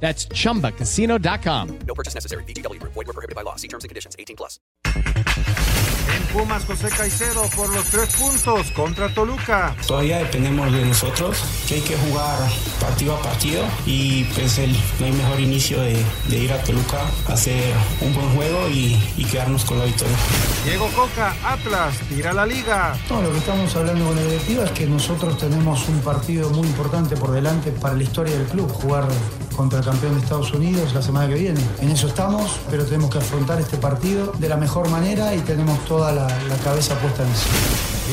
That's 0.00 0.28
chumbacasino.com. 0.28 1.78
No 1.86 1.94
purchase 1.94 2.14
necessary. 2.14 2.44
VGW 2.44 2.78
Group. 2.78 2.92
Void 2.94 3.06
were 3.06 3.12
prohibited 3.12 3.34
by 3.34 3.42
law. 3.42 3.56
See 3.56 3.68
terms 3.68 3.82
and 3.84 3.88
conditions. 3.88 4.14
18 4.18 4.36
plus. 4.36 4.60
En 6.14 6.22
Pumas, 6.32 6.64
José 6.64 6.88
Caicedo 6.88 7.42
por 7.56 7.68
los 7.74 7.84
tres 7.86 8.14
puntos 8.14 8.70
contra 8.70 9.12
Toluca. 9.12 9.74
Todavía 9.86 10.18
dependemos 10.18 10.72
de 10.72 10.84
nosotros, 10.84 11.42
que 11.68 11.74
hay 11.74 11.80
que 11.80 11.96
jugar 11.96 12.38
partido 12.80 13.16
a 13.16 13.22
partido 13.22 13.64
y 13.86 14.24
pues 14.24 14.56
el, 14.58 14.72
no 15.00 15.06
hay 15.06 15.12
mejor 15.12 15.40
inicio 15.40 15.80
de, 15.80 16.02
de 16.28 16.38
ir 16.38 16.52
a 16.52 16.62
Toluca, 16.62 17.02
hacer 17.26 17.74
un 18.00 18.14
buen 18.14 18.28
juego 18.36 18.68
y, 18.68 18.96
y 19.16 19.24
quedarnos 19.24 19.64
con 19.64 19.78
la 19.78 19.84
victoria. 19.84 20.16
Diego 20.64 20.88
Coca, 20.94 21.34
Atlas, 21.44 21.98
tira 22.08 22.32
la 22.32 22.46
liga. 22.46 22.96
No, 23.10 23.20
lo 23.20 23.32
que 23.32 23.38
estamos 23.38 23.74
hablando 23.74 24.06
con 24.06 24.16
la 24.16 24.22
directiva 24.22 24.64
es 24.64 24.70
que 24.70 24.86
nosotros 24.86 25.36
tenemos 25.38 25.88
un 25.88 26.00
partido 26.00 26.50
muy 26.50 26.68
importante 26.68 27.16
por 27.16 27.32
delante 27.32 27.72
para 27.72 27.94
la 27.94 28.04
historia 28.04 28.38
del 28.38 28.46
club, 28.46 28.70
jugar 28.70 29.08
contra 29.56 29.78
el 29.78 29.84
campeón 29.84 30.14
de 30.14 30.20
Estados 30.20 30.52
Unidos 30.52 30.92
la 30.92 31.02
semana 31.02 31.26
que 31.28 31.34
viene. 31.34 31.60
En 31.80 31.90
eso 31.90 32.06
estamos, 32.06 32.60
pero 32.70 32.84
tenemos 32.84 33.10
que 33.10 33.18
afrontar 33.18 33.60
este 33.60 33.78
partido 33.78 34.32
de 34.38 34.48
la 34.48 34.56
mejor 34.56 34.88
manera 34.90 35.34
y 35.34 35.38
tenemos 35.40 35.82
toda 35.86 36.12
la, 36.12 36.26
la 36.26 36.56
cabeza 36.62 36.94
puesta 36.96 37.22
en 37.22 37.30
eso. 37.30 37.48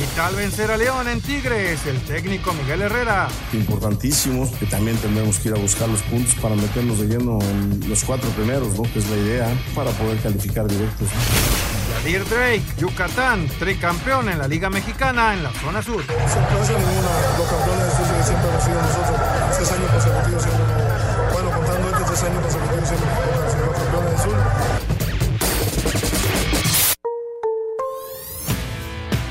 Y 0.02 0.16
tal 0.16 0.36
vencer 0.36 0.72
a 0.72 0.78
León 0.78 1.08
en 1.08 1.22
Tigres, 1.22 1.86
el 1.86 2.02
técnico 2.02 2.52
Miguel 2.54 2.82
Herrera. 2.82 3.28
Importantísimos, 3.52 4.50
que 4.52 4.66
también 4.66 4.98
tendremos 4.98 5.38
que 5.38 5.50
ir 5.50 5.56
a 5.56 5.60
buscar 5.60 5.88
los 5.88 6.02
puntos 6.02 6.34
para 6.36 6.56
meternos 6.56 6.98
de 6.98 7.06
lleno 7.06 7.38
en 7.42 7.88
los 7.88 8.04
cuatro 8.04 8.28
primeros, 8.32 8.70
¿no? 8.80 8.84
Que 8.92 8.98
es 8.98 9.10
la 9.10 9.18
idea, 9.18 9.54
para 9.76 9.92
poder 9.92 10.18
calificar 10.18 10.68
directos. 10.68 11.10
Yadir 12.02 12.28
Drake, 12.28 12.64
Yucatán, 12.80 13.48
tricampeón 13.60 14.30
en 14.30 14.40
la 14.40 14.48
Liga 14.48 14.70
Mexicana 14.70 15.36
en 15.36 15.44
la 15.44 15.52
zona 15.52 15.84
sur. 15.84 16.02
Sorpresa 16.02 16.74
ninguna, 16.74 17.12
los 17.38 17.48
campeones 17.48 17.86
difíciles 17.86 18.26
siempre 18.26 18.50
hemos 18.50 18.64
sido 18.64 18.82
nosotros. 18.82 19.20
Tres 19.56 19.72
años 19.72 19.92
consecutivos 19.92 20.44
tres 22.14 22.24
años 22.26 22.44
consecutivos 22.44 23.56
los 23.66 23.78
campeones 23.78 24.12
del 24.12 24.20
sur. 24.20 24.38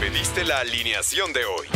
Pediste 0.01 0.45
la 0.45 0.59
alineación 0.59 1.33
de 1.33 1.45
hoy. 1.45 1.67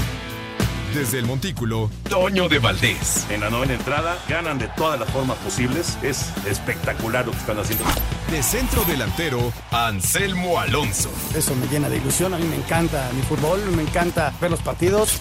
Desde 0.94 1.18
el 1.18 1.26
Montículo, 1.26 1.90
Toño 2.08 2.48
de 2.48 2.58
Valdés. 2.58 3.26
En 3.30 3.42
la 3.42 3.50
novena 3.50 3.74
entrada 3.74 4.18
ganan 4.28 4.58
de 4.58 4.66
todas 4.68 4.98
las 4.98 5.08
formas 5.10 5.36
posibles. 5.38 5.96
Es 6.02 6.32
espectacular 6.46 7.26
lo 7.26 7.32
que 7.32 7.38
están 7.38 7.58
haciendo. 7.58 7.84
De 8.30 8.42
centro 8.42 8.82
delantero, 8.84 9.52
Anselmo 9.70 10.58
Alonso. 10.58 11.10
Eso 11.36 11.54
me 11.54 11.68
llena 11.68 11.88
de 11.88 11.98
ilusión. 11.98 12.34
A 12.34 12.38
mí 12.38 12.46
me 12.46 12.56
encanta 12.56 13.10
mi 13.14 13.22
fútbol, 13.22 13.60
me 13.76 13.82
encanta 13.82 14.32
ver 14.40 14.50
los 14.50 14.60
partidos. 14.60 15.20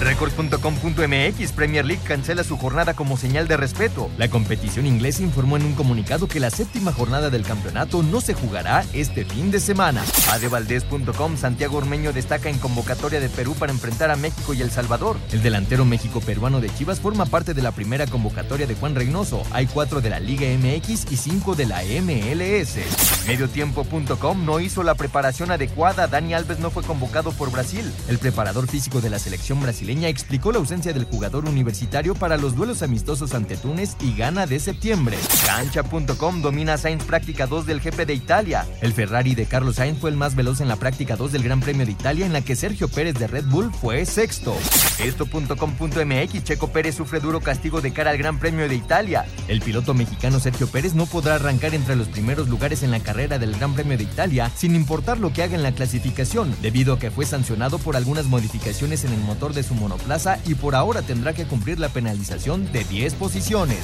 Record.com.mx 0.00 1.52
Premier 1.52 1.84
League 1.84 2.02
cancela 2.04 2.44
su 2.44 2.56
jornada 2.56 2.94
como 2.94 3.16
señal 3.16 3.48
de 3.48 3.56
respeto. 3.56 4.10
La 4.18 4.28
competición 4.28 4.86
inglesa 4.86 5.22
informó 5.22 5.56
en 5.56 5.64
un 5.64 5.74
comunicado 5.74 6.28
que 6.28 6.40
la 6.40 6.50
séptima 6.50 6.92
jornada 6.92 7.30
del 7.30 7.44
campeonato 7.44 8.02
no 8.02 8.20
se 8.20 8.34
jugará 8.34 8.84
este 8.92 9.24
fin 9.24 9.50
de 9.50 9.60
semana. 9.60 10.04
Adevaldez.com 10.32 11.36
Santiago 11.36 11.78
Ormeño 11.78 12.12
destaca 12.12 12.50
en 12.50 12.58
convocatoria 12.58 13.20
de 13.20 13.28
Perú 13.28 13.54
para 13.54 13.72
enfrentar 13.72 14.10
a 14.10 14.16
México 14.16 14.52
y 14.52 14.62
El 14.62 14.70
Salvador. 14.70 15.16
El 15.32 15.42
delantero 15.42 15.84
México-peruano 15.84 16.60
de 16.60 16.74
Chivas 16.74 17.00
forma 17.00 17.26
parte 17.26 17.54
de 17.54 17.62
la 17.62 17.72
primera 17.72 18.06
convocatoria 18.06 18.66
de 18.66 18.74
Juan 18.74 18.94
Reynoso. 18.94 19.42
Hay 19.52 19.66
cuatro 19.66 20.00
de 20.00 20.10
la 20.10 20.20
Liga 20.20 20.46
MX 20.46 21.10
y 21.10 21.16
cinco 21.16 21.54
de 21.54 21.66
la 21.66 21.82
MLS. 22.02 22.78
Mediotiempo.com 23.26 24.44
no 24.44 24.60
hizo 24.60 24.82
la 24.82 24.96
preparación 24.96 25.50
adecuada. 25.50 26.08
Dani 26.08 26.34
Alves 26.34 26.58
no 26.58 26.70
fue 26.70 26.82
convocado 26.82 27.32
por 27.32 27.50
Brasil. 27.50 27.90
El 28.08 28.18
preparador 28.18 28.66
físico 28.66 29.00
de 29.00 29.10
la 29.10 29.18
selección 29.18 29.60
brasileña 29.62 29.93
explicó 30.02 30.50
la 30.50 30.58
ausencia 30.58 30.92
del 30.92 31.04
jugador 31.04 31.44
universitario 31.44 32.14
para 32.14 32.36
los 32.36 32.56
duelos 32.56 32.82
amistosos 32.82 33.34
ante 33.34 33.56
Túnez 33.56 33.96
y 34.00 34.14
Ghana 34.14 34.46
de 34.46 34.58
septiembre. 34.58 35.16
Cancha.com 35.46 36.42
domina 36.42 36.76
Sainz 36.76 37.04
práctica 37.04 37.46
2 37.46 37.66
del 37.66 37.80
GP 37.80 38.06
de 38.06 38.14
Italia. 38.14 38.66
El 38.80 38.92
Ferrari 38.92 39.34
de 39.34 39.46
Carlos 39.46 39.76
Sainz 39.76 40.00
fue 40.00 40.10
el 40.10 40.16
más 40.16 40.34
veloz 40.34 40.60
en 40.60 40.68
la 40.68 40.76
práctica 40.76 41.16
2 41.16 41.32
del 41.32 41.42
Gran 41.44 41.60
Premio 41.60 41.86
de 41.86 41.92
Italia 41.92 42.26
en 42.26 42.32
la 42.32 42.40
que 42.40 42.56
Sergio 42.56 42.88
Pérez 42.88 43.14
de 43.14 43.26
Red 43.26 43.44
Bull 43.44 43.70
fue 43.72 44.04
sexto. 44.06 44.56
Esto.com.mx 44.98 46.44
Checo 46.44 46.68
Pérez 46.68 46.96
sufre 46.96 47.20
duro 47.20 47.40
castigo 47.40 47.80
de 47.80 47.92
cara 47.92 48.10
al 48.10 48.18
Gran 48.18 48.38
Premio 48.38 48.68
de 48.68 48.74
Italia. 48.74 49.26
El 49.48 49.60
piloto 49.60 49.94
mexicano 49.94 50.40
Sergio 50.40 50.66
Pérez 50.66 50.94
no 50.94 51.06
podrá 51.06 51.36
arrancar 51.36 51.74
entre 51.74 51.96
los 51.96 52.08
primeros 52.08 52.48
lugares 52.48 52.82
en 52.82 52.90
la 52.90 53.00
carrera 53.00 53.38
del 53.38 53.54
Gran 53.56 53.74
Premio 53.74 53.96
de 53.96 54.04
Italia 54.04 54.50
sin 54.56 54.74
importar 54.74 55.18
lo 55.18 55.32
que 55.32 55.42
haga 55.42 55.54
en 55.54 55.62
la 55.62 55.72
clasificación, 55.72 56.54
debido 56.62 56.94
a 56.94 56.98
que 56.98 57.10
fue 57.10 57.26
sancionado 57.26 57.78
por 57.78 57.96
algunas 57.96 58.26
modificaciones 58.26 59.04
en 59.04 59.12
el 59.12 59.20
motor 59.20 59.52
de 59.52 59.62
su 59.62 59.73
monoplaza 59.74 60.38
y 60.46 60.54
por 60.54 60.74
ahora 60.74 61.02
tendrá 61.02 61.32
que 61.32 61.46
cumplir 61.46 61.78
la 61.78 61.88
penalización 61.88 62.70
de 62.72 62.84
10 62.84 63.14
posiciones. 63.14 63.80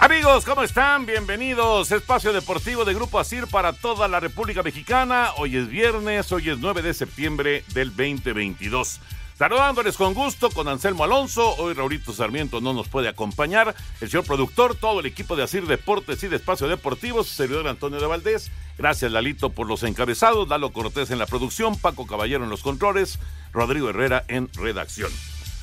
Amigos, 0.00 0.46
¿cómo 0.46 0.62
están? 0.62 1.04
Bienvenidos. 1.04 1.92
Espacio 1.92 2.32
Deportivo 2.32 2.86
de 2.86 2.94
Grupo 2.94 3.20
Asir 3.20 3.46
para 3.46 3.74
toda 3.74 4.08
la 4.08 4.18
República 4.18 4.62
Mexicana. 4.62 5.28
Hoy 5.36 5.58
es 5.58 5.68
viernes, 5.68 6.32
hoy 6.32 6.48
es 6.48 6.58
9 6.58 6.80
de 6.80 6.94
septiembre 6.94 7.64
del 7.74 7.90
2022. 7.90 8.98
Saludándoles 9.40 9.96
con 9.96 10.12
gusto 10.12 10.50
con 10.50 10.68
Anselmo 10.68 11.02
Alonso. 11.02 11.56
Hoy 11.56 11.72
Raulito 11.72 12.12
Sarmiento 12.12 12.60
no 12.60 12.74
nos 12.74 12.88
puede 12.88 13.08
acompañar. 13.08 13.74
El 14.02 14.10
señor 14.10 14.26
productor, 14.26 14.74
todo 14.74 15.00
el 15.00 15.06
equipo 15.06 15.34
de 15.34 15.42
Asir 15.42 15.66
Deportes 15.66 16.22
y 16.22 16.28
de 16.28 16.36
Espacio 16.36 16.68
Deportivo, 16.68 17.24
su 17.24 17.32
servidor 17.32 17.66
Antonio 17.66 17.98
de 17.98 18.06
Valdés. 18.06 18.50
Gracias, 18.76 19.10
Lalito, 19.10 19.48
por 19.48 19.66
los 19.66 19.82
encabezados. 19.82 20.46
Lalo 20.46 20.74
Cortés 20.74 21.10
en 21.10 21.18
la 21.18 21.24
producción, 21.24 21.78
Paco 21.78 22.06
Caballero 22.06 22.44
en 22.44 22.50
los 22.50 22.60
controles, 22.60 23.18
Rodrigo 23.50 23.88
Herrera 23.88 24.26
en 24.28 24.52
redacción. 24.52 25.10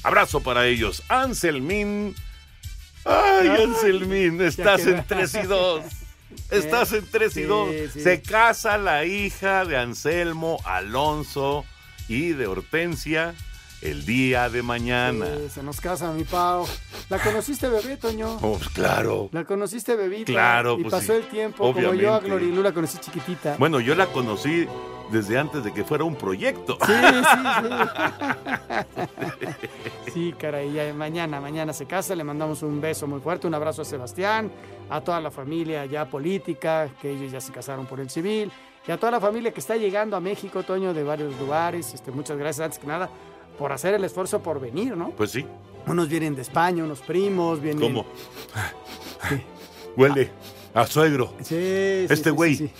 Abrazo 0.01 0.41
para 0.41 0.65
ellos. 0.65 1.03
Anselmín. 1.07 2.15
Ay, 3.05 3.47
Anselmín, 3.47 4.41
estás 4.41 4.87
en 4.87 5.05
3 5.05 5.35
y 5.35 5.41
2. 5.43 5.81
Estás 6.49 6.93
en 6.93 7.05
3 7.05 7.37
y 7.37 7.43
2. 7.43 7.69
Se 7.93 8.23
casa 8.23 8.79
la 8.79 9.05
hija 9.05 9.65
de 9.65 9.77
Anselmo 9.77 10.57
Alonso 10.65 11.63
y 12.07 12.29
de 12.29 12.47
Hortensia 12.47 13.35
el 13.81 14.05
día 14.05 14.49
de 14.49 14.61
mañana. 14.63 15.25
Sí, 15.37 15.49
se 15.49 15.63
nos 15.63 15.79
casa 15.81 16.11
mi 16.11 16.23
Pau. 16.23 16.65
¿La 17.09 17.19
conociste 17.19 17.69
bebé, 17.69 17.97
Toño? 17.97 18.37
Oh, 18.41 18.53
pues 18.57 18.69
claro. 18.69 19.29
La 19.31 19.45
conociste 19.45 19.95
bebita. 19.95 20.31
Claro, 20.31 20.77
Y 20.79 20.83
pues 20.83 20.91
pasó 20.91 21.13
sí. 21.13 21.19
el 21.19 21.27
tiempo. 21.27 21.63
Obviamente. 21.63 21.87
Como 21.89 22.01
yo 22.01 22.13
a 22.13 22.19
Glorilú 22.19 22.61
la 22.63 22.73
conocí 22.73 22.97
chiquitita. 22.97 23.55
Bueno, 23.57 23.79
yo 23.79 23.95
la 23.95 24.07
conocí 24.07 24.67
desde 25.11 25.37
antes 25.37 25.63
de 25.63 25.73
que 25.73 25.83
fuera 25.83 26.03
un 26.03 26.15
proyecto. 26.15 26.77
Sí, 26.85 26.93
sí, 26.93 27.23
sí. 27.61 27.67
Sí, 30.13 30.33
caray, 30.37 30.71
ya 30.73 30.91
mañana, 30.93 31.39
mañana 31.39 31.73
se 31.73 31.85
casa, 31.85 32.15
le 32.15 32.23
mandamos 32.23 32.63
un 32.63 32.81
beso 32.81 33.05
muy 33.05 33.19
fuerte, 33.19 33.45
un 33.45 33.53
abrazo 33.53 33.83
a 33.83 33.85
Sebastián, 33.85 34.51
a 34.89 35.01
toda 35.01 35.21
la 35.21 35.29
familia 35.29 35.85
ya 35.85 36.05
política, 36.09 36.89
que 36.99 37.11
ellos 37.11 37.31
ya 37.31 37.39
se 37.39 37.51
casaron 37.51 37.85
por 37.85 37.99
el 37.99 38.09
civil, 38.09 38.51
y 38.87 38.91
a 38.91 38.97
toda 38.97 39.11
la 39.11 39.19
familia 39.19 39.51
que 39.51 39.59
está 39.59 39.75
llegando 39.75 40.15
a 40.15 40.19
México, 40.19 40.63
Toño, 40.63 40.93
de 40.93 41.03
varios 41.03 41.37
lugares. 41.39 41.93
Este, 41.93 42.11
muchas 42.11 42.35
gracias, 42.37 42.65
antes 42.65 42.79
que 42.79 42.87
nada, 42.87 43.09
por 43.57 43.71
hacer 43.71 43.93
el 43.93 44.03
esfuerzo 44.03 44.41
por 44.41 44.59
venir, 44.59 44.95
¿no? 44.95 45.09
Pues 45.11 45.31
sí. 45.31 45.45
Unos 45.87 46.09
vienen 46.09 46.35
de 46.35 46.41
España, 46.41 46.83
unos 46.83 46.99
primos, 46.99 47.61
vienen... 47.61 47.81
¿Cómo? 47.81 48.05
Huele 49.95 50.29
a 50.73 50.85
suegro. 50.85 51.33
Sí, 51.39 51.45
sí, 51.45 52.07
Este 52.09 52.29
güey. 52.29 52.55
sí. 52.55 52.71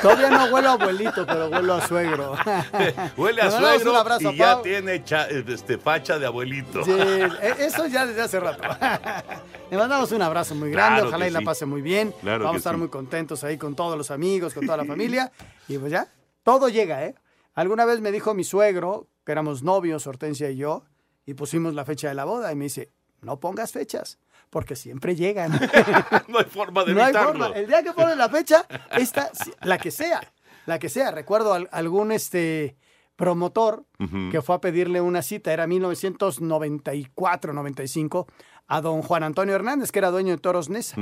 Todavía 0.00 0.30
no 0.30 0.46
huelo 0.46 0.70
a 0.70 0.72
abuelito, 0.72 1.26
pero 1.26 1.48
huelo 1.48 1.74
a 1.74 1.86
suegro. 1.86 2.34
Huele 3.18 3.42
a 3.42 3.50
suegro 3.50 3.90
un 3.90 3.96
abrazo, 3.98 4.32
y 4.32 4.36
ya 4.38 4.54
Pau. 4.54 4.62
tiene 4.62 5.04
cha- 5.04 5.28
este, 5.28 5.76
facha 5.76 6.18
de 6.18 6.24
abuelito. 6.24 6.82
Sí, 6.82 6.92
e- 6.92 7.54
eso 7.66 7.86
ya 7.86 8.06
desde 8.06 8.22
hace 8.22 8.40
rato. 8.40 8.62
Le 9.70 9.76
mandamos 9.76 10.10
un 10.12 10.22
abrazo 10.22 10.54
muy 10.54 10.70
grande, 10.70 11.00
Claro 11.02 11.08
ojalá 11.08 11.28
y 11.28 11.30
la 11.30 11.42
pase 11.42 11.66
muy 11.66 11.82
bien. 11.82 12.14
Claro 12.22 12.44
Vamos 12.44 12.56
a 12.56 12.58
estar 12.58 12.72
sí. 12.72 12.78
muy 12.78 12.88
contentos 12.88 13.44
ahí 13.44 13.58
con 13.58 13.76
todos 13.76 13.98
los 13.98 14.10
amigos, 14.10 14.54
con 14.54 14.64
toda 14.64 14.78
la 14.78 14.86
familia. 14.86 15.30
Y 15.68 15.76
pues 15.76 15.92
ya, 15.92 16.08
todo 16.42 16.70
llega, 16.70 17.04
¿eh? 17.04 17.14
Alguna 17.54 17.84
vez 17.84 18.00
me 18.00 18.12
dijo 18.12 18.34
mi 18.34 18.44
suegro, 18.44 19.08
que 19.24 19.32
éramos 19.32 19.62
novios, 19.62 20.06
Hortensia 20.06 20.50
y 20.50 20.56
yo, 20.56 20.84
y 21.26 21.34
pusimos 21.34 21.74
la 21.74 21.84
fecha 21.84 22.08
de 22.08 22.14
la 22.14 22.24
boda, 22.24 22.52
y 22.52 22.56
me 22.56 22.64
dice, 22.64 22.90
no 23.20 23.38
pongas 23.40 23.72
fechas, 23.72 24.18
porque 24.50 24.76
siempre 24.76 25.14
llegan. 25.16 25.52
no 26.28 26.38
hay 26.38 26.44
forma 26.46 26.84
de 26.84 26.94
no 26.94 27.00
hay 27.00 27.10
evitarlo. 27.10 27.30
forma. 27.44 27.56
El 27.58 27.66
día 27.66 27.82
que 27.82 27.92
pones 27.92 28.16
la 28.16 28.28
fecha, 28.28 28.66
esta, 28.96 29.30
la 29.62 29.78
que 29.78 29.90
sea, 29.90 30.20
la 30.66 30.78
que 30.78 30.88
sea. 30.88 31.10
Recuerdo 31.10 31.52
al- 31.54 31.68
algún 31.72 32.12
este 32.12 32.76
promotor 33.16 33.84
que 34.30 34.40
fue 34.40 34.54
a 34.56 34.60
pedirle 34.62 35.00
una 35.02 35.20
cita, 35.20 35.52
era 35.52 35.66
1994, 35.66 37.52
95, 37.52 38.26
a 38.72 38.80
don 38.80 39.02
Juan 39.02 39.24
Antonio 39.24 39.54
Hernández, 39.56 39.90
que 39.90 39.98
era 39.98 40.10
dueño 40.12 40.30
de 40.30 40.38
Toros 40.38 40.70
Nesa. 40.70 40.96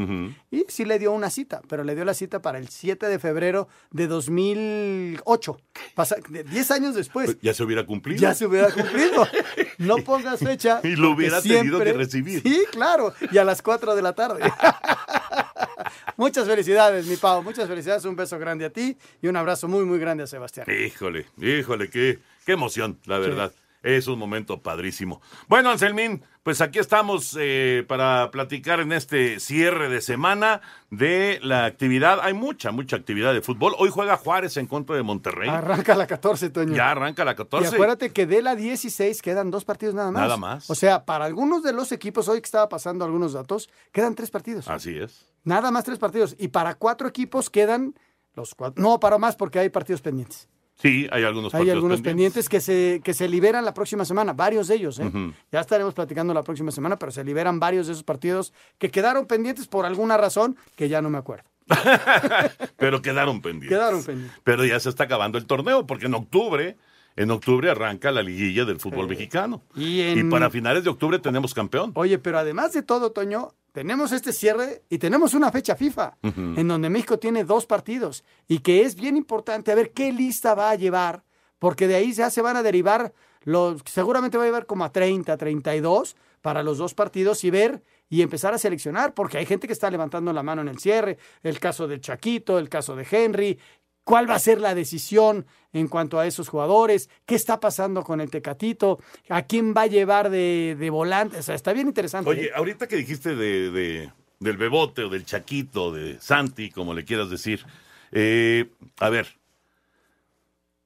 Y 0.50 0.64
sí 0.68 0.86
le 0.86 0.98
dio 0.98 1.12
una 1.12 1.28
cita, 1.28 1.60
pero 1.68 1.84
le 1.84 1.94
dio 1.94 2.04
la 2.06 2.14
cita 2.14 2.40
para 2.40 2.58
el 2.58 2.68
7 2.68 3.06
de 3.06 3.18
febrero 3.18 3.68
de 3.90 4.06
2008. 4.06 5.60
Pasa, 5.94 6.16
de- 6.30 6.44
10 6.44 6.70
años 6.70 6.94
después. 6.94 7.26
Pues 7.26 7.38
Ya 7.42 7.52
se 7.52 7.62
hubiera 7.62 7.84
cumplido. 7.84 8.20
Ya 8.22 8.34
se 8.34 8.46
hubiera 8.46 8.70
cumplido. 8.72 9.28
No 9.76 9.96
pongas 10.04 10.40
fecha. 10.40 10.80
Y 10.82 10.96
lo 10.96 11.10
hubiera 11.10 11.42
tenido 11.42 11.78
que 11.78 11.92
recibir. 11.92 12.42
Sí, 12.42 12.64
claro. 12.72 13.12
Y 13.30 13.36
a 13.36 13.44
las 13.44 13.60
4 13.60 13.94
de 13.94 14.00
la 14.02 14.14
tarde. 14.14 14.40
Muchas 16.16 16.46
felicidades, 16.46 17.06
mi 17.06 17.16
Pau. 17.16 17.42
Muchas 17.42 17.68
felicidades. 17.68 18.04
Un 18.06 18.16
beso 18.16 18.38
grande 18.38 18.64
a 18.64 18.70
ti 18.70 18.96
y 19.22 19.28
un 19.28 19.36
abrazo 19.36 19.68
muy, 19.68 19.84
muy 19.84 19.98
grande 19.98 20.24
a 20.24 20.26
Sebastián. 20.26 20.66
Híjole, 20.70 21.26
híjole, 21.38 21.90
qué, 21.90 22.18
qué 22.44 22.52
emoción, 22.52 22.98
la 23.04 23.18
verdad. 23.18 23.52
Es 23.82 24.08
un 24.08 24.18
momento 24.18 24.60
padrísimo. 24.60 25.20
Bueno, 25.46 25.70
Anselmín, 25.70 26.22
pues 26.42 26.60
aquí 26.60 26.78
estamos 26.78 27.36
eh, 27.38 27.84
para 27.86 28.30
platicar 28.30 28.80
en 28.80 28.92
este 28.92 29.38
cierre 29.38 29.88
de 29.88 30.00
semana 30.00 30.60
de 30.90 31.38
la 31.42 31.64
actividad. 31.64 32.18
Hay 32.22 32.34
mucha, 32.34 32.72
mucha 32.72 32.96
actividad 32.96 33.32
de 33.32 33.40
fútbol. 33.40 33.74
Hoy 33.78 33.90
juega 33.90 34.16
Juárez 34.16 34.56
en 34.56 34.66
contra 34.66 34.96
de 34.96 35.02
Monterrey. 35.02 35.48
Arranca 35.48 35.94
la 35.94 36.06
14, 36.06 36.50
Toño. 36.50 36.74
Ya 36.74 36.90
arranca 36.90 37.24
la 37.24 37.32
Y 37.32 37.36
14. 37.36 37.74
acuérdate 37.74 38.10
que 38.10 38.26
de 38.26 38.42
la 38.42 38.56
16 38.56 39.22
quedan 39.22 39.50
dos 39.50 39.64
partidos 39.64 39.94
nada 39.94 40.10
más. 40.10 40.22
Nada 40.22 40.36
más. 40.36 40.68
O 40.70 40.74
sea, 40.74 41.04
para 41.04 41.24
algunos 41.24 41.62
de 41.62 41.72
los 41.72 41.92
equipos, 41.92 42.28
hoy 42.28 42.40
que 42.40 42.46
estaba 42.46 42.68
pasando 42.68 43.04
algunos 43.04 43.32
datos, 43.32 43.68
quedan 43.92 44.14
tres 44.14 44.30
partidos. 44.30 44.68
Así 44.68 44.98
es. 44.98 45.26
Nada 45.44 45.70
más 45.70 45.84
tres 45.84 45.98
partidos. 45.98 46.34
Y 46.38 46.48
para 46.48 46.74
cuatro 46.74 47.06
equipos 47.06 47.48
quedan 47.48 47.94
los 48.34 48.54
cuatro. 48.54 48.82
No, 48.82 48.98
para 48.98 49.18
más 49.18 49.36
porque 49.36 49.60
hay 49.60 49.68
partidos 49.68 50.00
pendientes. 50.00 50.48
Sí, 50.80 51.08
hay 51.10 51.24
algunos 51.24 51.52
Hay 51.54 51.68
algunos 51.70 52.00
pendientes. 52.00 52.44
pendientes, 52.44 52.48
que, 52.48 52.60
se, 52.60 53.00
que 53.02 53.12
se 53.12 53.28
liberan 53.28 53.64
la 53.64 53.74
próxima 53.74 54.04
semana, 54.04 54.32
varios 54.32 54.68
de 54.68 54.76
ellos. 54.76 54.98
¿eh? 55.00 55.10
Ya 55.50 55.60
estaremos 55.60 55.92
platicando 55.92 56.32
la 56.32 56.42
próxima 56.44 56.70
semana, 56.70 56.96
pero 56.96 57.10
se 57.10 57.24
liberan 57.24 57.58
varios 57.58 57.88
de 57.88 57.94
esos 57.94 58.04
partidos 58.04 58.52
que 58.78 58.88
quedaron 58.90 59.26
pendientes 59.26 59.66
por 59.66 59.84
alguna 59.86 60.16
razón 60.16 60.56
que 60.76 60.88
ya 60.88 61.02
no 61.02 61.10
me 61.10 61.18
acuerdo. 61.18 61.44
Pero 62.76 63.02
quedaron 63.02 63.40
pendientes. 63.42 63.68
Quedaron 63.76 64.02
pendientes. 64.04 64.40
Pero 64.44 64.64
ya 64.64 64.78
se 64.80 64.88
está 64.88 65.04
acabando 65.04 65.36
el 65.38 65.46
torneo, 65.46 65.86
porque 65.86 66.06
en 66.06 66.14
octubre, 66.14 66.76
en 67.16 67.30
octubre 67.30 67.70
arranca 67.70 68.10
la 68.10 68.22
liguilla 68.22 68.64
del 68.64 68.78
fútbol 68.80 69.08
mexicano. 69.08 69.62
Y, 69.74 70.00
en- 70.00 70.18
Y 70.26 70.30
para 70.30 70.48
finales 70.50 70.84
de 70.84 70.90
octubre 70.90 71.18
tenemos 71.18 71.54
campeón. 71.54 71.92
Oye, 71.94 72.18
pero 72.18 72.38
además 72.38 72.72
de 72.72 72.82
todo, 72.82 73.10
Toño, 73.12 73.52
tenemos 73.78 74.10
este 74.10 74.32
cierre 74.32 74.82
y 74.90 74.98
tenemos 74.98 75.34
una 75.34 75.52
fecha 75.52 75.76
FIFA 75.76 76.16
en 76.24 76.66
donde 76.66 76.90
México 76.90 77.16
tiene 77.16 77.44
dos 77.44 77.64
partidos 77.64 78.24
y 78.48 78.58
que 78.58 78.82
es 78.82 78.96
bien 78.96 79.16
importante 79.16 79.70
a 79.70 79.76
ver 79.76 79.92
qué 79.92 80.12
lista 80.12 80.56
va 80.56 80.70
a 80.70 80.74
llevar, 80.74 81.22
porque 81.60 81.86
de 81.86 81.94
ahí 81.94 82.12
ya 82.12 82.28
se 82.28 82.42
van 82.42 82.56
a 82.56 82.64
derivar, 82.64 83.14
los, 83.44 83.80
seguramente 83.84 84.36
va 84.36 84.42
a 84.42 84.46
llevar 84.46 84.66
como 84.66 84.84
a 84.84 84.90
30, 84.90 85.36
32 85.36 86.16
para 86.42 86.64
los 86.64 86.78
dos 86.78 86.94
partidos 86.94 87.44
y 87.44 87.50
ver 87.50 87.84
y 88.08 88.22
empezar 88.22 88.52
a 88.52 88.58
seleccionar, 88.58 89.14
porque 89.14 89.38
hay 89.38 89.46
gente 89.46 89.68
que 89.68 89.74
está 89.74 89.88
levantando 89.92 90.32
la 90.32 90.42
mano 90.42 90.62
en 90.62 90.68
el 90.68 90.80
cierre, 90.80 91.16
el 91.44 91.60
caso 91.60 91.86
del 91.86 92.00
Chaquito, 92.00 92.58
el 92.58 92.68
caso 92.68 92.96
de 92.96 93.06
Henry, 93.08 93.60
cuál 94.08 94.26
va 94.30 94.36
a 94.36 94.38
ser 94.38 94.58
la 94.58 94.74
decisión 94.74 95.44
en 95.74 95.86
cuanto 95.86 96.18
a 96.18 96.26
esos 96.26 96.48
jugadores, 96.48 97.10
qué 97.26 97.34
está 97.34 97.60
pasando 97.60 98.02
con 98.02 98.22
el 98.22 98.30
Tecatito, 98.30 99.00
a 99.28 99.42
quién 99.42 99.74
va 99.76 99.82
a 99.82 99.86
llevar 99.86 100.30
de, 100.30 100.76
de 100.80 100.88
volante, 100.88 101.36
o 101.36 101.42
sea, 101.42 101.54
está 101.54 101.74
bien 101.74 101.88
interesante. 101.88 102.30
Oye, 102.30 102.46
¿eh? 102.46 102.50
ahorita 102.54 102.86
que 102.88 102.96
dijiste 102.96 103.36
de, 103.36 103.70
de- 103.70 104.10
del 104.40 104.56
bebote 104.56 105.02
o 105.02 105.10
del 105.10 105.26
chaquito, 105.26 105.92
de 105.92 106.18
Santi, 106.22 106.70
como 106.70 106.94
le 106.94 107.04
quieras 107.04 107.28
decir, 107.28 107.66
eh, 108.12 108.70
a 108.98 109.10
ver, 109.10 109.26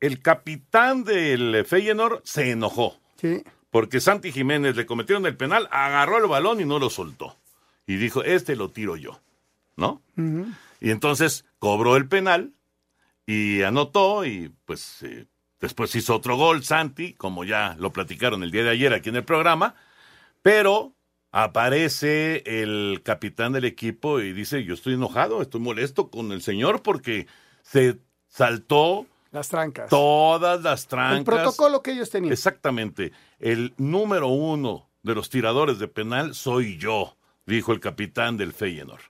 el 0.01 0.21
capitán 0.21 1.05
del 1.05 1.65
Feyenoord 1.65 2.23
se 2.25 2.51
enojó 2.51 2.97
Sí. 3.21 3.45
porque 3.71 4.01
Santi 4.01 4.33
Jiménez 4.33 4.75
le 4.75 4.85
cometieron 4.85 5.27
el 5.27 5.37
penal, 5.37 5.69
agarró 5.71 6.19
el 6.19 6.27
balón 6.27 6.61
y 6.61 6.65
no 6.65 6.81
lo 6.81 6.91
soltó. 6.91 7.37
Y 7.87 7.97
dijo, 7.99 8.25
este 8.25 8.57
lo 8.57 8.71
tiro 8.71 8.97
yo, 8.97 9.21
¿no? 9.77 10.03
Y 10.81 10.91
entonces 10.91 11.45
cobró 11.61 11.97
el 11.97 12.09
penal 12.09 12.51
y 13.32 13.62
anotó 13.62 14.26
y 14.26 14.52
pues 14.67 15.02
eh, 15.02 15.26
después 15.61 15.94
hizo 15.94 16.14
otro 16.14 16.37
gol 16.37 16.64
Santi, 16.64 17.14
como 17.14 17.44
ya 17.44 17.76
lo 17.79 17.93
platicaron 17.93 18.43
el 18.43 18.50
día 18.50 18.64
de 18.64 18.70
ayer 18.70 18.93
aquí 18.93 19.08
en 19.08 19.17
el 19.17 19.25
programa, 19.25 19.75
pero 20.43 20.93
aparece 21.31 22.43
el 22.44 23.00
capitán 23.02 23.52
del 23.52 23.64
equipo 23.64 24.20
y 24.20 24.32
dice, 24.34 24.64
yo 24.64 24.75
estoy 24.75 24.94
enojado, 24.94 25.40
estoy 25.40 25.61
molesto 25.61 26.11
con 26.11 26.31
el 26.32 26.43
señor 26.43 26.82
porque 26.82 27.26
se 27.62 27.99
saltó 28.29 29.06
Las 29.31 29.49
trancas. 29.49 29.88
todas 29.88 30.62
las 30.62 30.87
trancas. 30.87 31.19
El 31.19 31.25
protocolo 31.25 31.82
que 31.82 31.93
ellos 31.93 32.11
tenían. 32.11 32.32
Exactamente. 32.32 33.12
El 33.38 33.73
número 33.79 34.29
uno 34.29 34.90
de 35.02 35.14
los 35.14 35.31
tiradores 35.31 35.79
de 35.79 35.88
penal 35.88 36.34
soy 36.34 36.76
yo, 36.76 37.17
dijo 37.46 37.73
el 37.73 37.81
capitán 37.81 38.37
del 38.37 38.52
Feyenoord. 38.52 39.02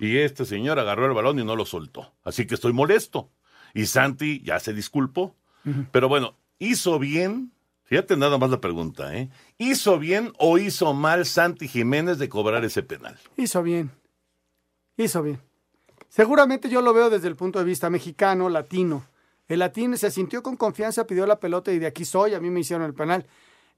Y 0.00 0.18
este 0.18 0.46
señor 0.46 0.78
agarró 0.78 1.06
el 1.06 1.12
balón 1.12 1.38
y 1.38 1.44
no 1.44 1.54
lo 1.56 1.66
soltó. 1.66 2.14
Así 2.22 2.46
que 2.46 2.54
estoy 2.54 2.72
molesto. 2.72 3.30
Y 3.74 3.86
Santi 3.86 4.40
ya 4.42 4.58
se 4.60 4.72
disculpó. 4.72 5.34
Pero 5.92 6.08
bueno, 6.08 6.34
¿hizo 6.58 6.98
bien? 6.98 7.52
Fíjate 7.84 8.16
nada 8.16 8.38
más 8.38 8.50
la 8.50 8.60
pregunta, 8.60 9.14
¿eh? 9.14 9.28
¿Hizo 9.58 9.98
bien 9.98 10.32
o 10.38 10.58
hizo 10.58 10.94
mal 10.94 11.26
Santi 11.26 11.68
Jiménez 11.68 12.18
de 12.18 12.28
cobrar 12.28 12.64
ese 12.64 12.82
penal? 12.82 13.18
Hizo 13.36 13.62
bien. 13.62 13.90
Hizo 14.96 15.22
bien. 15.22 15.40
Seguramente 16.08 16.68
yo 16.68 16.82
lo 16.82 16.92
veo 16.92 17.10
desde 17.10 17.28
el 17.28 17.36
punto 17.36 17.58
de 17.58 17.64
vista 17.64 17.90
mexicano, 17.90 18.48
latino. 18.48 19.04
El 19.46 19.60
latino 19.60 19.96
se 19.96 20.10
sintió 20.10 20.42
con 20.42 20.56
confianza, 20.56 21.06
pidió 21.06 21.26
la 21.26 21.40
pelota 21.40 21.72
y 21.72 21.78
de 21.78 21.86
aquí 21.86 22.04
soy, 22.04 22.34
a 22.34 22.40
mí 22.40 22.50
me 22.50 22.60
hicieron 22.60 22.84
el 22.84 22.94
penal. 22.94 23.26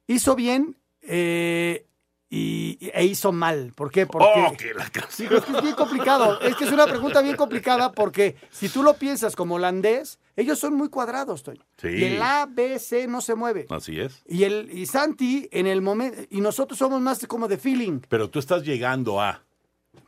Hizo 0.07 0.35
bien 0.35 0.77
eh, 1.03 1.87
y, 2.33 2.79
e 2.95 3.05
hizo 3.05 3.33
mal. 3.33 3.73
¿Por 3.75 3.91
qué? 3.91 4.07
Porque... 4.07 4.29
¡Oh, 4.49 4.57
que 4.57 4.73
la 4.73 4.89
Sí, 5.09 5.25
es 5.25 5.45
que 5.45 5.53
es 5.57 5.63
bien 5.63 5.75
complicado. 5.75 6.41
Es 6.41 6.55
que 6.55 6.65
es 6.65 6.71
una 6.73 6.87
pregunta 6.87 7.21
bien 7.23 7.35
complicada 7.37 7.91
porque 7.91 8.37
si 8.51 8.69
tú 8.69 8.85
lo 8.85 8.95
piensas 8.95 9.35
como 9.35 9.57
holandés, 9.57 10.21
ellos 10.37 10.59
son 10.61 10.75
muy 10.75 10.89
cuadrados, 10.89 11.43
Toño. 11.43 11.65
Sí. 11.77 11.89
Y 11.89 12.05
el 12.05 12.23
A, 12.23 12.47
B, 12.49 12.79
C 12.79 13.09
no 13.09 13.21
se 13.21 13.35
mueve. 13.35 13.67
Así 13.69 13.99
es. 13.99 14.23
Y 14.29 14.45
el 14.45 14.71
y 14.73 14.87
Santi 14.87 15.49
en 15.51 15.67
el 15.67 15.83
momento 15.83 16.23
y 16.31 16.41
nosotros 16.41 16.79
somos 16.79 17.01
más 17.01 17.27
como 17.27 17.49
de 17.49 17.59
feeling. 17.59 18.01
Pero 18.09 18.31
tú 18.31 18.39
estás 18.39 18.63
llegando 18.65 19.21
a... 19.21 19.43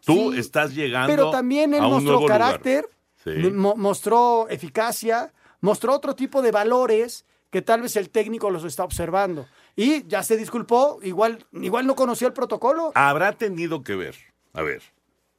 Tú 0.04 0.32
Sí, 0.32 0.38
estás 0.38 0.74
llegando 0.74 1.08
Pero 1.12 1.30
también 1.30 1.74
él 1.74 1.80
a 1.80 1.86
un 1.86 1.92
mostró 1.94 2.10
nuevo 2.12 2.22
lugar. 2.28 2.38
carácter, 2.40 2.88
Sí. 3.24 3.30
mo- 3.52 3.74
mostró 3.76 4.48
eficacia, 4.48 5.32
mostró 5.60 5.92
otro 5.94 6.14
tipo 6.14 6.40
de 6.40 6.50
valores 6.52 7.24
que 7.50 7.62
tal 7.62 7.82
vez 7.82 7.96
el 7.96 8.10
técnico 8.10 8.48
los 8.50 8.64
está 8.64 8.84
observando. 8.84 9.46
Y 9.76 10.06
ya 10.06 10.22
se 10.22 10.36
disculpó, 10.36 10.98
igual, 11.02 11.46
igual 11.52 11.86
no 11.86 11.94
conoció 11.94 12.26
el 12.28 12.32
protocolo. 12.34 12.92
habrá 12.94 13.32
tenido 13.32 13.82
que 13.82 13.94
ver, 13.96 14.14
a 14.52 14.62
ver, 14.62 14.82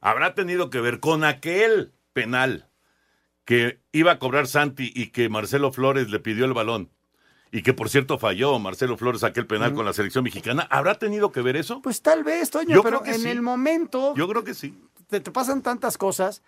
habrá 0.00 0.34
tenido 0.34 0.70
que 0.70 0.80
ver 0.80 1.00
con 1.00 1.22
aquel 1.24 1.92
penal 2.12 2.68
que 3.44 3.78
iba 3.92 4.12
a 4.12 4.18
cobrar 4.18 4.46
Santi 4.46 4.90
y 4.94 5.08
que 5.10 5.28
Marcelo 5.28 5.70
Flores 5.72 6.10
le 6.10 6.18
pidió 6.18 6.44
el 6.46 6.52
balón 6.54 6.90
y 7.52 7.62
que 7.62 7.74
por 7.74 7.88
cierto 7.88 8.18
falló 8.18 8.58
Marcelo 8.58 8.96
Flores 8.96 9.22
aquel 9.22 9.46
penal 9.46 9.74
con 9.74 9.84
la 9.84 9.92
selección 9.92 10.24
mexicana. 10.24 10.66
¿Habrá 10.70 10.96
tenido 10.98 11.30
que 11.30 11.40
ver 11.42 11.56
eso? 11.56 11.80
Pues 11.82 12.02
tal 12.02 12.24
vez, 12.24 12.50
Toño, 12.50 12.74
Yo 12.74 12.82
pero 12.82 13.00
creo 13.00 13.12
que 13.12 13.16
en 13.16 13.22
sí. 13.22 13.28
el 13.28 13.42
momento 13.42 14.14
Yo 14.16 14.26
creo 14.26 14.42
que 14.42 14.54
sí. 14.54 14.76
te, 15.08 15.20
te 15.20 15.30
pasan 15.30 15.62
tantas 15.62 15.96
cosas. 15.96 16.42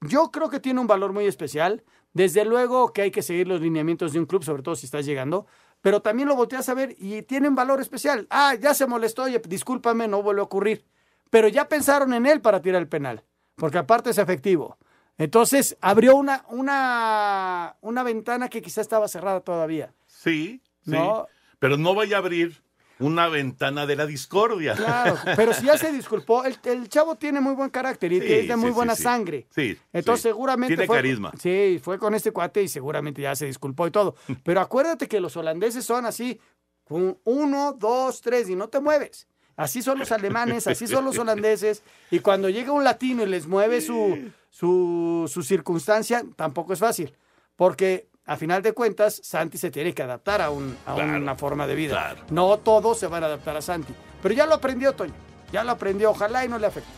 Yo 0.00 0.30
creo 0.32 0.48
que 0.50 0.58
tiene 0.58 0.80
un 0.80 0.86
valor 0.88 1.12
muy 1.12 1.26
especial. 1.26 1.84
Desde 2.14 2.44
luego 2.44 2.92
que 2.92 3.02
hay 3.02 3.10
que 3.12 3.22
seguir 3.22 3.46
los 3.46 3.60
lineamientos 3.60 4.12
de 4.12 4.18
un 4.18 4.26
club, 4.26 4.42
sobre 4.42 4.62
todo 4.62 4.74
si 4.74 4.86
estás 4.86 5.04
llegando, 5.06 5.46
pero 5.80 6.02
también 6.02 6.28
lo 6.28 6.36
volteas 6.36 6.68
a 6.68 6.74
ver 6.74 6.94
y 6.98 7.22
tiene 7.22 7.48
un 7.48 7.54
valor 7.54 7.80
especial. 7.80 8.26
Ah, 8.30 8.54
ya 8.54 8.74
se 8.74 8.86
molestó, 8.86 9.24
oye, 9.24 9.40
discúlpame, 9.46 10.08
no 10.08 10.22
vuelve 10.22 10.40
a 10.40 10.44
ocurrir. 10.44 10.84
Pero 11.30 11.48
ya 11.48 11.68
pensaron 11.68 12.12
en 12.14 12.26
él 12.26 12.40
para 12.40 12.62
tirar 12.62 12.80
el 12.80 12.88
penal, 12.88 13.22
porque 13.54 13.78
aparte 13.78 14.10
es 14.10 14.18
efectivo. 14.18 14.78
Entonces 15.18 15.76
abrió 15.80 16.16
una, 16.16 16.44
una, 16.48 17.76
una 17.80 18.02
ventana 18.02 18.48
que 18.48 18.62
quizá 18.62 18.80
estaba 18.80 19.08
cerrada 19.08 19.40
todavía. 19.40 19.92
Sí, 20.06 20.62
sí. 20.84 20.92
No. 20.92 21.26
Pero 21.58 21.76
no 21.76 21.94
vaya 21.94 22.16
a 22.16 22.20
abrir 22.20 22.62
una 23.00 23.28
ventana 23.28 23.86
de 23.86 23.96
la 23.96 24.06
discordia. 24.06 24.74
Claro, 24.74 25.16
pero 25.36 25.52
si 25.52 25.66
ya 25.66 25.78
se 25.78 25.92
disculpó, 25.92 26.44
el, 26.44 26.58
el 26.64 26.88
chavo 26.88 27.14
tiene 27.16 27.40
muy 27.40 27.54
buen 27.54 27.70
carácter 27.70 28.12
y 28.12 28.20
Sí, 28.20 28.32
es 28.32 28.48
de 28.48 28.56
muy 28.56 28.70
sí, 28.70 28.74
buena 28.74 28.94
sí, 28.96 29.02
sangre. 29.02 29.46
Sí. 29.50 29.76
Entonces 29.92 30.22
seguramente 30.22 30.74
Tiene 30.74 30.86
fue, 30.86 30.96
carisma. 30.96 31.32
Sí, 31.38 31.80
fue 31.82 31.98
con 31.98 32.14
este 32.14 32.32
cuate 32.32 32.62
y 32.62 32.68
seguramente 32.68 33.22
ya 33.22 33.34
se 33.36 33.46
disculpó 33.46 33.86
y 33.86 33.90
todo. 33.90 34.16
Pero 34.42 34.60
acuérdate 34.60 35.06
que 35.08 35.20
los 35.20 35.36
holandeses 35.36 35.84
son 35.84 36.06
así, 36.06 36.40
uno, 36.88 37.76
dos, 37.78 38.20
tres 38.20 38.48
y 38.48 38.56
no 38.56 38.68
te 38.68 38.80
mueves. 38.80 39.26
Así 39.56 39.82
son 39.82 39.98
los 39.98 40.12
alemanes, 40.12 40.66
así 40.68 40.86
son 40.86 41.04
los 41.04 41.18
holandeses. 41.18 41.82
Y 42.12 42.20
cuando 42.20 42.48
llega 42.48 42.70
un 42.70 42.84
latino 42.84 43.24
y 43.24 43.26
les 43.26 43.48
mueve 43.48 43.80
su, 43.80 44.30
su, 44.50 45.28
su 45.32 45.42
circunstancia, 45.42 46.24
tampoco 46.36 46.72
es 46.72 46.78
fácil. 46.78 47.12
Porque 47.56 48.07
a 48.28 48.36
final 48.36 48.62
de 48.62 48.72
cuentas, 48.74 49.20
Santi 49.24 49.58
se 49.58 49.70
tiene 49.72 49.92
que 49.92 50.02
adaptar 50.02 50.40
a, 50.40 50.50
un- 50.50 50.76
a 50.86 50.94
Claro, 50.94 51.16
una 51.18 51.34
forma 51.34 51.66
de 51.66 51.74
vida. 51.74 51.94
claro. 51.94 52.20
No 52.30 52.58
todos 52.58 52.98
se 53.00 53.08
van 53.08 53.24
a 53.24 53.26
adaptar 53.26 53.56
a 53.56 53.62
Santi. 53.62 53.92
Pero 54.22 54.34
ya 54.34 54.46
lo 54.46 54.54
aprendió, 54.54 54.92
Toño. 54.92 55.14
Ya 55.50 55.64
lo 55.64 55.72
aprendió. 55.72 56.10
Ojalá 56.10 56.44
y 56.44 56.48
no 56.48 56.58
le 56.58 56.66
afecte. 56.66 56.90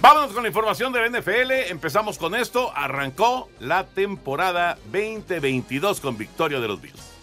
Vámonos 0.00 0.32
con 0.32 0.42
la 0.42 0.48
información 0.48 0.92
de 0.92 1.00
la 1.08 1.18
NFL. 1.20 1.70
Empezamos 1.70 2.18
con 2.18 2.34
esto. 2.34 2.70
Arrancó 2.74 3.48
la 3.60 3.84
temporada 3.86 4.76
2022 4.92 6.00
con 6.00 6.16
victoria 6.18 6.60
de 6.60 6.68
los 6.68 6.80
Bills. 6.80 7.15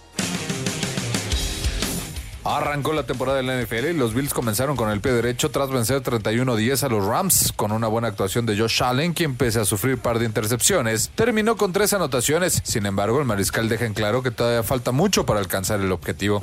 Arrancó 2.46 2.92
la 2.92 3.04
temporada 3.04 3.38
de 3.38 3.44
la 3.44 3.62
NFL 3.62 3.88
y 3.92 3.94
los 3.94 4.14
Bills 4.14 4.34
comenzaron 4.34 4.76
con 4.76 4.90
el 4.90 5.00
pie 5.00 5.14
derecho 5.14 5.50
tras 5.50 5.70
vencer 5.70 6.02
31-10 6.04 6.84
a 6.84 6.90
los 6.90 7.06
Rams 7.06 7.54
con 7.56 7.72
una 7.72 7.88
buena 7.88 8.10
actuación 8.10 8.46
de 8.46 8.58
Josh 8.58 8.84
Allen, 8.84 9.14
quien 9.14 9.36
pese 9.36 9.62
a 9.62 9.66
sufrir 9.66 9.98
par 9.98 10.20
de 10.20 10.26
intercepciones, 10.26 11.10
terminó 11.16 11.56
con 11.56 11.72
tres 11.72 11.94
anotaciones. 11.94 12.62
Sin 12.66 12.86
embargo, 12.86 13.20
el 13.20 13.26
mariscal 13.26 13.70
deja 13.70 13.86
en 13.86 13.94
claro 13.94 14.24
que 14.24 14.32
todavía 14.32 14.62
falta 14.64 14.92
mucho 14.92 15.26
para 15.26 15.40
alcanzar 15.40 15.80
el 15.80 15.92
objetivo. 15.94 16.42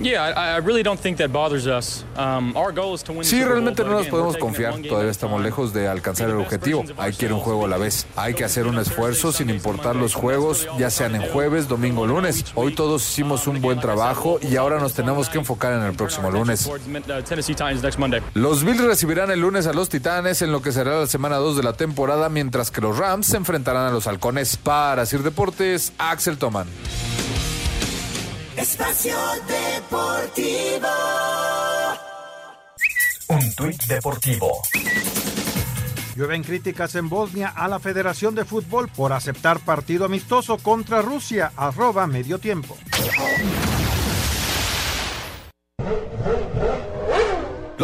Um, 2.18 2.54
Sí, 3.22 3.44
realmente 3.44 3.84
no 3.84 3.90
nos 3.90 4.06
podemos 4.06 4.36
confiar. 4.38 4.80
Todavía 4.88 5.10
estamos 5.10 5.42
lejos 5.42 5.74
de 5.74 5.86
alcanzar 5.86 6.30
el 6.30 6.36
objetivo. 6.36 6.82
Hay 6.96 7.12
que 7.12 7.26
ir 7.26 7.32
un 7.34 7.40
juego 7.40 7.66
a 7.66 7.68
la 7.68 7.76
vez. 7.76 8.06
Hay 8.16 8.32
que 8.32 8.44
hacer 8.44 8.66
un 8.66 8.78
esfuerzo 8.78 9.32
sin 9.32 9.50
importar 9.50 9.96
los 9.96 10.14
juegos, 10.14 10.66
ya 10.78 10.88
sean 10.88 11.14
en 11.14 11.22
jueves, 11.30 11.68
domingo 11.68 12.06
lunes. 12.06 12.44
Hoy 12.54 12.74
todos 12.74 13.06
hicimos 13.06 13.46
un 13.46 13.60
buen 13.60 13.80
trabajo 13.80 14.38
y 14.40 14.56
ahora 14.56 14.78
nos 14.78 14.94
tenemos 14.94 15.28
que 15.28 15.38
enfocar 15.38 15.74
en 15.74 15.82
el 15.82 15.89
próximo 15.94 16.30
lunes. 16.30 16.70
Los 18.34 18.64
Bills 18.64 18.84
recibirán 18.84 19.30
el 19.30 19.40
lunes 19.40 19.66
a 19.66 19.72
los 19.72 19.88
Titanes 19.88 20.42
en 20.42 20.52
lo 20.52 20.62
que 20.62 20.72
será 20.72 21.00
la 21.00 21.06
semana 21.06 21.36
2 21.36 21.56
de 21.56 21.62
la 21.62 21.72
temporada, 21.72 22.28
mientras 22.28 22.70
que 22.70 22.80
los 22.80 22.96
Rams 22.98 23.26
se 23.26 23.36
enfrentarán 23.36 23.86
a 23.86 23.90
los 23.90 24.06
Halcones. 24.06 24.56
Para 24.56 25.06
Sir 25.06 25.22
Deportes, 25.22 25.92
Axel 25.98 26.38
Toman. 26.38 26.68
Espacio 28.56 29.16
Deportivo. 29.48 30.88
Un 33.28 33.54
tuit 33.54 33.82
deportivo. 33.84 34.62
Llueven 36.16 36.42
críticas 36.42 36.96
en 36.96 37.08
Bosnia 37.08 37.52
a 37.56 37.68
la 37.68 37.78
Federación 37.78 38.34
de 38.34 38.44
Fútbol 38.44 38.88
por 38.88 39.12
aceptar 39.12 39.60
partido 39.60 40.04
amistoso 40.04 40.58
contra 40.58 41.00
Rusia, 41.00 41.52
arroba 41.56 42.06
medio 42.06 42.38
tiempo. 42.38 42.76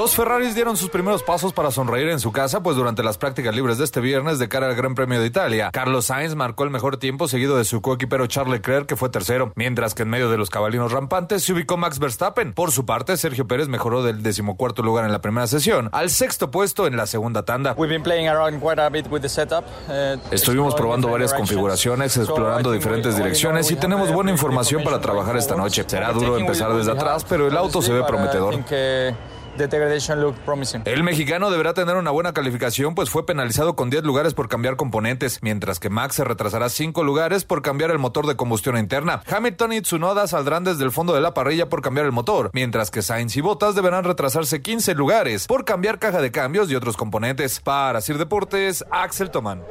Los 0.06 0.14
Ferraris 0.14 0.54
dieron 0.54 0.76
sus 0.76 0.88
primeros 0.88 1.24
pasos 1.24 1.52
para 1.52 1.72
sonreír 1.72 2.08
en 2.10 2.20
su 2.20 2.30
casa, 2.30 2.62
pues 2.62 2.76
durante 2.76 3.02
las 3.02 3.18
prácticas 3.18 3.52
libres 3.52 3.76
de 3.78 3.82
este 3.82 3.98
viernes 3.98 4.38
de 4.38 4.48
cara 4.48 4.68
al 4.68 4.76
Gran 4.76 4.94
Premio 4.94 5.18
de 5.18 5.26
Italia, 5.26 5.70
Carlos 5.72 6.06
Sainz 6.06 6.36
marcó 6.36 6.62
el 6.62 6.70
mejor 6.70 6.96
tiempo 6.96 7.26
seguido 7.26 7.58
de 7.58 7.64
su 7.64 7.82
coequipero 7.82 8.28
Charles 8.28 8.52
Leclerc, 8.52 8.86
que 8.86 8.94
fue 8.94 9.08
tercero, 9.08 9.50
mientras 9.56 9.96
que 9.96 10.04
en 10.04 10.10
medio 10.10 10.30
de 10.30 10.38
los 10.38 10.48
cabalinos 10.48 10.92
rampantes 10.92 11.42
se 11.42 11.52
ubicó 11.52 11.76
Max 11.76 11.98
Verstappen. 11.98 12.52
Por 12.52 12.70
su 12.70 12.86
parte, 12.86 13.16
Sergio 13.16 13.48
Pérez 13.48 13.66
mejoró 13.66 14.04
del 14.04 14.22
decimocuarto 14.22 14.84
lugar 14.84 15.06
en 15.06 15.10
la 15.10 15.20
primera 15.20 15.48
sesión 15.48 15.88
al 15.90 16.08
sexto 16.10 16.52
puesto 16.52 16.86
en 16.86 16.96
la 16.96 17.08
segunda 17.08 17.44
tanda. 17.44 17.74
Uh, 17.76 17.84
Estuvimos 20.30 20.76
probando 20.76 21.08
varias 21.08 21.34
configuraciones, 21.34 22.16
explorando 22.16 22.70
diferentes 22.70 23.16
direcciones 23.16 23.72
y 23.72 23.74
tenemos 23.74 24.12
buena 24.12 24.30
información 24.30 24.84
para 24.84 25.00
trabajar 25.00 25.36
esta 25.36 25.56
noche. 25.56 25.82
Será 25.84 26.12
duro 26.12 26.38
empezar 26.38 26.72
desde 26.74 26.92
atrás, 26.92 27.26
pero 27.28 27.48
el 27.48 27.56
auto 27.56 27.82
se 27.82 27.92
ve 27.92 28.04
prometedor. 28.04 28.54
The 29.56 29.68
degradation 29.68 30.34
promising. 30.44 30.82
El 30.84 31.02
mexicano 31.02 31.50
deberá 31.50 31.72
tener 31.72 31.96
una 31.96 32.10
buena 32.10 32.32
calificación, 32.32 32.94
pues 32.94 33.10
fue 33.10 33.24
penalizado 33.24 33.74
con 33.74 33.90
10 33.90 34.04
lugares 34.04 34.34
por 34.34 34.48
cambiar 34.48 34.76
componentes, 34.76 35.38
mientras 35.42 35.80
que 35.80 35.88
Max 35.88 36.16
se 36.16 36.24
retrasará 36.24 36.68
5 36.68 37.02
lugares 37.02 37.44
por 37.44 37.62
cambiar 37.62 37.90
el 37.90 37.98
motor 37.98 38.26
de 38.26 38.36
combustión 38.36 38.76
interna. 38.76 39.22
Hamilton 39.26 39.72
y 39.72 39.80
Tsunoda 39.80 40.26
saldrán 40.26 40.64
desde 40.64 40.84
el 40.84 40.92
fondo 40.92 41.14
de 41.14 41.20
la 41.20 41.34
parrilla 41.34 41.68
por 41.68 41.82
cambiar 41.82 42.06
el 42.06 42.12
motor, 42.12 42.50
mientras 42.52 42.90
que 42.90 43.02
Sainz 43.02 43.36
y 43.36 43.40
Bottas 43.40 43.74
deberán 43.74 44.04
retrasarse 44.04 44.60
15 44.60 44.94
lugares 44.94 45.46
por 45.46 45.64
cambiar 45.64 45.98
caja 45.98 46.20
de 46.20 46.30
cambios 46.30 46.70
y 46.70 46.74
otros 46.74 46.96
componentes. 46.96 47.60
Para 47.60 48.00
Sir 48.00 48.18
Deportes, 48.18 48.84
Axel 48.90 49.30
Tomán. 49.30 49.62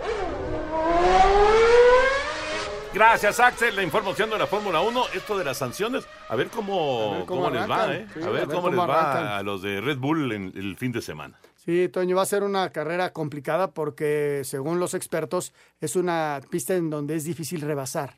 Gracias, 2.95 3.41
Axel. 3.41 3.75
La 3.75 3.83
información 3.83 4.29
de 4.29 4.37
la 4.37 4.47
Fórmula 4.47 4.79
1. 4.79 5.03
Esto 5.13 5.37
de 5.37 5.43
las 5.43 5.57
sanciones. 5.57 6.07
A 6.29 6.35
ver 6.37 6.47
cómo, 6.47 7.11
A 7.13 7.17
ver 7.17 7.25
cómo 7.25 7.41
cómo 7.43 7.53
les 7.53 7.69
va. 7.69 7.93
¿eh? 7.93 8.07
Sí, 8.13 8.21
a 8.23 8.29
ver 8.29 8.45
cómo, 8.47 8.69
les 8.69 8.79
arrancan. 8.79 9.25
va 9.25 9.37
a 9.37 9.43
los 9.43 9.61
de 9.61 9.81
Red 9.81 9.97
Bull 9.97 10.31
en 10.31 10.53
el 10.55 10.77
fin 10.77 10.93
de 10.93 11.01
semana. 11.01 11.37
Sí, 11.57 11.89
Toño, 11.89 12.15
va 12.15 12.21
a 12.21 12.25
ser 12.25 12.43
una 12.43 12.69
carrera 12.69 13.11
complicada 13.11 13.71
porque, 13.73 14.43
según 14.45 14.79
los 14.79 14.93
expertos, 14.93 15.53
es 15.81 15.97
una 15.97 16.39
pista 16.49 16.73
en 16.75 16.89
donde 16.89 17.15
es 17.15 17.25
difícil 17.25 17.59
rebasar. 17.59 18.17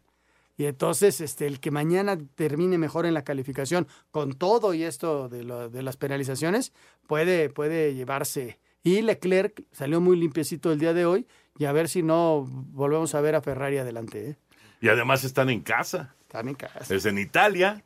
Y 0.58 0.66
entonces, 0.66 1.22
este, 1.22 1.48
el 1.48 1.60
que 1.60 1.72
mañana 1.72 2.16
termine 2.36 2.78
mejor 2.78 3.08
en 3.08 3.16
la 3.16 3.24
calificación 3.24 3.88
con 4.12 4.34
todo 4.34 4.76
y 4.76 4.84
esto 4.84 5.28
de, 5.28 5.44
lo- 5.44 5.70
de 5.70 5.82
las 5.82 5.98
penalizaciones, 5.98 6.72
puede, 7.08 7.50
puede 7.50 7.96
llevarse. 7.96 8.60
Y 8.84 9.02
Leclerc 9.02 9.64
salió 9.72 10.02
muy 10.02 10.18
limpiecito 10.18 10.72
el 10.72 10.78
día 10.80 10.94
de 10.94 11.08
hoy 11.08 11.28
y 11.58 11.66
a 11.66 11.72
ver 11.72 11.90
si 11.90 12.04
no 12.04 12.46
volvemos 12.48 13.16
a 13.16 13.22
ver 13.22 13.34
a 13.36 13.42
Ferrari 13.42 13.78
adelante. 13.80 14.30
¿eh? 14.32 14.36
Y 14.82 14.90
además 14.90 15.24
están 15.24 15.50
en 15.50 15.62
casa. 15.62 16.14
Están 16.22 16.48
en 16.50 16.56
casa. 16.56 16.94
Es 16.94 17.06
en 17.06 17.18
Italia. 17.18 17.84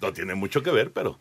No 0.00 0.12
tiene 0.12 0.34
mucho 0.34 0.62
que 0.62 0.70
ver, 0.70 0.92
pero 0.92 1.20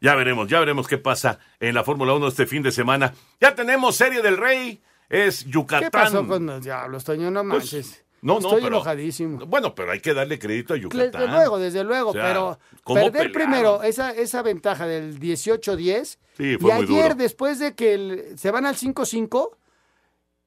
ya 0.00 0.14
veremos, 0.14 0.48
ya 0.48 0.60
veremos 0.60 0.86
qué 0.86 0.98
pasa 0.98 1.38
en 1.58 1.74
la 1.74 1.82
Fórmula 1.84 2.14
1 2.14 2.28
este 2.28 2.46
fin 2.46 2.62
de 2.62 2.70
semana. 2.70 3.12
Ya 3.40 3.54
tenemos 3.54 3.96
Serie 3.96 4.22
del 4.22 4.36
Rey. 4.36 4.80
Es 5.08 5.44
Yucatán. 5.46 5.84
¿Qué 5.84 5.90
pasó 5.90 6.26
con 6.26 6.44
los 6.46 6.62
diablos, 6.62 7.02
Toño? 7.02 7.30
No 7.30 7.40
Pues, 7.40 7.72
manches. 7.72 8.04
no, 8.20 8.34
no, 8.34 8.38
Estoy 8.40 8.62
pero- 8.62 8.76
enojadísimo. 8.76 9.46
Bueno, 9.46 9.74
pero 9.74 9.90
hay 9.92 10.00
que 10.00 10.12
darle 10.12 10.38
crédito 10.38 10.74
a 10.74 10.76
Yucatán. 10.76 11.10
Desde 11.12 11.26
luego, 11.28 11.58
desde 11.58 11.82
luego, 11.82 12.10
O 12.10 12.12
sea, 12.12 12.24
pero 12.24 12.58
¿cómo 12.84 13.00
perder 13.10 13.32
primero 13.32 13.82
esa, 13.82 14.10
esa 14.12 14.42
ventaja 14.42 14.86
del 14.86 15.18
18-10 15.18 16.18
Sí, 16.36 16.56
y 16.60 16.70
ayer, 16.70 16.86
duro. 16.86 17.14
después 17.14 17.58
de 17.58 17.74
que 17.74 17.94
el- 17.94 18.38
se 18.38 18.50
van 18.50 18.66
al 18.66 18.76
5-5, 18.76 19.56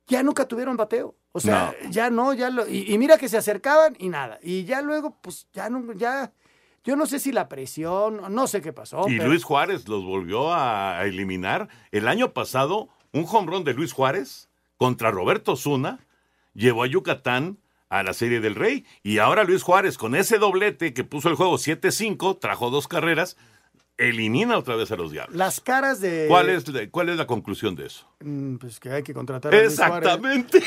ya 0.07 0.21
nunca 0.23 0.47
tuvieron 0.47 0.77
bateo. 0.77 1.15
O 1.33 1.39
sea, 1.39 1.73
ya 1.89 2.09
no, 2.09 2.33
ya 2.33 2.49
lo. 2.49 2.67
Y, 2.67 2.91
y 2.93 2.97
mira 2.97 3.17
que 3.17 3.29
se 3.29 3.37
acercaban 3.37 3.95
y 3.99 4.09
nada. 4.09 4.37
Y 4.43 4.65
ya 4.65 4.81
luego, 4.81 5.17
pues 5.21 5.47
ya 5.53 5.69
no, 5.69 5.93
ya. 5.93 6.33
Yo 6.83 6.95
no 6.95 7.05
sé 7.05 7.19
si 7.19 7.31
la 7.31 7.47
presión, 7.47 8.21
no 8.33 8.47
sé 8.47 8.61
qué 8.61 8.73
pasó. 8.73 9.07
Y 9.07 9.17
pero- 9.17 9.29
Luis 9.29 9.43
Juárez 9.43 9.87
los 9.87 10.03
volvió 10.03 10.51
a, 10.51 10.97
a 10.99 11.05
eliminar. 11.05 11.69
El 11.91 12.07
año 12.07 12.33
pasado, 12.33 12.89
un 13.13 13.25
hombrón 13.31 13.63
de 13.63 13.73
Luis 13.73 13.93
Juárez 13.93 14.49
contra 14.77 15.11
Roberto 15.11 15.55
Zuna 15.55 15.99
llevó 16.53 16.83
a 16.83 16.87
Yucatán 16.87 17.59
a 17.89 18.03
la 18.03 18.13
Serie 18.13 18.39
del 18.41 18.55
Rey. 18.55 18.85
Y 19.03 19.19
ahora 19.19 19.43
Luis 19.43 19.63
Juárez, 19.63 19.97
con 19.97 20.15
ese 20.15 20.37
doblete 20.39 20.93
que 20.93 21.03
puso 21.03 21.29
el 21.29 21.35
juego 21.35 21.53
7-5, 21.57 22.39
trajo 22.39 22.69
dos 22.71 22.87
carreras, 22.87 23.37
elimina 23.97 24.57
otra 24.57 24.75
vez 24.75 24.91
a 24.91 24.95
los 24.95 25.11
Diablos. 25.11 25.35
Las 25.35 25.61
caras 25.61 25.99
de. 26.01 26.25
¿Cuál 26.27 26.49
es, 26.49 26.67
la- 26.67 26.89
¿Cuál 26.89 27.09
es 27.09 27.17
la 27.17 27.27
conclusión 27.27 27.75
de 27.75 27.85
eso? 27.87 28.07
Mm, 28.21 28.55
Pues 28.57 28.79
que 28.79 28.91
hay 28.91 29.03
que 29.03 29.13
contratar 29.13 29.53
a 29.53 29.57
Luis. 29.57 29.71
Exactamente. 29.71 30.61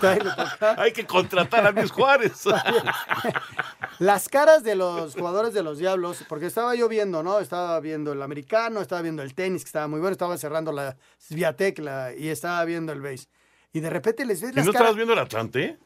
Toca. 0.00 0.74
Hay 0.82 0.92
que 0.92 1.04
contratar 1.06 1.66
a 1.66 1.70
Luis 1.72 1.90
Juárez. 1.90 2.44
Las 3.98 4.28
caras 4.28 4.62
de 4.62 4.76
los 4.76 5.14
jugadores 5.14 5.54
de 5.54 5.62
los 5.62 5.78
Diablos, 5.78 6.24
porque 6.28 6.46
estaba 6.46 6.74
yo 6.74 6.88
viendo, 6.88 7.22
¿no? 7.22 7.40
Estaba 7.40 7.80
viendo 7.80 8.12
el 8.12 8.22
americano, 8.22 8.80
estaba 8.80 9.02
viendo 9.02 9.22
el 9.22 9.34
tenis, 9.34 9.62
que 9.64 9.68
estaba 9.68 9.88
muy 9.88 9.98
bueno, 10.00 10.12
estaba 10.12 10.36
cerrando 10.38 10.70
la 10.72 10.96
Sviatek 11.18 11.78
la- 11.80 12.14
y 12.14 12.28
estaba 12.28 12.64
viendo 12.64 12.92
el 12.92 13.00
base. 13.00 13.26
Y 13.72 13.80
de 13.80 13.90
repente 13.90 14.24
les 14.24 14.40
ves 14.40 14.52
¿Y 14.52 14.56
las 14.56 14.66
no 14.66 14.72
caras. 14.72 14.82
estabas 14.86 14.96
viendo 14.96 15.12
el 15.14 15.18
Atlante? 15.18 15.78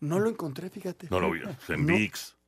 No 0.00 0.18
lo 0.18 0.28
encontré, 0.28 0.68
fíjate. 0.70 1.08
No 1.10 1.18
lo 1.20 1.30
vi. 1.30 1.40
En. 1.68 1.86
VIX. 1.86 2.34
No, 2.34 2.39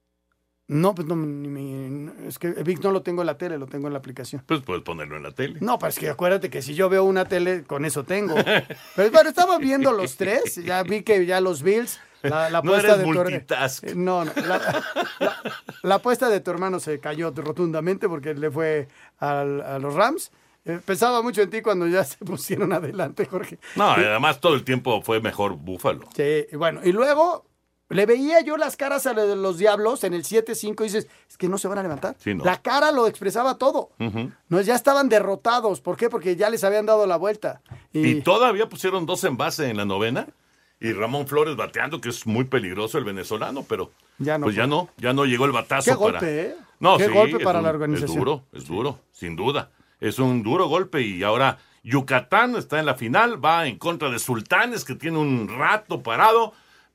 pues 0.94 1.06
no, 1.06 1.16
ni 1.16 2.10
es 2.26 2.38
que 2.38 2.48
VIX 2.50 2.80
no 2.82 2.90
lo 2.92 3.02
tengo 3.02 3.22
en 3.22 3.26
la 3.26 3.36
tele, 3.36 3.58
lo 3.58 3.66
tengo 3.66 3.88
en 3.88 3.92
la 3.92 3.98
aplicación. 3.98 4.42
Pues 4.46 4.60
puedes 4.62 4.82
ponerlo 4.82 5.16
en 5.16 5.22
la 5.22 5.32
tele. 5.32 5.58
No, 5.60 5.78
pues 5.78 5.98
que 5.98 6.08
acuérdate 6.08 6.50
que 6.50 6.62
si 6.62 6.74
yo 6.74 6.88
veo 6.88 7.04
una 7.04 7.24
tele, 7.26 7.64
con 7.64 7.84
eso 7.84 8.04
tengo. 8.04 8.34
Pero 8.96 9.10
bueno, 9.10 9.28
estaba 9.28 9.58
viendo 9.58 9.92
los 9.92 10.16
tres, 10.16 10.56
ya 10.64 10.82
vi 10.82 11.02
que 11.02 11.26
ya 11.26 11.40
los 11.40 11.62
Bills, 11.62 12.00
la, 12.22 12.48
la 12.50 12.62
No 12.62 12.70
apuesta 12.74 12.96
de 12.96 13.04
tu. 13.04 13.12
Eh, 13.82 13.94
No, 13.94 14.24
no. 14.24 14.32
La, 14.46 14.82
la- 15.20 15.42
la 15.82 15.94
apuesta 15.96 16.28
de 16.28 16.40
tu 16.40 16.50
hermano 16.52 16.78
se 16.80 17.00
cayó 17.00 17.32
rotundamente 17.32 18.08
porque 18.08 18.34
le 18.34 18.50
fue 18.50 18.88
al- 19.18 19.60
a 19.62 19.78
los 19.78 19.94
Rams. 19.94 20.30
Eh, 20.64 20.78
pensaba 20.84 21.22
mucho 21.22 21.42
en 21.42 21.50
ti 21.50 21.60
cuando 21.60 21.88
ya 21.88 22.04
se 22.04 22.24
pusieron 22.24 22.72
adelante, 22.72 23.26
Jorge. 23.26 23.58
No, 23.74 23.90
además 23.90 24.40
todo 24.40 24.54
el 24.54 24.62
tiempo 24.62 25.02
fue 25.02 25.20
mejor 25.20 25.56
Búfalo. 25.56 26.08
Sí, 26.14 26.46
bueno, 26.56 26.80
y 26.84 26.92
luego 26.92 27.44
Le 27.92 28.06
veía 28.06 28.40
yo 28.40 28.56
las 28.56 28.76
caras 28.76 29.06
a 29.06 29.12
los 29.14 29.58
diablos 29.58 30.02
en 30.04 30.14
el 30.14 30.24
7-5 30.24 30.80
y 30.80 30.84
dices, 30.84 31.08
es 31.28 31.36
que 31.36 31.48
no 31.48 31.58
se 31.58 31.68
van 31.68 31.78
a 31.78 31.82
levantar. 31.82 32.16
Sí, 32.18 32.34
no. 32.34 32.44
La 32.44 32.60
cara 32.62 32.90
lo 32.92 33.06
expresaba 33.06 33.58
todo. 33.58 33.90
No, 34.48 34.60
ya 34.60 34.74
estaban 34.74 35.08
derrotados. 35.08 35.80
¿Por 35.80 35.96
qué? 35.96 36.08
Porque 36.10 36.36
ya 36.36 36.50
les 36.50 36.64
habían 36.64 36.86
dado 36.86 37.06
la 37.06 37.16
vuelta. 37.16 37.60
Y 37.92 38.20
todavía 38.22 38.68
pusieron 38.68 39.06
dos 39.06 39.22
en 39.24 39.36
base 39.36 39.68
en 39.68 39.76
la 39.76 39.84
novena. 39.84 40.26
Y 40.80 40.92
Ramón 40.92 41.28
Flores 41.28 41.54
bateando, 41.54 42.00
que 42.00 42.08
es 42.08 42.26
muy 42.26 42.44
peligroso 42.44 42.98
el 42.98 43.04
venezolano, 43.04 43.64
pero 43.68 43.92
Ya 44.18 44.36
no 44.36 44.46
pues 44.46 44.56
ya 44.56 44.66
no, 44.66 44.88
ya 44.96 45.12
no 45.12 45.24
llegó 45.26 45.44
el 45.44 45.52
batazo 45.52 45.84
Qué 45.84 45.96
para. 45.96 46.12
golpe, 46.18 46.40
¿eh? 46.42 46.56
No, 46.80 46.98
Qué 46.98 47.06
sí, 47.06 47.12
golpe 47.12 47.38
para 47.38 47.58
un- 47.60 47.64
la 47.64 47.70
organización. 47.70 48.10
Es 48.10 48.16
duro, 48.16 48.42
es 48.52 48.66
duro, 48.66 48.98
sin 49.12 49.36
duda. 49.36 49.70
Es 50.00 50.18
un 50.18 50.42
duro 50.42 50.66
golpe 50.66 51.00
y 51.00 51.22
ahora 51.22 51.58
Yucatán 51.84 52.56
está 52.56 52.80
en 52.80 52.86
la 52.86 52.94
final, 52.94 53.44
va 53.44 53.66
en 53.68 53.78
contra 53.78 54.08
de 54.10 54.18
Sultanes, 54.18 54.84
que 54.84 54.94
tiene 54.96 55.18
un 55.18 55.48
rato 55.48 56.02
parado. 56.02 56.52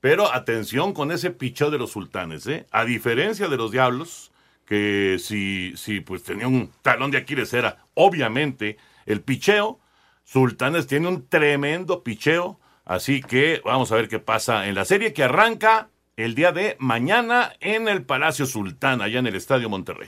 Pero 0.08 0.34
atención 0.34 0.94
con 0.94 1.12
ese 1.12 1.32
picheo 1.32 1.70
de 1.70 1.78
los 1.78 1.92
sultanes, 1.92 2.48
¿eh? 2.48 2.66
A 2.72 2.86
diferencia 2.86 3.50
de 3.50 3.58
los 3.58 3.74
diablos, 3.74 4.32
que 4.66 5.18
si, 5.20 5.74
si 5.76 6.00
pues 6.00 6.24
tenía 6.24 6.48
un 6.48 6.72
talón 6.82 7.12
de 7.12 7.18
Aquiles 7.18 7.54
era 7.54 7.80
obviamente 7.94 8.78
el 9.06 9.20
picheo, 9.20 9.82
Sultanes 10.24 10.88
tiene 10.88 11.10
un 11.10 11.28
tremendo 11.28 12.04
picheo, 12.04 12.58
así 12.86 13.20
que 13.22 13.62
vamos 13.66 13.92
a 13.92 13.96
ver 13.96 14.08
qué 14.08 14.20
pasa 14.20 14.70
en 14.70 14.76
la 14.76 14.86
serie 14.86 15.12
que 15.12 15.26
arranca 15.26 15.90
el 16.16 16.36
día 16.36 16.54
de 16.54 16.78
mañana 16.80 17.52
en 17.60 17.90
el 17.90 18.04
Palacio 18.04 18.46
Sultán, 18.46 19.02
allá 19.02 19.20
en 19.20 19.28
el 19.28 19.36
Estadio 19.36 19.68
Monterrey. 19.68 20.08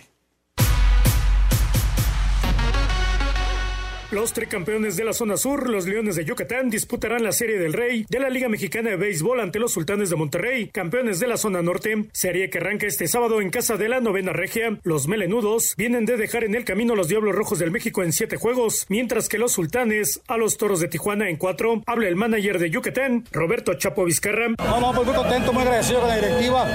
Los 4.12 4.34
tricampeones 4.34 4.98
de 4.98 5.04
la 5.04 5.13
zona 5.13 5.38
sur, 5.38 5.70
los 5.70 5.86
Leones 5.86 6.16
de 6.16 6.25
Yucatán, 6.25 6.72
disputarán 6.72 7.22
la 7.22 7.32
Serie 7.32 7.60
del 7.60 7.74
Rey 7.74 8.08
de 8.10 8.20
la 8.20 8.32
Liga 8.32 8.50
Mexicana 8.50 8.89
de 8.89 8.96
Béisbol 8.96 9.39
ante 9.39 9.60
los 9.60 9.72
Sultanes 9.72 10.10
de 10.10 10.16
Monterrey, 10.16 10.70
campeones 10.70 11.20
de 11.20 11.28
la 11.28 11.38
zona 11.38 11.62
norte. 11.62 12.08
Serie 12.12 12.50
que 12.50 12.58
arranca 12.58 12.88
este 12.88 13.08
sábado 13.08 13.39
en 13.39 13.51
casa 13.51 13.78
de 13.78 13.88
la 13.88 14.00
novena 14.00 14.34
regia. 14.34 14.80
Los 14.82 15.08
melenudos 15.08 15.75
vienen 15.78 16.08
de 16.08 16.18
dejar 16.18 16.44
en 16.44 16.56
el 16.56 16.66
camino 16.66 16.94
a 16.94 16.96
los 16.96 17.08
Diablos 17.08 17.36
Rojos 17.36 17.60
del 17.60 17.70
México 17.70 18.01
en 18.01 18.12
siete 18.12 18.36
juegos, 18.38 18.88
mientras 18.89 19.30
que 19.30 19.38
los 19.38 19.51
Sultanes 19.51 20.22
a 20.28 20.38
los 20.38 20.58
Toros 20.58 20.80
de 20.80 20.88
Tijuana 20.88 21.30
en 21.30 21.38
cuatro. 21.38 21.84
Habla 21.86 22.08
el 22.08 22.16
manager 22.16 22.58
de 22.58 22.72
Yucatán, 22.72 23.25
Roberto 23.32 23.75
Chapo 23.75 24.06
Vizcarra. 24.06 24.50
No, 24.58 24.80
no, 24.80 24.92
pues 24.92 25.06
muy 25.06 25.16
contento, 25.16 25.54
muy 25.54 25.62
agradecido 25.62 26.00
con 26.00 26.10
la 26.10 26.16
directiva 26.16 26.68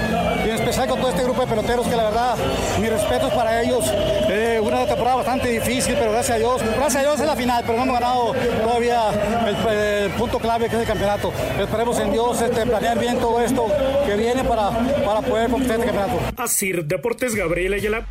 y 0.45 0.49
en 0.51 0.55
especial 0.55 0.87
con 0.87 1.01
todo 1.01 1.09
este 1.09 1.23
grupo 1.23 1.41
de 1.41 1.47
peloteros 1.47 1.85
que 1.85 1.97
la 1.97 2.03
verdad, 2.05 2.37
mis 2.79 2.89
respetos 2.89 3.33
para 3.33 3.61
ellos. 3.61 3.83
Eh, 4.29 4.61
una 4.63 4.87
temporada 4.87 5.17
bastante 5.17 5.49
difícil, 5.49 5.95
pero 5.99 6.13
gracias 6.13 6.37
a 6.37 6.39
Dios, 6.39 6.61
gracias 6.63 6.95
a 6.95 7.01
Dios 7.01 7.24
es 7.25 7.31
la 7.31 7.35
final, 7.35 7.63
pero 7.65 7.77
no 7.77 7.83
hemos 7.83 7.99
ganado 7.99 8.33
todavía 8.61 9.09
el, 9.47 9.77
el 9.77 10.11
punto 10.11 10.39
clave 10.39 10.69
que 10.69 10.75
es 10.75 10.81
el 10.81 10.87
campeonato. 10.87 11.33
Esperemos 11.59 11.99
en 11.99 12.11
Dios 12.11 12.39
este, 12.41 12.65
planear 12.65 12.99
bien 12.99 13.19
todo 13.19 13.41
esto 13.41 13.67
que 14.05 14.15
viene 14.15 14.43
para, 14.43 14.69
para 15.03 15.21
poder 15.21 15.49
conquistar 15.49 15.79
este 15.79 15.91
campeonato. 15.91 16.41
Asir 16.41 16.85
Deportes 16.85 17.35
Gabriel 17.35 17.73
Ayala. 17.73 18.05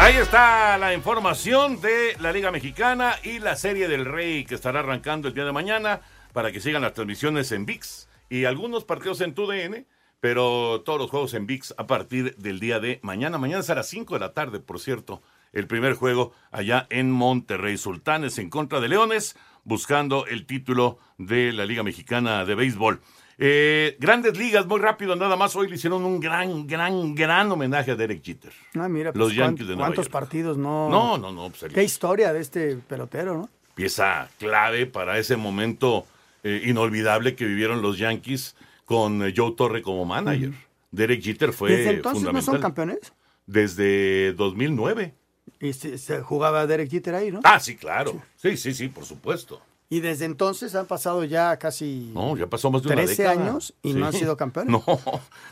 Ahí 0.00 0.16
está 0.16 0.78
la 0.78 0.94
información 0.94 1.80
de 1.80 2.16
la 2.20 2.32
Liga 2.32 2.50
Mexicana 2.50 3.16
y 3.22 3.40
la 3.40 3.56
Serie 3.56 3.88
del 3.88 4.04
Rey 4.04 4.44
que 4.44 4.54
estará 4.54 4.80
arrancando 4.80 5.28
el 5.28 5.34
día 5.34 5.44
de 5.44 5.52
mañana 5.52 6.00
para 6.32 6.52
que 6.52 6.60
sigan 6.60 6.82
las 6.82 6.94
transmisiones 6.94 7.52
en 7.52 7.66
VIX 7.66 8.08
y 8.30 8.44
algunos 8.44 8.84
partidos 8.84 9.20
en 9.20 9.34
TUDN, 9.34 9.86
pero 10.20 10.82
todos 10.84 10.98
los 10.98 11.10
juegos 11.10 11.34
en 11.34 11.46
VIX 11.46 11.74
a 11.76 11.86
partir 11.86 12.36
del 12.36 12.60
día 12.60 12.78
de 12.80 13.00
mañana. 13.02 13.38
Mañana 13.38 13.64
a 13.68 13.74
las 13.74 13.88
5 13.88 14.14
de 14.14 14.20
la 14.20 14.32
tarde, 14.32 14.60
por 14.60 14.78
cierto, 14.78 15.20
el 15.52 15.66
primer 15.66 15.94
juego 15.94 16.32
allá 16.50 16.86
en 16.90 17.10
Monterrey. 17.10 17.76
Sultanes 17.78 18.38
en 18.38 18.50
contra 18.50 18.80
de 18.80 18.88
Leones, 18.88 19.36
buscando 19.64 20.26
el 20.26 20.46
título 20.46 20.98
de 21.18 21.52
la 21.52 21.64
Liga 21.66 21.82
Mexicana 21.82 22.44
de 22.44 22.54
Béisbol. 22.54 23.00
Eh, 23.40 23.96
grandes 24.00 24.36
ligas, 24.36 24.66
muy 24.66 24.80
rápido, 24.80 25.14
nada 25.14 25.36
más. 25.36 25.54
Hoy 25.54 25.68
le 25.68 25.76
hicieron 25.76 26.04
un 26.04 26.18
gran, 26.18 26.66
gran, 26.66 27.14
gran 27.14 27.50
homenaje 27.52 27.92
a 27.92 27.94
Derek 27.94 28.22
Jeter. 28.24 28.52
Ah, 28.74 28.88
mira, 28.88 29.12
Los 29.14 29.28
pues, 29.28 29.36
Yankees 29.36 29.58
cuán- 29.60 29.68
de 29.68 29.74
Nueva 29.76 29.86
¿Cuántos 29.88 30.06
York. 30.06 30.12
partidos 30.12 30.58
no? 30.58 30.88
No, 30.90 31.18
no, 31.18 31.30
no. 31.30 31.50
pues, 31.50 31.72
Qué 31.72 31.84
historia 31.84 32.32
de 32.32 32.40
este 32.40 32.76
pelotero, 32.76 33.34
¿no? 33.36 33.48
pieza 33.76 34.28
clave 34.40 34.86
para 34.86 35.18
ese 35.18 35.36
momento 35.36 36.04
eh, 36.42 36.62
inolvidable 36.66 37.36
que 37.36 37.44
vivieron 37.44 37.80
los 37.80 37.96
Yankees 37.96 38.56
con 38.84 39.22
eh, 39.24 39.32
Joe 39.36 39.52
Torre 39.56 39.82
como 39.82 40.04
manager. 40.04 40.50
Derek 40.90 41.22
Jeter 41.22 41.52
fue 41.52 41.70
Desde 41.70 41.90
entonces 41.90 42.32
no 42.32 42.42
son 42.42 42.60
campeones. 42.60 42.98
Desde 43.46 44.32
2009. 44.32 45.14
Y 45.60 45.72
se, 45.72 45.98
se 45.98 46.20
jugaba 46.22 46.66
Derek 46.66 46.90
Jeter 46.90 47.14
ahí, 47.14 47.30
¿no? 47.32 47.40
Ah, 47.44 47.58
sí, 47.60 47.76
claro. 47.76 48.22
Sí, 48.36 48.56
sí, 48.56 48.74
sí, 48.74 48.88
por 48.88 49.04
supuesto. 49.04 49.60
Y 49.90 50.00
desde 50.00 50.26
entonces 50.26 50.74
han 50.74 50.84
pasado 50.86 51.24
ya 51.24 51.56
casi 51.58 52.10
No, 52.14 52.36
ya 52.36 52.46
pasó 52.46 52.70
más 52.70 52.82
de 52.82 52.88
una 52.88 52.96
13 52.96 53.22
década. 53.22 53.40
años 53.48 53.74
y 53.82 53.92
Sí. 53.92 53.98
no 53.98 54.06
han 54.06 54.12
sido 54.12 54.36
campeones. 54.36 54.70
No, 54.86 55.00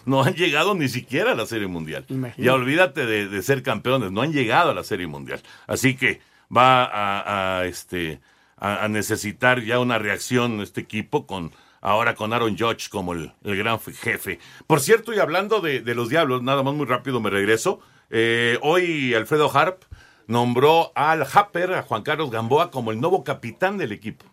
no 0.04 0.22
han 0.22 0.35
llegado 0.35 0.74
ni 0.74 0.88
siquiera 0.88 1.33
a 1.33 1.35
la 1.35 1.46
Serie 1.46 1.66
Mundial. 1.68 2.04
Imagínate. 2.09 2.42
Ya 2.42 2.52
olvídate 2.54 3.07
de, 3.07 3.28
de 3.28 3.42
ser 3.42 3.62
campeones, 3.62 4.12
no 4.12 4.20
han 4.20 4.33
llegado 4.33 4.70
a 4.70 4.74
la 4.74 4.85
Serie 4.85 5.07
Mundial. 5.07 5.40
Así 5.66 5.96
que 5.96 6.20
va 6.54 6.85
a, 6.85 7.61
a, 7.61 7.64
este, 7.64 8.20
a, 8.59 8.85
a 8.85 8.88
necesitar 8.88 9.62
ya 9.62 9.78
una 9.80 9.98
reacción 9.98 10.61
este 10.61 10.83
equipo 10.83 11.26
con 11.26 11.50
ahora 11.80 12.14
con 12.14 12.33
Aaron 12.35 12.59
Judge 12.59 12.88
como 12.90 13.14
el, 13.14 13.33
el 13.42 13.57
gran 13.57 13.80
jefe. 13.80 14.38
Por 14.66 14.80
cierto, 14.80 15.14
y 15.14 15.18
hablando 15.18 15.61
de, 15.61 15.80
de 15.80 15.94
los 15.94 16.09
Diablos, 16.11 16.42
nada 16.42 16.62
más 16.62 16.74
muy 16.74 16.85
rápido 16.87 17.20
me 17.20 17.30
regreso. 17.30 17.80
Eh, 18.11 18.59
hoy 18.62 19.14
Alfredo 19.14 19.50
Harp 19.57 19.83
nombró 20.26 20.92
al 20.94 21.26
Happer, 21.32 21.74
a 21.74 21.82
Juan 21.82 22.02
Carlos 22.02 22.30
Gamboa, 22.30 22.70
como 22.70 22.92
el 22.92 23.00
nuevo 23.00 23.24
capitán 23.24 23.78
del 23.78 23.92
equipo. 23.92 24.26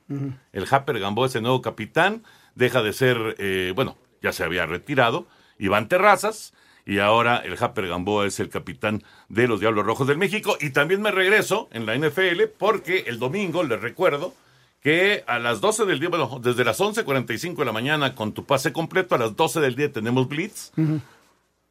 El 0.52 0.68
Happer 0.70 1.00
Gamboa 1.00 1.28
es 1.28 1.36
el 1.36 1.44
nuevo 1.44 1.62
capitán, 1.62 2.24
deja 2.56 2.82
de 2.82 2.94
ser, 2.94 3.36
eh, 3.40 3.74
bueno, 3.76 3.98
ya 4.22 4.32
se 4.32 4.44
había 4.44 4.66
retirado, 4.66 5.28
Iván 5.60 5.88
Terrazas, 5.88 6.54
y 6.86 7.00
ahora 7.00 7.38
el 7.38 7.62
Happer 7.62 7.88
Gamboa 7.88 8.26
es 8.26 8.40
el 8.40 8.50
capitán 8.50 9.04
de 9.30 9.48
los 9.48 9.60
Diablos 9.60 9.86
Rojos 9.86 10.08
del 10.08 10.18
México. 10.18 10.58
Y 10.60 10.72
también 10.72 11.02
me 11.02 11.12
regreso 11.12 11.70
en 11.72 11.86
la 11.86 11.96
NFL 11.96 12.44
porque 12.58 13.06
el 13.08 13.20
domingo, 13.20 13.64
les 13.64 13.80
recuerdo, 13.80 14.34
que 14.82 15.24
a 15.28 15.40
las 15.40 15.62
12 15.62 15.86
del 15.86 16.02
día, 16.02 16.10
bueno, 16.10 16.42
desde 16.44 16.66
las 16.66 16.82
11.45 16.82 17.56
de 17.56 17.66
la 17.66 17.72
mañana 17.72 18.16
con 18.16 18.34
tu 18.34 18.44
pase 18.44 18.74
completo, 18.74 19.16
a 19.16 19.18
las 19.18 19.36
12 19.36 19.62
del 19.62 19.76
día 19.76 19.92
tenemos 19.92 20.28
Blitz. 20.28 20.74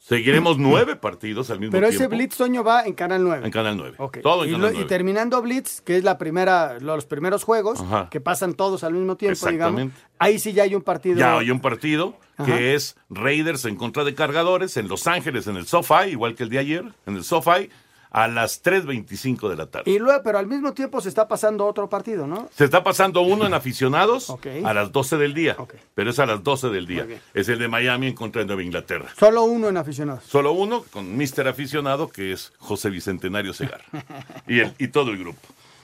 Seguiremos 0.05 0.59
nueve 0.59 0.97
partidos 0.97 1.49
al 1.51 1.61
mismo 1.61 1.71
Pero 1.71 1.89
tiempo. 1.89 2.05
ese 2.07 2.15
Blitz 2.17 2.37
Toño 2.37 2.65
va 2.65 2.83
en 2.87 2.93
Canal 2.95 3.23
9. 3.23 3.47
En 3.47 3.53
Canal 3.53 3.77
9. 3.77 3.95
Ok. 3.99 4.19
Todo 4.21 4.43
en 4.43 4.51
y, 4.51 4.53
Canal 4.55 4.67
lo- 4.67 4.71
y 4.73 4.75
9. 4.79 4.89
terminando 4.89 5.41
Blitz, 5.41 5.81
que 5.81 5.97
es 5.97 6.03
la 6.03 6.19
primera, 6.19 6.81
los 6.81 7.07
primeros 7.07 7.45
juegos, 7.45 7.81
Ajá. 7.81 8.09
que 8.11 8.21
pasan 8.21 8.55
todos 8.55 8.83
al 8.83 8.95
mismo 8.95 9.17
tiempo, 9.17 9.47
digamos. 9.49 9.81
Exactamente. 9.81 10.13
Ahí 10.19 10.41
sí 10.41 10.53
ya 10.53 10.65
hay 10.65 10.75
un 10.75 10.83
partido. 10.83 11.17
Ya 11.19 11.39
hay 11.39 11.53
un 11.53 11.61
partido 11.61 12.17
Ajá. 12.37 12.47
que 12.47 12.75
es 12.75 12.97
Raiders 13.11 13.65
en 13.65 13.77
contra 13.77 14.03
de 14.03 14.17
Cargadores 14.17 14.77
en 14.77 14.89
Los 14.89 15.07
Ángeles, 15.07 15.47
en 15.47 15.57
el 15.57 15.67
SoFi, 15.67 16.09
igual 16.11 16.35
que 16.35 16.43
el 16.43 16.49
de 16.49 16.59
ayer, 16.59 16.85
en 17.07 17.15
el 17.17 17.23
SoFi, 17.23 17.71
a 18.13 18.29
las 18.29 18.63
3.25 18.63 19.49
de 19.49 19.57
la 19.57 19.67
tarde. 19.67 19.91
Y 19.91 19.99
luego, 19.99 20.23
pero 20.23 20.39
al 20.39 20.47
mismo 20.47 20.73
tiempo 20.75 21.01
se 21.01 21.09
está 21.09 21.27
pasando 21.27 21.67
otro 21.67 21.89
partido, 21.89 22.27
¿no? 22.27 22.49
Se 22.55 22.65
está 22.65 22.85
pasando 22.85 23.23
uno 23.23 23.47
en 23.47 23.55
aficionados 23.55 24.35
a 24.65 24.75
las 24.75 24.93
12 24.93 25.17
del 25.17 25.35
día, 25.35 25.57
pero 25.95 26.11
es 26.11 26.19
a 26.19 26.27
las 26.27 26.43
12 26.43 26.69
del 26.69 26.87
día. 26.87 27.07
Es 27.35 27.49
el 27.49 27.59
de 27.59 27.69
Miami 27.69 28.09
en 28.09 28.15
contra 28.15 28.43
de 28.43 28.47
Nueva 28.47 28.63
Inglaterra. 28.63 29.09
Solo 29.19 29.45
uno 29.45 29.69
en 29.69 29.77
aficionados. 29.77 30.25
Solo 30.25 30.53
uno 30.53 30.85
con 30.93 31.17
Mr. 31.17 31.49
Aficionado, 31.49 32.09
que 32.09 32.33
es 32.33 32.53
José 32.59 32.91
Bicentenario 32.91 33.55
Segar. 33.55 33.83
y, 34.47 34.61
el, 34.61 34.75
y 34.79 34.89
todo 34.89 35.11
el 35.11 35.19
grupo. 35.19 35.41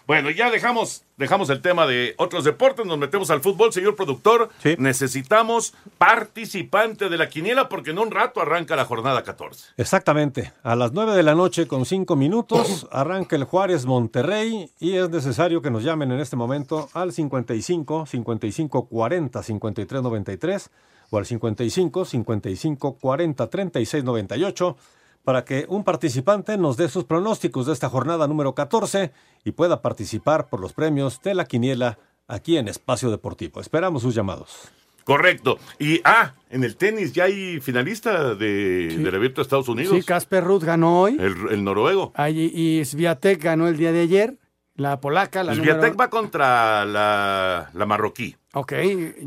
Bueno, 0.09 0.31
ya 0.31 0.51
dejamos, 0.51 1.05
dejamos 1.19 1.51
el 1.51 1.61
tema 1.61 1.87
de 1.87 2.15
otros 2.17 2.43
deportes, 2.43 2.87
nos 2.87 2.97
metemos 2.97 3.31
al 3.31 3.43
fútbol, 3.43 3.75
señor 3.75 3.95
productor. 3.95 4.49
Necesitamos 4.79 5.75
participante 5.99 7.11
de 7.11 7.19
la 7.19 7.29
quiniela 7.29 7.69
porque 7.69 7.91
en 7.91 7.99
un 7.99 8.11
rato 8.11 8.41
arranca 8.41 8.75
la 8.75 8.87
jornada 8.87 9.23
14. 9.23 9.75
Exactamente. 9.77 10.55
A 10.63 10.77
las 10.77 10.93
9 10.93 11.15
de 11.15 11.23
la 11.23 11.35
noche 11.35 11.67
con 11.67 11.85
5 11.85 12.17
minutos 12.17 12.89
arranca 12.91 13.37
el 13.37 13.45
Juárez 13.45 13.85
Monterrey 13.85 14.71
y 14.81 14.95
es 14.95 15.11
necesario 15.11 15.61
que 15.61 15.71
nos 15.71 15.85
llamen 15.85 16.11
en 16.11 16.21
este 16.21 16.37
momento 16.37 16.89
al 16.95 17.13
55 17.13 18.07
55 18.07 18.89
40 18.89 19.43
53 19.43 20.03
93 20.03 20.71
o 21.11 21.19
al 21.19 21.27
55 21.27 22.07
55 22.07 22.95
40 22.95 23.51
36 23.51 24.05
98 24.05 24.77
para 25.25 25.45
que 25.45 25.67
un 25.69 25.85
participante 25.85 26.57
nos 26.57 26.77
dé 26.77 26.89
sus 26.89 27.05
pronósticos 27.05 27.67
de 27.67 27.73
esta 27.73 27.89
jornada 27.89 28.27
número 28.27 28.55
14 28.55 29.13
y 29.45 29.53
pueda 29.53 29.83
participar 29.83 30.49
por 30.49 30.61
los 30.61 30.73
premios 30.73 31.21
de 31.23 31.35
la 31.35 31.45
quiniela 31.45 31.99
aquí 32.27 32.57
en 32.57 32.69
Espacio 32.69 33.11
Deportivo. 33.11 33.61
Esperamos 33.61 34.03
sus 34.03 34.15
llamados. 34.15 34.71
Correcto. 35.05 35.59
Y, 35.79 36.03
ah, 36.05 36.35
en 36.51 36.65
el 36.65 36.77
tenis 36.77 37.13
ya 37.15 37.25
hay 37.25 37.61
finalista 37.61 38.35
de, 38.35 38.89
del 38.99 39.15
abierto 39.15 39.41
de 39.41 39.43
Estados 39.45 39.69
Unidos. 39.69 39.97
Sí, 39.97 40.03
Casper 40.05 40.45
Ruth 40.45 40.65
ganó 40.65 41.01
hoy. 41.01 41.17
el, 41.19 41.35
el 41.51 41.65
noruego. 41.65 42.13
Ahí- 42.15 42.53
y 42.55 42.85
Sviatek 42.85 43.43
ganó 43.43 43.69
el 43.69 43.79
día 43.79 43.93
de 43.93 44.01
ayer. 44.03 44.37
La 44.75 45.01
polaca, 45.01 45.43
la 45.43 45.55
Sviatek 45.55 45.77
número... 45.77 45.97
va 45.97 46.11
contra 46.11 46.85
la, 46.85 47.71
la 47.73 47.87
marroquí. 47.87 48.37
Ok, 48.53 48.75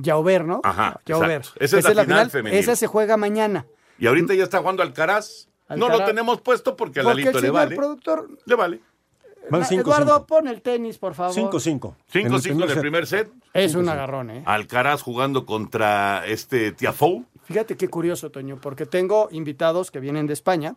Jauber, 0.04 0.46
¿no? 0.46 0.62
Ajá, 0.64 1.00
Jauber. 1.06 1.42
Esa 1.60 1.80
es 1.80 1.96
la 1.96 2.04
final 2.04 2.30
femenil. 2.30 2.58
Esa 2.60 2.76
se 2.76 2.88
juega 2.88 3.18
mañana. 3.18 3.66
Y 4.00 4.08
ahorita 4.08 4.34
ya 4.34 4.44
está 4.44 4.60
jugando 4.60 4.82
Alcaraz. 4.84 5.48
No 5.78 5.90
lo 5.90 6.04
tenemos 6.06 6.42
puesto 6.42 6.76
porque 6.76 7.00
a 7.00 7.04
Porque 7.04 7.22
Lalito 7.22 7.38
el 7.40 7.44
le 7.44 7.50
vale. 7.52 7.76
productor 7.76 8.30
Le 8.46 8.56
vale. 8.56 8.80
Van 9.50 9.64
5-5. 9.64 9.82
Eduardo, 9.82 10.26
pon 10.28 10.48
el 10.48 10.62
tenis, 10.62 10.98
por 10.98 11.14
favor. 11.16 11.36
5-5. 11.36 11.96
En 12.14 12.26
el 12.28 12.32
5-5 12.34 12.52
en 12.52 12.62
el 12.62 12.70
set. 12.70 12.80
primer 12.80 13.08
set. 13.08 13.32
Es 13.54 13.76
un 13.76 13.90
agarrón, 13.90 14.30
¿eh? 14.30 14.44
Alcaraz 14.46 15.02
jugando 15.02 15.46
contra 15.46 16.26
este 16.28 16.72
Tiafoe. 16.72 17.24
Fíjate 17.44 17.76
qué 17.76 17.90
curioso, 17.90 18.30
Toño, 18.32 18.60
porque 18.62 18.86
tengo 18.86 19.28
invitados 19.32 19.92
que 19.92 20.00
vienen 20.00 20.28
de 20.28 20.34
España 20.34 20.76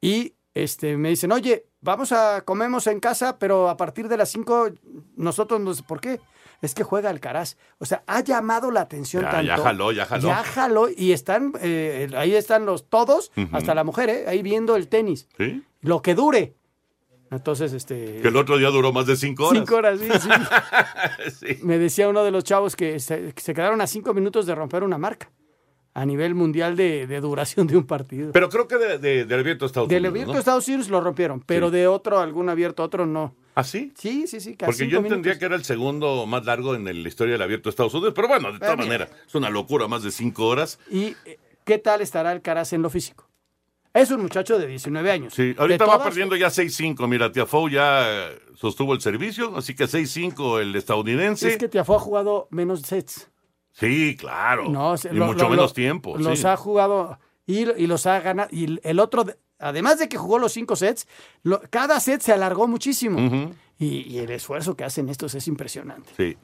y 0.00 0.34
este, 0.54 0.96
me 0.96 1.10
dicen, 1.10 1.32
oye, 1.32 1.66
vamos 1.80 2.12
a 2.12 2.42
comemos 2.42 2.86
en 2.86 3.00
casa, 3.00 3.38
pero 3.38 3.68
a 3.68 3.76
partir 3.76 4.08
de 4.08 4.16
las 4.16 4.30
5 4.30 4.70
nosotros 5.16 5.60
nos... 5.60 5.82
¿Por 5.82 6.00
qué? 6.00 6.20
Es 6.60 6.74
que 6.74 6.82
juega 6.82 7.10
Alcaraz. 7.10 7.56
O 7.78 7.86
sea, 7.86 8.02
ha 8.06 8.20
llamado 8.20 8.70
la 8.70 8.80
atención 8.80 9.22
Ya, 9.22 9.30
tanto. 9.30 9.46
ya 9.46 9.58
jaló, 9.58 9.92
ya 9.92 10.06
jaló. 10.06 10.28
Ya 10.28 10.42
jaló 10.42 10.88
y 10.94 11.12
están, 11.12 11.52
eh, 11.60 12.10
ahí 12.16 12.34
están 12.34 12.66
los 12.66 12.88
todos, 12.88 13.30
hasta 13.52 13.74
la 13.74 13.84
mujer, 13.84 14.08
¿eh? 14.10 14.24
ahí 14.26 14.42
viendo 14.42 14.74
el 14.74 14.88
tenis. 14.88 15.28
¿Sí? 15.36 15.62
Lo 15.82 16.02
que 16.02 16.14
dure. 16.14 16.54
Entonces, 17.30 17.72
este... 17.74 18.20
Que 18.22 18.28
el 18.28 18.36
otro 18.36 18.56
día 18.56 18.70
duró 18.70 18.92
más 18.92 19.06
de 19.06 19.14
cinco 19.14 19.48
horas. 19.48 19.58
Cinco 19.60 19.76
horas, 19.76 20.00
sí, 20.00 20.08
sí. 21.30 21.58
Me 21.62 21.78
decía 21.78 22.08
uno 22.08 22.24
de 22.24 22.30
los 22.30 22.42
chavos 22.42 22.74
que 22.74 22.98
se, 23.00 23.34
que 23.34 23.40
se 23.40 23.52
quedaron 23.54 23.80
a 23.80 23.86
cinco 23.86 24.14
minutos 24.14 24.46
de 24.46 24.54
romper 24.54 24.82
una 24.82 24.96
marca 24.98 25.30
a 26.00 26.06
nivel 26.06 26.34
mundial 26.34 26.76
de, 26.76 27.06
de 27.06 27.20
duración 27.20 27.66
de 27.66 27.76
un 27.76 27.84
partido. 27.86 28.32
Pero 28.32 28.48
creo 28.48 28.68
que 28.68 28.76
de, 28.78 28.98
de- 28.98 29.24
del 29.24 29.40
abierto 29.40 29.64
de 29.64 29.66
Estados 29.66 29.88
Del 29.88 29.98
Unidos. 30.02 30.12
abierto 30.12 30.28
¿no? 30.28 30.34
de 30.34 30.38
Estados 30.40 30.68
Unidos 30.68 30.88
lo 30.90 31.00
rompieron, 31.00 31.40
pero 31.40 31.70
de 31.70 31.86
otro, 31.88 32.20
algún 32.20 32.48
abierto, 32.48 32.82
otro 32.82 33.06
no. 33.06 33.34
¿Ah, 33.54 33.64
sí? 33.64 33.92
Sí, 33.98 34.26
sí, 34.28 34.40
sí. 34.40 34.54
casi 34.56 34.70
Porque 34.70 34.88
yo 34.88 34.98
entendía 34.98 35.18
minutos. 35.32 35.38
que 35.38 35.44
era 35.44 35.56
el 35.56 35.64
segundo 35.64 36.26
más 36.26 36.44
largo 36.44 36.74
en 36.76 36.84
la 36.84 37.08
historia 37.08 37.32
del 37.32 37.42
abierto 37.42 37.68
de 37.68 37.70
Estados 37.70 37.92
Unidos. 37.94 38.12
Pero 38.14 38.28
bueno, 38.28 38.52
de 38.52 38.58
todas 38.60 38.76
maneras, 38.78 39.10
es 39.26 39.34
una 39.34 39.50
locura, 39.50 39.88
más 39.88 40.04
de 40.04 40.12
cinco 40.12 40.46
horas. 40.46 40.78
¿Y 40.90 41.16
eh, 41.24 41.38
qué 41.64 41.78
tal 41.78 42.00
estará 42.00 42.30
Alcaraz 42.30 42.72
en 42.72 42.82
lo 42.82 42.90
físico? 42.90 43.28
Es 43.92 44.12
un 44.12 44.20
muchacho 44.22 44.58
de 44.60 44.68
19 44.68 45.10
años. 45.10 45.34
Sí, 45.34 45.56
ahorita 45.58 45.84
va 45.86 45.94
todas- 45.94 46.06
perdiendo 46.08 46.36
ya 46.36 46.48
6-5. 46.50 47.08
Mira, 47.08 47.32
Tiafoe 47.32 47.72
ya 47.72 48.28
sostuvo 48.54 48.92
el 48.94 49.00
servicio, 49.00 49.56
así 49.56 49.74
que 49.74 49.84
6-5 49.86 50.60
el 50.60 50.76
estadounidense. 50.76 51.48
Es 51.48 51.56
que 51.58 51.66
Tiafoe 51.68 51.96
ha 51.96 52.00
jugado 52.00 52.46
menos 52.52 52.82
sets. 52.82 53.28
Sí, 53.72 54.16
claro. 54.18 54.68
No, 54.68 54.94
y 54.96 55.14
lo- 55.14 55.26
mucho 55.26 55.44
lo- 55.44 55.50
menos 55.50 55.72
tiempo. 55.74 56.16
Los 56.18 56.40
sí. 56.40 56.46
ha 56.46 56.56
jugado 56.56 57.18
y, 57.46 57.70
y 57.80 57.86
los 57.86 58.06
ha 58.06 58.20
ganado. 58.20 58.48
Y 58.52 58.78
el 58.86 58.98
otro, 59.00 59.24
de- 59.24 59.36
además 59.58 59.98
de 59.98 60.08
que 60.08 60.16
jugó 60.18 60.38
los 60.38 60.52
cinco 60.52 60.74
sets, 60.76 61.06
lo- 61.42 61.60
cada 61.70 62.00
set 62.00 62.20
se 62.20 62.32
alargó 62.32 62.66
muchísimo. 62.66 63.52
Y 63.78 64.18
el 64.18 64.30
esfuerzo 64.32 64.76
que 64.76 64.82
hacen 64.84 65.08
estos 65.08 65.34
es 65.36 65.46
impresionante. 65.46 66.10
Sí. 66.16 66.36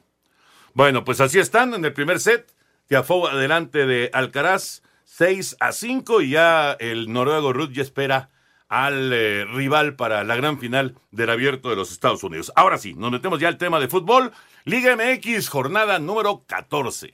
Bueno, 0.73 1.03
pues 1.03 1.19
así 1.21 1.39
están 1.39 1.73
en 1.73 1.83
el 1.83 1.93
primer 1.93 2.19
set. 2.19 2.53
Tiafoe 2.87 3.29
adelante 3.31 3.85
de 3.85 4.09
Alcaraz, 4.13 4.81
6 5.05 5.57
a 5.59 5.71
5 5.71 6.21
y 6.21 6.29
ya 6.31 6.73
el 6.73 7.11
noruego 7.11 7.51
Ruth 7.51 7.71
ya 7.71 7.81
espera 7.81 8.29
al 8.75 9.13
eh, 9.13 9.45
rival 9.45 9.95
para 9.95 10.25
la 10.25 10.35
gran 10.35 10.59
final 10.59 10.95
del 11.11 11.29
abierto 11.29 11.69
de 11.69 11.77
los 11.77 11.93
Estados 11.93 12.23
Unidos. 12.25 12.51
Ahora 12.57 12.77
sí, 12.77 12.93
nos 12.93 13.09
metemos 13.09 13.39
ya 13.39 13.47
al 13.47 13.57
tema 13.57 13.79
de 13.79 13.87
fútbol. 13.87 14.33
Liga 14.65 14.97
MX, 14.97 15.47
jornada 15.47 15.97
número 15.97 16.43
14. 16.45 17.13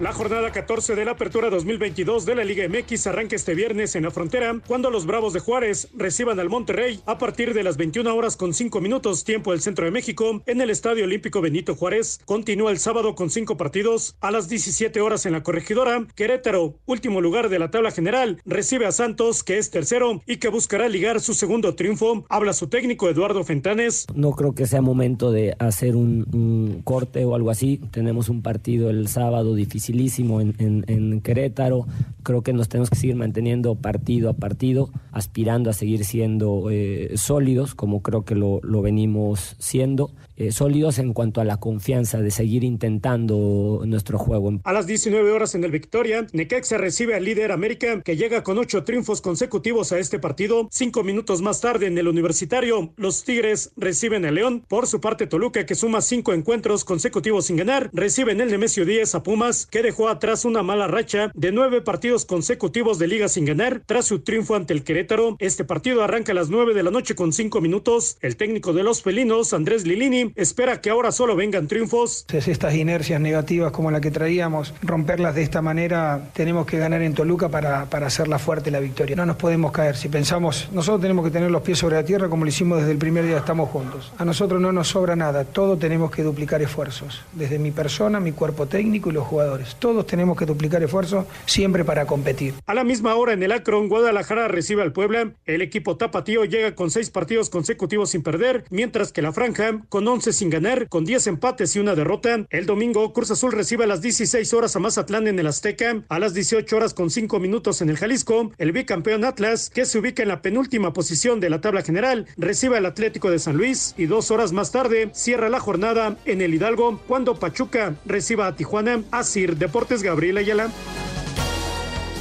La 0.00 0.12
jornada 0.12 0.50
14 0.50 0.96
de 0.96 1.04
la 1.04 1.12
Apertura 1.12 1.50
2022 1.50 2.26
de 2.26 2.34
la 2.34 2.42
Liga 2.42 2.66
MX 2.68 3.06
arranca 3.06 3.36
este 3.36 3.54
viernes 3.54 3.94
en 3.94 4.02
la 4.02 4.10
frontera 4.10 4.60
cuando 4.66 4.90
los 4.90 5.06
Bravos 5.06 5.32
de 5.32 5.38
Juárez 5.38 5.88
reciban 5.96 6.40
al 6.40 6.48
Monterrey 6.48 6.98
a 7.06 7.16
partir 7.16 7.54
de 7.54 7.62
las 7.62 7.76
21 7.76 8.12
horas 8.12 8.36
con 8.36 8.54
5 8.54 8.80
minutos 8.80 9.22
tiempo 9.22 9.52
del 9.52 9.60
Centro 9.60 9.84
de 9.84 9.92
México 9.92 10.42
en 10.46 10.60
el 10.60 10.70
Estadio 10.70 11.04
Olímpico 11.04 11.40
Benito 11.40 11.76
Juárez. 11.76 12.18
Continúa 12.24 12.72
el 12.72 12.80
sábado 12.80 13.14
con 13.14 13.30
5 13.30 13.56
partidos 13.56 14.16
a 14.20 14.32
las 14.32 14.48
17 14.48 15.00
horas 15.00 15.26
en 15.26 15.32
la 15.32 15.44
Corregidora. 15.44 16.04
Querétaro, 16.16 16.74
último 16.86 17.20
lugar 17.20 17.48
de 17.48 17.60
la 17.60 17.70
tabla 17.70 17.92
general, 17.92 18.42
recibe 18.44 18.86
a 18.86 18.92
Santos 18.92 19.44
que 19.44 19.58
es 19.58 19.70
tercero 19.70 20.22
y 20.26 20.38
que 20.38 20.48
buscará 20.48 20.88
ligar 20.88 21.20
su 21.20 21.34
segundo 21.34 21.76
triunfo. 21.76 22.24
Habla 22.28 22.52
su 22.52 22.66
técnico 22.66 23.08
Eduardo 23.08 23.44
Fentanes. 23.44 24.06
No 24.12 24.32
creo 24.32 24.56
que 24.56 24.66
sea 24.66 24.82
momento 24.82 25.30
de 25.30 25.54
hacer 25.60 25.94
un, 25.94 26.26
un 26.32 26.82
corte 26.82 27.24
o 27.24 27.36
algo 27.36 27.50
así. 27.50 27.80
Tenemos 27.92 28.28
un 28.28 28.42
partido 28.42 28.90
el 28.90 29.06
sábado 29.06 29.54
dificilísimo 29.84 30.40
en, 30.40 30.54
en- 30.58 30.84
en 30.88 31.20
Querétaro. 31.20 31.86
Creo 32.22 32.42
que 32.42 32.52
nos 32.52 32.68
tenemos 32.68 32.88
que 32.90 32.96
seguir 32.96 33.16
manteniendo 33.16 33.74
partido 33.74 34.30
a 34.30 34.32
partido, 34.32 34.88
aspirando 35.12 35.68
a 35.70 35.72
seguir 35.74 36.04
siendo 36.04 36.70
eh, 36.70 37.12
sólidos, 37.16 37.74
como 37.74 38.00
creo 38.00 38.24
que 38.24 38.34
lo, 38.34 38.60
lo 38.62 38.80
venimos 38.82 39.56
siendo. 39.58 40.10
Eh, 40.36 40.50
sólidos 40.50 40.98
en 40.98 41.12
cuanto 41.12 41.40
a 41.40 41.44
la 41.44 41.58
confianza 41.58 42.20
de 42.20 42.32
seguir 42.32 42.64
intentando 42.64 43.82
nuestro 43.86 44.18
juego. 44.18 44.60
A 44.64 44.72
las 44.72 44.86
19 44.86 45.30
horas 45.30 45.54
en 45.54 45.62
el 45.62 45.70
Victoria, 45.70 46.26
Necaxa 46.32 46.76
recibe 46.76 47.14
al 47.14 47.24
líder 47.24 47.52
América, 47.52 48.00
que 48.02 48.16
llega 48.16 48.42
con 48.42 48.58
ocho 48.58 48.82
triunfos 48.82 49.20
consecutivos 49.20 49.92
a 49.92 49.98
este 50.00 50.18
partido. 50.18 50.66
Cinco 50.72 51.04
minutos 51.04 51.40
más 51.40 51.60
tarde 51.60 51.86
en 51.86 51.96
el 51.98 52.08
Universitario, 52.08 52.92
los 52.96 53.22
Tigres 53.22 53.72
reciben 53.76 54.24
a 54.24 54.32
León. 54.32 54.64
Por 54.66 54.88
su 54.88 55.00
parte, 55.00 55.28
Toluca, 55.28 55.66
que 55.66 55.76
suma 55.76 56.00
cinco 56.00 56.32
encuentros 56.32 56.84
consecutivos 56.84 57.46
sin 57.46 57.56
ganar, 57.56 57.90
recibe 57.92 58.32
en 58.32 58.40
el 58.40 58.50
Nemesio 58.50 58.84
10 58.84 59.14
a 59.14 59.22
Pumas, 59.22 59.66
que 59.66 59.82
dejó 59.82 60.08
atrás 60.08 60.44
una 60.44 60.64
mala 60.64 60.88
racha 60.88 61.30
de 61.34 61.52
nueve 61.52 61.80
partidos 61.80 62.24
consecutivos 62.24 62.98
de 62.98 63.06
liga 63.06 63.28
sin 63.28 63.44
ganar 63.44 63.82
tras 63.86 64.06
su 64.06 64.20
triunfo 64.20 64.56
ante 64.56 64.72
el 64.72 64.82
Querétaro. 64.82 65.36
Este 65.38 65.64
partido 65.64 66.02
arranca 66.02 66.32
a 66.32 66.34
las 66.34 66.50
9 66.50 66.74
de 66.74 66.82
la 66.82 66.90
noche 66.90 67.14
con 67.14 67.32
cinco 67.32 67.60
minutos. 67.60 68.18
El 68.20 68.36
técnico 68.36 68.72
de 68.72 68.82
los 68.82 69.02
felinos, 69.02 69.52
Andrés 69.52 69.86
Lilini, 69.86 70.23
espera 70.34 70.80
que 70.80 70.90
ahora 70.90 71.12
solo 71.12 71.36
vengan 71.36 71.66
triunfos. 71.66 72.26
Estas 72.32 72.74
inercias 72.74 73.20
negativas 73.20 73.72
como 73.72 73.90
la 73.90 74.00
que 74.00 74.10
traíamos, 74.10 74.74
romperlas 74.82 75.34
de 75.34 75.42
esta 75.42 75.62
manera, 75.62 76.30
tenemos 76.34 76.66
que 76.66 76.78
ganar 76.78 77.02
en 77.02 77.14
Toluca 77.14 77.48
para, 77.48 77.86
para 77.86 78.06
hacerla 78.06 78.38
fuerte 78.38 78.70
la 78.70 78.80
victoria. 78.80 79.16
No 79.16 79.26
nos 79.26 79.36
podemos 79.36 79.72
caer. 79.72 79.96
Si 79.96 80.08
pensamos, 80.08 80.68
nosotros 80.72 81.00
tenemos 81.00 81.24
que 81.24 81.30
tener 81.30 81.50
los 81.50 81.62
pies 81.62 81.78
sobre 81.78 81.96
la 81.96 82.04
tierra 82.04 82.28
como 82.28 82.44
lo 82.44 82.48
hicimos 82.48 82.78
desde 82.78 82.92
el 82.92 82.98
primer 82.98 83.24
día 83.24 83.38
estamos 83.38 83.68
juntos. 83.70 84.12
A 84.18 84.24
nosotros 84.24 84.60
no 84.60 84.72
nos 84.72 84.88
sobra 84.88 85.16
nada, 85.16 85.44
todo 85.44 85.76
tenemos 85.76 86.10
que 86.10 86.22
duplicar 86.22 86.62
esfuerzos. 86.62 87.22
Desde 87.32 87.58
mi 87.58 87.70
persona, 87.70 88.20
mi 88.20 88.32
cuerpo 88.32 88.66
técnico 88.66 89.10
y 89.10 89.12
los 89.12 89.26
jugadores. 89.26 89.76
Todos 89.78 90.06
tenemos 90.06 90.36
que 90.36 90.46
duplicar 90.46 90.82
esfuerzos 90.82 91.26
siempre 91.46 91.84
para 91.84 92.06
competir. 92.06 92.54
A 92.66 92.74
la 92.74 92.84
misma 92.84 93.14
hora 93.14 93.32
en 93.32 93.42
el 93.42 93.52
Akron, 93.52 93.88
Guadalajara 93.88 94.48
recibe 94.48 94.82
al 94.82 94.92
Puebla. 94.92 95.32
El 95.46 95.62
equipo 95.62 95.96
tapatío 95.96 96.44
llega 96.44 96.74
con 96.74 96.90
seis 96.90 97.10
partidos 97.10 97.50
consecutivos 97.50 98.10
sin 98.10 98.22
perder, 98.22 98.64
mientras 98.70 99.12
que 99.12 99.22
la 99.22 99.32
franja 99.32 99.80
con 99.88 100.08
11 100.14 100.32
sin 100.32 100.48
ganar, 100.48 100.88
con 100.88 101.04
10 101.04 101.26
empates 101.26 101.74
y 101.74 101.80
una 101.80 101.96
derrota. 101.96 102.46
El 102.50 102.66
domingo, 102.66 103.12
Cruz 103.12 103.32
Azul 103.32 103.50
recibe 103.50 103.82
a 103.82 103.88
las 103.88 104.00
16 104.00 104.54
horas 104.54 104.76
a 104.76 104.78
Mazatlán 104.78 105.26
en 105.26 105.40
el 105.40 105.48
Azteca, 105.48 106.04
a 106.08 106.18
las 106.20 106.34
18 106.34 106.76
horas 106.76 106.94
con 106.94 107.10
5 107.10 107.40
minutos 107.40 107.82
en 107.82 107.90
el 107.90 107.96
Jalisco. 107.96 108.52
El 108.56 108.70
bicampeón 108.70 109.24
Atlas, 109.24 109.70
que 109.74 109.84
se 109.84 109.98
ubica 109.98 110.22
en 110.22 110.28
la 110.28 110.40
penúltima 110.40 110.92
posición 110.92 111.40
de 111.40 111.50
la 111.50 111.60
tabla 111.60 111.82
general, 111.82 112.28
recibe 112.36 112.76
al 112.76 112.86
Atlético 112.86 113.28
de 113.28 113.40
San 113.40 113.56
Luis 113.56 113.92
y 113.98 114.06
dos 114.06 114.30
horas 114.30 114.52
más 114.52 114.70
tarde 114.70 115.10
cierra 115.12 115.48
la 115.48 115.58
jornada 115.58 116.16
en 116.26 116.42
el 116.42 116.54
Hidalgo 116.54 117.00
cuando 117.08 117.34
Pachuca 117.34 117.96
reciba 118.06 118.46
a 118.46 118.54
Tijuana. 118.54 119.02
Asir 119.10 119.56
Deportes 119.56 120.04
Gabriel 120.04 120.36
Ayala. 120.36 120.70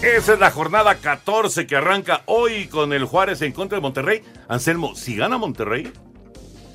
Esa 0.01 0.33
es 0.33 0.39
la 0.39 0.49
jornada 0.49 0.95
14 0.95 1.67
que 1.67 1.75
arranca 1.75 2.23
hoy 2.25 2.65
con 2.69 2.91
el 2.91 3.05
Juárez 3.05 3.43
en 3.43 3.51
contra 3.51 3.77
de 3.77 3.83
Monterrey. 3.83 4.23
Anselmo, 4.47 4.95
si 4.95 5.15
gana 5.15 5.37
Monterrey, 5.37 5.93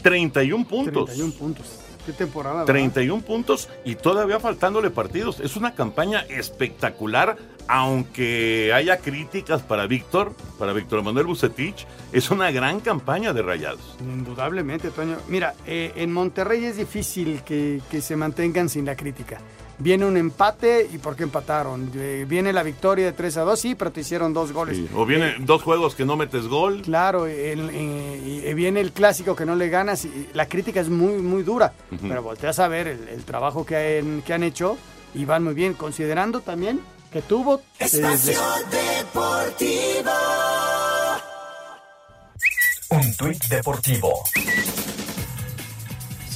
31 0.02 0.66
puntos. 0.66 1.06
31 1.06 1.32
puntos. 1.32 1.66
Qué 2.06 2.12
temporada. 2.12 2.60
¿verdad? 2.60 2.72
31 2.72 3.22
puntos 3.22 3.68
y 3.84 3.94
todavía 3.94 4.40
faltándole 4.40 4.90
partidos. 4.90 5.40
Es 5.40 5.56
una 5.56 5.74
campaña 5.74 6.20
espectacular, 6.20 7.36
aunque 7.66 8.72
haya 8.72 8.96
críticas 8.96 9.62
para 9.62 9.86
Víctor, 9.86 10.32
para 10.58 10.72
Víctor 10.72 11.02
Manuel 11.02 11.26
Bucetich. 11.26 11.86
Es 12.12 12.30
una 12.30 12.50
gran 12.50 12.80
campaña 12.80 13.34
de 13.34 13.42
rayados. 13.42 13.96
Indudablemente, 14.00 14.90
Toño. 14.90 15.18
Mira, 15.28 15.54
eh, 15.66 15.92
en 15.96 16.12
Monterrey 16.12 16.64
es 16.64 16.78
difícil 16.78 17.42
que, 17.42 17.82
que 17.90 18.00
se 18.00 18.16
mantengan 18.16 18.70
sin 18.70 18.86
la 18.86 18.96
crítica. 18.96 19.40
Viene 19.80 20.04
un 20.06 20.16
empate 20.16 20.88
y 20.92 20.98
¿por 20.98 21.14
qué 21.14 21.22
empataron? 21.22 21.92
Eh, 21.94 22.24
viene 22.28 22.52
la 22.52 22.64
victoria 22.64 23.06
de 23.06 23.12
3 23.12 23.36
a 23.36 23.42
2, 23.42 23.60
sí, 23.60 23.74
pero 23.76 23.92
te 23.92 24.00
hicieron 24.00 24.32
dos 24.32 24.50
goles. 24.52 24.76
Sí, 24.76 24.88
O 24.94 25.06
vienen 25.06 25.46
dos 25.46 25.62
juegos 25.62 25.94
que 25.94 26.04
no 26.04 26.16
metes 26.16 26.48
gol. 26.48 26.82
Claro, 26.82 27.26
el- 27.26 27.70
eh, 27.72 28.42
y 28.50 28.54
viene 28.54 28.80
el 28.80 28.90
clásico 28.90 29.36
que 29.36 29.46
no 29.46 29.54
le 29.54 29.68
ganas 29.68 30.04
y 30.04 30.30
la 30.34 30.46
crítica 30.48 30.80
es 30.80 30.88
muy, 30.88 31.14
muy 31.22 31.44
dura. 31.44 31.72
Pero 32.02 32.22
volteas 32.24 32.58
a 32.58 32.66
ver 32.66 32.88
el, 32.88 33.08
el 33.08 33.24
trabajo 33.24 33.64
que 33.64 33.98
han, 34.00 34.22
que 34.22 34.34
han 34.34 34.42
hecho 34.42 34.76
y 35.14 35.24
van 35.24 35.44
muy 35.44 35.54
bien, 35.54 35.74
considerando 35.74 36.40
también 36.40 36.80
que 37.12 37.22
tuvo... 37.22 37.62
eh, 37.78 37.84
Espacio 37.86 38.40
Deportivo. 38.70 40.10
Un 42.90 43.16
tuit 43.16 43.44
deportivo. 43.48 44.24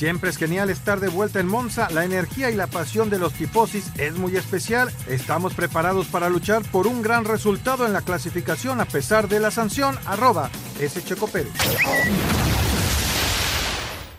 Siempre 0.02 0.30
es 0.30 0.36
genial 0.36 0.68
estar 0.68 0.98
de 0.98 1.06
vuelta 1.06 1.38
en 1.38 1.46
Monza. 1.46 1.88
La 1.90 2.04
energía 2.04 2.50
y 2.50 2.56
la 2.56 2.66
pasión 2.66 3.08
de 3.08 3.20
los 3.20 3.34
tifosis 3.34 3.92
es 3.98 4.14
muy 4.14 4.34
especial. 4.34 4.90
Estamos 5.06 5.54
preparados 5.54 6.08
para 6.08 6.28
luchar 6.28 6.64
por 6.72 6.88
un 6.88 7.02
gran 7.02 7.24
resultado 7.24 7.86
en 7.86 7.92
la 7.92 8.00
clasificación 8.00 8.80
a 8.80 8.84
pesar 8.84 9.28
de 9.28 9.38
la 9.38 9.52
sanción. 9.52 9.96
Arroba 10.04 10.50
S. 10.80 11.04
Checo. 11.04 11.28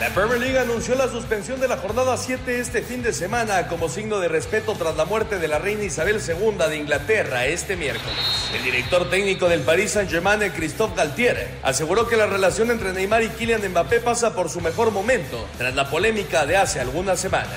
La 0.00 0.10
Premier 0.10 0.40
League 0.40 0.58
anunció 0.58 0.96
la 0.96 1.08
suspensión 1.08 1.60
de 1.60 1.68
la 1.68 1.76
jornada 1.76 2.16
7 2.16 2.58
este 2.58 2.82
fin 2.82 3.02
de 3.02 3.12
semana 3.12 3.68
como 3.68 3.88
signo 3.88 4.18
de 4.18 4.26
respeto 4.26 4.74
tras 4.74 4.96
la 4.96 5.04
muerte 5.04 5.38
de 5.38 5.46
la 5.46 5.60
reina 5.60 5.84
Isabel 5.84 6.20
II 6.20 6.56
de 6.68 6.76
Inglaterra 6.76 7.46
este 7.46 7.76
miércoles. 7.76 8.18
El 8.52 8.64
director 8.64 9.08
técnico 9.08 9.48
del 9.48 9.60
Paris 9.60 9.92
Saint-Germain, 9.92 10.50
Christophe 10.50 10.96
Galtier, 10.96 11.48
aseguró 11.62 12.08
que 12.08 12.16
la 12.16 12.26
relación 12.26 12.72
entre 12.72 12.92
Neymar 12.92 13.22
y 13.22 13.28
Kylian 13.28 13.70
Mbappé 13.70 14.00
pasa 14.00 14.34
por 14.34 14.50
su 14.50 14.60
mejor 14.60 14.90
momento 14.90 15.46
tras 15.58 15.76
la 15.76 15.88
polémica 15.88 16.44
de 16.44 16.56
hace 16.56 16.80
algunas 16.80 17.20
semanas. 17.20 17.52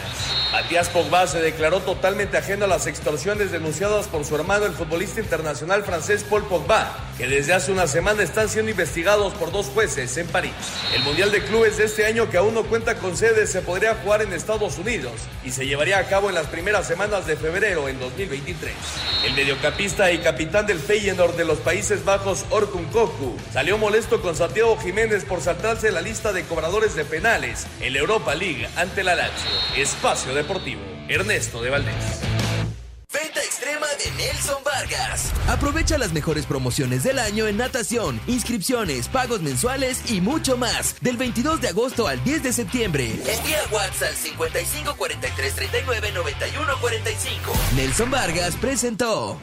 Matías 0.51 0.89
Pogba 0.89 1.25
se 1.25 1.41
declaró 1.41 1.79
totalmente 1.79 2.37
ajeno 2.37 2.65
a 2.65 2.67
las 2.67 2.85
extorsiones 2.85 3.51
denunciadas 3.51 4.07
por 4.07 4.23
su 4.23 4.35
hermano, 4.35 4.65
el 4.65 4.73
futbolista 4.73 5.19
internacional 5.19 5.83
francés 5.83 6.23
Paul 6.23 6.43
Pogba, 6.43 6.95
que 7.17 7.27
desde 7.27 7.53
hace 7.53 7.71
una 7.71 7.87
semana 7.87 8.21
están 8.21 8.47
siendo 8.47 8.69
investigados 8.69 9.33
por 9.33 9.51
dos 9.51 9.67
jueces 9.67 10.15
en 10.17 10.27
París. 10.27 10.53
El 10.95 11.03
Mundial 11.03 11.31
de 11.31 11.43
Clubes 11.43 11.77
de 11.77 11.85
este 11.85 12.05
año, 12.05 12.29
que 12.29 12.37
aún 12.37 12.53
no 12.53 12.63
cuenta 12.63 12.95
con 12.97 13.17
sede, 13.17 13.47
se 13.47 13.61
podría 13.61 13.95
jugar 13.95 14.21
en 14.21 14.33
Estados 14.33 14.77
Unidos 14.77 15.13
y 15.43 15.51
se 15.51 15.65
llevaría 15.65 15.97
a 15.97 16.07
cabo 16.07 16.29
en 16.29 16.35
las 16.35 16.47
primeras 16.47 16.87
semanas 16.87 17.25
de 17.25 17.35
febrero 17.35 17.89
en 17.89 17.99
2023. 17.99 18.73
El 19.25 19.33
mediocampista 19.33 20.11
y 20.11 20.19
capitán 20.19 20.67
del 20.67 20.79
Feyenoord 20.79 21.35
de 21.35 21.45
los 21.45 21.57
Países 21.59 22.05
Bajos, 22.05 22.45
Orkun 22.51 22.85
Koku, 22.85 23.35
salió 23.51 23.77
molesto 23.77 24.21
con 24.21 24.35
Santiago 24.35 24.77
Jiménez 24.77 25.25
por 25.25 25.41
saltarse 25.41 25.91
la 25.91 26.01
lista 26.01 26.33
de 26.33 26.43
cobradores 26.43 26.95
de 26.95 27.05
penales 27.05 27.65
en 27.81 27.93
la 27.93 27.99
Europa 27.99 28.35
League 28.35 28.67
ante 28.75 29.03
la 29.03 29.15
Lazio. 29.15 29.49
Espacio 29.75 30.35
Deportivo, 30.35 30.81
Ernesto 31.07 31.61
de 31.61 31.69
Valdés. 31.71 32.26
Venta 33.23 33.41
extrema 33.41 33.87
de 33.97 34.11
Nelson 34.11 34.63
Vargas. 34.63 35.31
Aprovecha 35.47 35.97
las 35.97 36.13
mejores 36.13 36.45
promociones 36.45 37.03
del 37.03 37.17
año 37.17 37.47
en 37.47 37.57
natación, 37.57 38.21
inscripciones, 38.27 39.07
pagos 39.07 39.41
mensuales 39.41 40.11
y 40.11 40.21
mucho 40.21 40.55
más. 40.55 40.95
Del 41.01 41.17
22 41.17 41.59
de 41.61 41.69
agosto 41.69 42.07
al 42.07 42.23
10 42.23 42.43
de 42.43 42.53
septiembre. 42.53 43.05
Envía 43.25 43.59
WhatsApp 43.71 44.09
al 44.09 44.15
55 44.15 44.95
43 44.95 45.55
39 45.55 46.11
91 46.11 46.73
45. 46.79 47.53
Nelson 47.75 48.11
Vargas 48.11 48.55
presentó. 48.55 49.39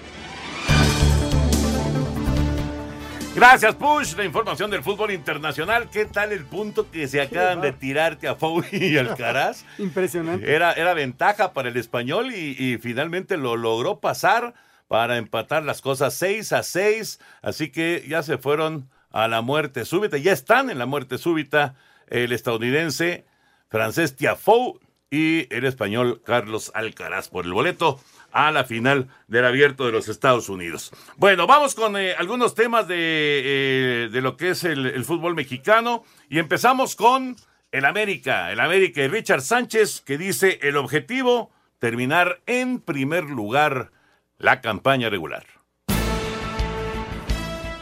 Gracias, 3.35 3.75
Push. 3.75 4.15
La 4.17 4.25
información 4.25 4.71
del 4.71 4.85
fútbol 4.85 5.11
internacional. 5.11 5.91
¿Qué 5.91 6.05
tal 6.05 6.31
el 6.31 6.45
punto 6.45 6.89
que 6.89 7.09
se 7.09 7.21
acaban 7.21 7.61
de 7.61 7.73
tirarte 7.73 8.29
a 8.29 8.37
Fou 8.37 8.63
y 8.71 8.97
Alcaraz? 8.99 9.65
Impresionante. 9.79 10.55
Era, 10.55 10.73
era 10.73 10.95
ventaja 10.95 11.53
para 11.53 11.69
el 11.69 11.77
español 11.77 12.33
y, 12.33 12.55
y 12.57 12.79
finalmente 12.79 13.37
lo 13.37 13.57
logró 13.57 13.99
pasar 13.99 14.55
para 14.87 15.17
empatar 15.17 15.65
las 15.65 15.83
cosas 15.83 16.15
6 16.15 16.53
a 16.53 16.63
6. 16.63 17.19
Así 17.43 17.71
que 17.71 18.05
ya 18.09 18.23
se 18.23 18.39
fueron 18.39 18.89
a 19.11 19.27
la 19.27 19.43
muerte 19.43 19.85
súbita. 19.85 20.17
Ya 20.17 20.33
están 20.33 20.71
en 20.71 20.79
la 20.79 20.87
muerte 20.87 21.19
súbita 21.19 21.75
el 22.07 22.31
estadounidense 22.31 23.25
francés 23.69 24.15
Tiafoe 24.15 24.79
y 25.11 25.53
el 25.55 25.65
español 25.65 26.23
Carlos 26.25 26.71
Alcaraz 26.75 27.29
por 27.29 27.45
el 27.45 27.53
boleto 27.53 27.99
a 28.35 28.51
la 28.51 28.65
final 28.65 29.09
del 29.29 29.47
abierto 29.47 29.87
de 29.87 29.93
los 29.93 30.09
Estados 30.09 30.49
Unidos. 30.49 30.91
Bueno, 31.17 31.47
vamos 31.47 31.75
con 31.77 31.97
eh, 31.97 32.15
algunos 32.19 32.55
temas 32.55 32.89
de, 32.89 32.97
eh, 32.99 34.09
de, 34.11 34.21
lo 34.21 34.37
que 34.37 34.51
es 34.51 34.65
el, 34.65 35.05
fútbol 35.05 35.37
mexicano 35.37 36.05
y 36.29 36.41
empezamos 36.41 36.97
con 36.97 37.37
el 37.71 37.85
América, 37.85 38.51
el 38.51 38.59
América 38.59 39.03
y 39.03 39.09
Richard 39.09 39.41
Sánchez 39.41 40.01
que 40.01 40.19
dice 40.19 40.59
el 40.63 40.77
objetivo 40.77 41.53
terminar 41.79 42.41
en 42.47 42.81
primer 42.81 43.25
lugar 43.25 43.93
la 44.39 44.61
campaña 44.61 45.09
regular. 45.11 45.54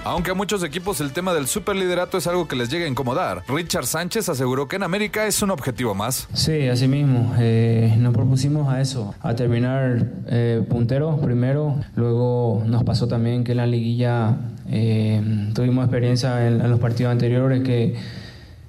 Aunque 0.04 0.32
a 0.32 0.34
muchos 0.34 0.64
equipos 0.64 1.00
el 1.00 1.12
tema 1.12 1.32
del 1.32 1.46
superliderato 1.46 2.18
es 2.18 2.26
algo 2.26 2.48
que 2.48 2.56
les 2.56 2.68
llega 2.68 2.86
a 2.86 2.88
incomodar, 2.88 3.44
Richard 3.46 3.86
Sánchez 3.86 4.28
aseguró 4.28 4.66
que 4.66 4.74
en 4.74 4.82
América 4.82 5.26
es 5.28 5.40
un 5.42 5.50
objetivo 5.50 5.94
más. 5.94 6.26
Sí, 6.32 6.66
así 6.66 6.88
mismo. 6.88 7.32
Eh, 7.38 7.94
nos 7.98 8.12
propusimos 8.12 8.68
a 8.68 8.80
eso, 8.80 9.14
a 9.22 9.36
terminar 9.36 10.04
eh, 10.26 10.64
puntero 10.68 11.20
primero. 11.20 11.76
Luego 11.94 12.64
nos 12.66 12.82
pasó 12.82 13.06
también 13.06 13.44
que 13.44 13.52
en 13.52 13.58
la 13.58 13.66
liguilla 13.66 14.38
eh, 14.68 15.22
tuvimos 15.54 15.84
experiencia 15.84 16.48
en, 16.48 16.60
en, 16.60 16.70
los 16.70 16.80
partidos 16.80 17.12
anteriores 17.12 17.62
que, 17.62 17.94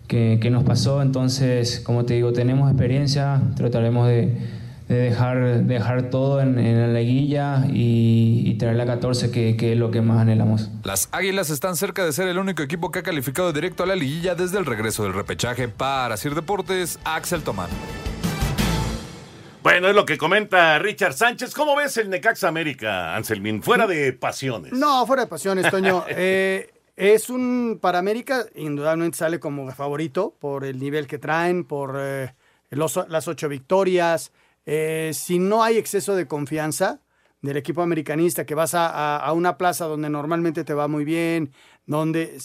que, 0.07 0.37
que 0.39 0.49
nos 0.51 0.63
pasó. 0.63 1.01
Entonces, 1.01 1.79
como 1.79 2.05
te 2.05 2.13
digo, 2.13 2.31
tenemos 2.31 2.69
experiencia, 2.69 3.41
trataremos 3.55 4.07
de 4.07 4.37
de 4.87 4.95
dejar, 4.95 5.63
dejar 5.63 6.09
todo 6.09 6.41
en, 6.41 6.59
en 6.59 6.79
la 6.79 6.99
liguilla 6.99 7.65
y, 7.67 8.43
y, 8.45 8.53
traer 8.55 8.75
la 8.75 8.85
14, 8.85 9.31
que, 9.31 9.55
que, 9.55 9.73
es 9.73 9.77
lo 9.77 9.91
que 9.91 10.01
más 10.01 10.19
anhelamos. 10.19 10.69
Las 10.83 11.09
Águilas 11.11 11.49
están 11.49 11.75
cerca 11.75 12.05
de 12.05 12.11
ser 12.11 12.27
el 12.27 12.37
único 12.37 12.63
equipo 12.63 12.91
que 12.91 12.99
ha 12.99 13.03
calificado 13.03 13.53
directo 13.53 13.83
a 13.83 13.85
la 13.85 13.95
liguilla 13.95 14.35
desde 14.35 14.59
el 14.59 14.65
regreso 14.65 15.03
del 15.03 15.13
repechaje. 15.13 15.67
Para 15.67 16.17
Sir 16.17 16.35
Deportes, 16.35 16.99
Axel 17.03 17.43
Tomán. 17.43 17.69
Bueno, 19.63 19.87
es 19.87 19.95
lo 19.95 20.05
que 20.05 20.17
comenta 20.17 20.77
Richard 20.77 21.13
Sánchez. 21.13 21.53
¿Cómo 21.53 21.73
ves 21.77 21.95
el 21.95 22.09
Necaxa 22.09 22.49
América, 22.49 23.15
Anselmín? 23.15 23.63
Fuera 23.63 23.87
de 23.87 24.11
pasiones. 24.11 24.73
No, 24.73 25.07
fuera 25.07 25.23
de 25.23 25.29
pasiones, 25.29 25.71
Toño. 25.71 26.03
eh, 26.09 26.69
es 26.97 27.29
un, 27.29 27.79
para 27.81 27.97
América, 27.97 28.45
indudablemente 28.55 29.17
sale 29.17 29.39
como 29.39 29.71
favorito 29.71 30.35
por 30.37 30.65
el 30.65 30.79
nivel 30.79 31.07
que 31.07 31.17
traen, 31.17 31.63
por 31.63 31.95
eh, 31.97 32.35
los, 32.71 32.99
las 33.07 33.29
ocho 33.29 33.47
victorias. 33.47 34.33
Eh, 34.65 35.11
si 35.13 35.39
no 35.39 35.63
hay 35.63 35.77
exceso 35.77 36.15
de 36.15 36.27
confianza 36.27 37.01
del 37.41 37.57
equipo 37.57 37.81
americanista, 37.81 38.45
que 38.45 38.55
vas 38.55 38.73
a, 38.73 39.29
una 39.33 39.57
plaza 39.57 39.85
donde 39.85 40.09
normalmente 40.09 40.63
te 40.63 40.73
va 40.73 40.87
muy 40.87 41.03
bien, 41.03 41.51
donde 41.85 42.37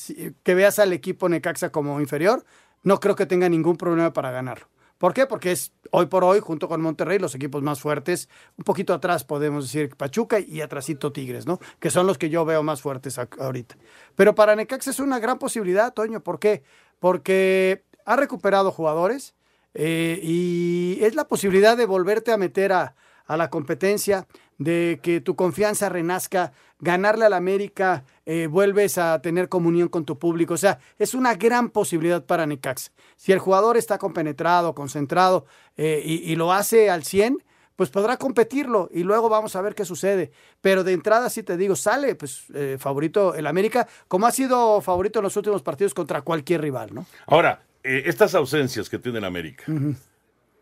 que 0.43 0.55
veas 0.55 0.81
al 0.81 0.93
equipo 0.93 1.29
Necaxa 1.29 1.71
como 1.71 2.01
inferior, 2.01 2.45
no 2.83 2.99
creo 2.99 3.15
que 3.15 3.27
tenga 3.27 3.49
ningún 3.49 3.77
problema 3.77 4.13
para 4.13 4.33
ganarlo. 4.33 4.67
¿Por 4.99 5.15
qué? 5.15 5.27
Porque 5.27 5.53
es 5.53 5.73
hoy 5.93 6.07
por 6.07 6.25
hoy, 6.25 6.41
junto 6.41 6.69
con 6.69 6.81
Monterrey, 6.81 7.21
los 7.21 7.35
equipos 7.37 7.63
más 7.63 7.81
fuertes, 7.81 8.29
un 8.57 8.65
poquito 8.65 8.93
atrás 8.93 9.23
podemos 9.23 9.65
decir 9.65 9.97
Pachuca 9.97 10.41
y 10.41 10.61
atrásito 10.61 11.13
Tigres, 11.13 11.47
¿no? 11.47 11.61
Que 11.79 11.91
son 11.91 12.09
los 12.09 12.19
que 12.19 12.31
yo 12.31 12.45
veo 12.45 12.65
más 12.65 12.83
fuertes 12.83 13.19
ahorita. 13.39 13.77
Pero 14.17 14.35
para 14.35 14.57
Necaxa 14.57 14.91
es 14.91 14.99
una 14.99 15.21
gran 15.21 15.39
posibilidad, 15.39 15.95
Toño. 15.95 16.21
¿Por 16.21 16.41
qué? 16.41 16.65
Porque 16.99 17.85
ha 18.05 18.17
recuperado 18.17 18.73
jugadores, 18.73 19.37
eh, 19.81 20.19
y 20.21 20.99
es 21.03 21.15
la 21.15 21.29
posibilidad 21.29 21.77
de 21.77 21.87
volverte 21.87 22.33
a 22.33 22.37
meter 22.37 22.73
a, 22.73 22.97
a, 23.27 23.37
la 23.37 23.49
competencia, 23.49 24.27
de 24.59 24.99
que 25.05 25.21
tu 25.21 25.37
confianza 25.37 25.89
renazca, 25.89 26.53
ganarle 26.81 27.25
al 27.25 27.33
América, 27.33 28.03
eh, 28.27 28.49
vuelves 28.49 28.99
a 28.99 29.23
tener 29.23 29.49
comunión 29.49 29.89
con 29.89 30.05
tu 30.05 30.19
público. 30.19 30.55
O 30.55 30.59
sea, 30.59 30.81
es 30.99 31.15
una 31.15 31.37
gran 31.37 31.71
posibilidad 31.71 32.25
para 32.25 32.45
Necax. 32.45 32.91
Si 33.17 33.31
el 33.31 33.39
jugador 33.39 33.77
está 33.77 33.99
compenetrado, 33.99 34.75
concentrado 34.75 35.47
eh, 35.77 36.03
y, 36.05 36.33
y, 36.33 36.35
lo 36.35 36.53
hace 36.53 36.91
al 36.91 37.05
100, 37.05 37.39
pues 37.79 37.91
podrá 37.91 38.17
competirlo 38.17 38.89
y 38.93 39.05
luego 39.05 39.29
vamos 39.29 39.55
a 39.55 39.63
ver 39.63 39.77
qué 39.77 39.85
sucede. 39.85 40.33
Pero 40.61 40.83
de 40.83 40.95
entrada, 40.95 41.31
sí 41.31 41.45
te 41.45 41.57
digo, 41.57 41.77
sale 41.77 42.17
pues 42.17 42.47
eh, 42.53 42.77
favorito 42.77 43.37
el 43.37 43.47
América, 43.47 43.87
como 44.09 44.27
ha 44.27 44.33
sido 44.33 44.81
favorito 44.81 45.21
en 45.21 45.23
los 45.23 45.37
últimos 45.37 45.63
partidos 45.63 45.95
contra 45.95 46.23
cualquier 46.23 46.61
rival, 46.63 46.93
¿no? 46.93 47.07
Ahora, 47.29 47.63
eh, 47.83 48.03
estas 48.07 48.35
ausencias 48.35 48.89
que 48.89 48.99
tiene 48.99 49.25
América, 49.25 49.65
uh 49.69 49.73
-huh. 49.73 49.97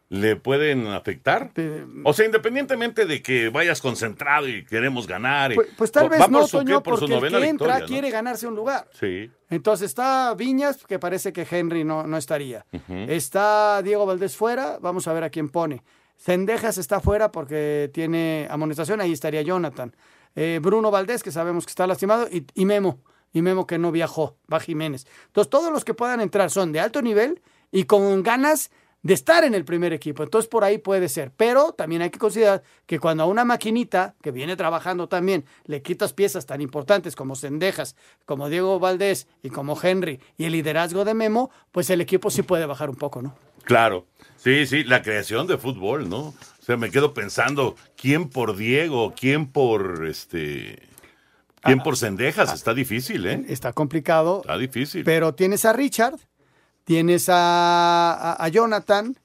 ¿le 0.09 0.37
pueden 0.37 0.87
afectar? 0.87 1.51
O 2.05 2.13
sea, 2.13 2.27
independientemente 2.27 3.07
de 3.07 3.23
que 3.23 3.49
vayas 3.49 3.81
concentrado 3.81 4.49
y 4.49 4.65
queremos 4.65 5.07
ganar. 5.07 5.55
Pues, 5.55 5.69
pues, 5.77 5.93
tal 5.93 6.09
vez 6.09 6.29
no, 6.31 6.47
Toño, 6.47 6.83
por 6.83 6.99
porque 6.99 7.19
su 7.19 7.25
el 7.27 7.33
que 7.33 7.49
entra 7.49 7.81
quiere 7.83 8.11
ganarse 8.11 8.47
un 8.47 8.55
lugar. 8.55 8.89
Sí. 8.93 9.31
Entonces 9.51 9.87
está 9.87 10.35
Viñas, 10.35 10.85
que 10.87 10.99
parece 10.99 11.33
que 11.33 11.47
Henry 11.51 11.85
no, 11.85 12.07
no 12.07 12.17
estaría. 12.17 12.65
Uh 12.73 12.79
-huh. 12.89 13.11
Está 13.11 13.83
Diego 13.83 14.07
Valdés 14.07 14.37
fuera, 14.37 14.79
vamos 14.81 15.09
a 15.09 15.13
ver 15.13 15.25
a 15.25 15.31
quién 15.31 15.49
pone. 15.49 15.83
Cendejas 16.19 16.79
está 16.79 17.01
fuera 17.01 17.31
porque 17.31 17.91
tiene 17.93 18.47
amonestación, 18.51 19.01
ahí 19.01 19.13
estaría 19.13 19.43
Jonathan. 19.43 19.95
Eh, 20.35 20.61
Bruno 20.63 20.91
Valdés, 20.91 21.23
que 21.23 21.31
sabemos 21.31 21.65
que 21.67 21.71
está 21.71 21.87
lastimado, 21.87 22.29
y, 22.31 22.47
y 22.55 22.65
Memo 22.65 23.01
y 23.37 23.43
Memo 23.43 23.67
que 23.67 23.77
no 23.77 23.93
viajó, 23.93 24.39
va 24.51 24.61
Jiménez. 24.61 25.07
Entonces, 25.27 25.51
todos 25.51 25.71
los 25.71 25.85
que 25.85 25.93
puedan 25.93 26.23
entrar 26.23 26.51
son 26.51 26.73
de 26.73 26.81
alto 26.81 27.03
nivel 27.03 27.43
y 27.71 27.85
con 27.85 28.23
ganas 28.23 28.71
de 29.03 29.13
estar 29.13 29.45
en 29.45 29.55
el 29.55 29.63
primer 29.63 29.93
equipo. 29.93 30.23
Entonces, 30.23 30.49
por 30.49 30.65
ahí 30.65 30.79
puede 30.79 31.11
ser. 31.11 31.33
Pero 31.37 31.73
también 31.73 32.01
hay 32.01 32.09
que 32.09 32.19
considerar 32.19 32.63
que 32.87 32.99
cuando 32.99 33.25
a 33.25 33.27
una 33.27 33.45
maquinita 33.45 34.15
que 34.23 34.31
viene 34.31 34.57
trabajando 34.57 35.07
también 35.07 35.45
le 35.67 35.83
quitas 35.83 36.15
piezas 36.15 36.47
tan 36.47 36.63
importantes 36.63 37.15
como 37.15 37.37
Sendejas, 37.37 37.95
como 38.25 38.49
Diego 38.49 38.81
Valdés 38.81 39.29
y 39.43 39.51
como 39.51 39.79
Henry 39.81 40.19
y 40.39 40.47
el 40.47 40.53
liderazgo 40.53 41.05
de 41.05 41.13
Memo, 41.13 41.51
pues 41.73 41.91
el 41.91 42.01
equipo 42.01 42.31
sí 42.31 42.41
puede 42.41 42.65
bajar 42.65 42.89
un 42.89 42.97
poco, 42.97 43.21
¿no? 43.21 43.37
Claro. 43.65 44.07
Sí, 44.39 44.65
sí, 44.65 44.83
la 44.83 45.03
creación 45.03 45.47
de 45.47 45.59
fútbol, 45.59 46.09
¿no? 46.09 46.29
O 46.29 46.63
sea, 46.63 46.79
me 46.79 46.91
quedo 46.91 47.13
pensando, 47.13 47.77
¿quién 47.97 48.31
por 48.31 48.57
Diego? 48.57 49.13
¿Quién 49.15 49.47
por 49.47 50.07
este 50.07 50.96
¿Quién 51.63 51.81
por 51.81 51.97
Cendejas? 51.97 52.53
Está 52.55 52.75
difícil, 52.75 53.27
¿eh? 53.27 53.45
Está 53.49 53.73
complicado. 53.73 54.41
Está 54.43 54.57
difícil. 54.57 55.05
Pero 55.05 55.35
tienes 55.35 55.65
a 55.65 55.73
Richard, 55.73 56.15
tienes 56.85 57.29
a, 57.29 58.13
a- 58.13 58.45
a 58.45 58.49
Jonathan 58.49 59.17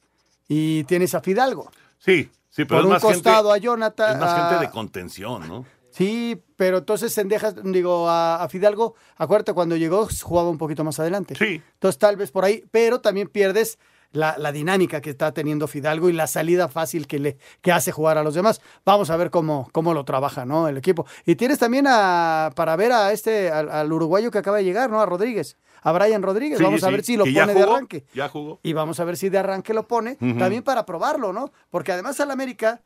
y 0.48 0.84
tienes 0.86 1.14
a 1.14 1.22
Fidalgo. 1.22 1.72
Sí, 2.00 2.30
sí, 2.50 2.66
pero 2.66 2.68
Por 2.68 2.80
es 2.80 2.86
un 2.86 2.92
más 2.94 3.02
costado 3.02 3.52
gente, 3.52 3.60
a 3.60 3.62
Jonathan. 3.72 4.14
es 4.14 4.20
más 4.20 4.40
gente 4.50 4.66
de 4.66 4.72
contención, 4.72 5.48
¿no? 5.48 5.66
Sí, 5.92 6.42
pero 6.56 6.78
entonces 6.80 7.14
Sendejas, 7.14 7.54
digo, 7.64 8.10
a, 8.10 8.42
a 8.44 8.48
Fidalgo, 8.50 8.96
acuérdate, 9.18 9.54
cuando 9.54 9.76
llegó 9.76 10.08
jugaba 10.24 10.50
un 10.50 10.58
poquito 10.58 10.84
más 10.86 11.00
adelante. 11.00 11.36
Sí. 11.36 11.62
Entonces 11.74 12.00
tal 12.00 12.16
vez 12.16 12.32
por 12.32 12.46
ahí, 12.46 12.64
pero 12.72 13.02
también 13.02 13.28
pierdes 13.28 13.78
la, 14.12 14.36
la 14.38 14.52
dinámica 14.52 15.02
que 15.02 15.10
está 15.10 15.34
teniendo 15.34 15.68
Fidalgo 15.68 16.10
y 16.10 16.14
la 16.14 16.28
salida 16.28 16.68
fácil 16.68 17.08
que 17.08 17.20
le 17.20 17.38
que 17.62 17.72
hace 17.72 17.92
jugar 17.92 18.18
a 18.18 18.24
los 18.24 18.34
demás. 18.34 18.62
Vamos 18.86 19.10
a 19.10 19.18
ver 19.18 19.30
cómo, 19.30 19.70
cómo 19.72 19.94
lo 19.94 20.04
trabaja, 20.06 20.46
¿no? 20.46 20.68
El 20.68 20.78
equipo. 20.78 21.06
Y 21.26 21.36
tienes 21.36 21.60
también 21.60 21.86
a, 21.88 22.52
para 22.56 22.76
ver 22.76 22.92
a 22.92 23.12
este, 23.12 23.50
al, 23.52 23.70
al 23.70 23.92
uruguayo 23.92 24.32
que 24.32 24.38
acaba 24.38 24.58
de 24.58 24.64
llegar, 24.64 24.90
¿no? 24.90 25.00
A 25.02 25.06
Rodríguez, 25.06 25.58
a 25.82 25.92
Brian 25.92 26.22
Rodríguez. 26.22 26.58
Sí, 26.58 26.64
vamos 26.64 26.84
a 26.84 26.88
sí, 26.88 26.92
ver 26.92 27.04
si 27.04 27.18
lo 27.18 27.24
pone 27.26 27.54
de 27.54 27.64
arranque. 27.64 28.06
Ya 28.14 28.28
jugó. 28.30 28.60
Y 28.64 28.74
vamos 28.74 29.00
a 29.00 29.06
ver 29.06 29.18
si 29.18 29.30
de 29.30 29.38
arranque 29.38 29.74
lo 29.74 29.88
pone, 29.88 30.16
también 30.16 30.64
para 30.64 30.86
probarlo, 30.86 31.34
¿no? 31.34 31.52
Porque 31.70 31.92
además 31.92 32.20
al 32.20 32.32
América, 32.32 32.82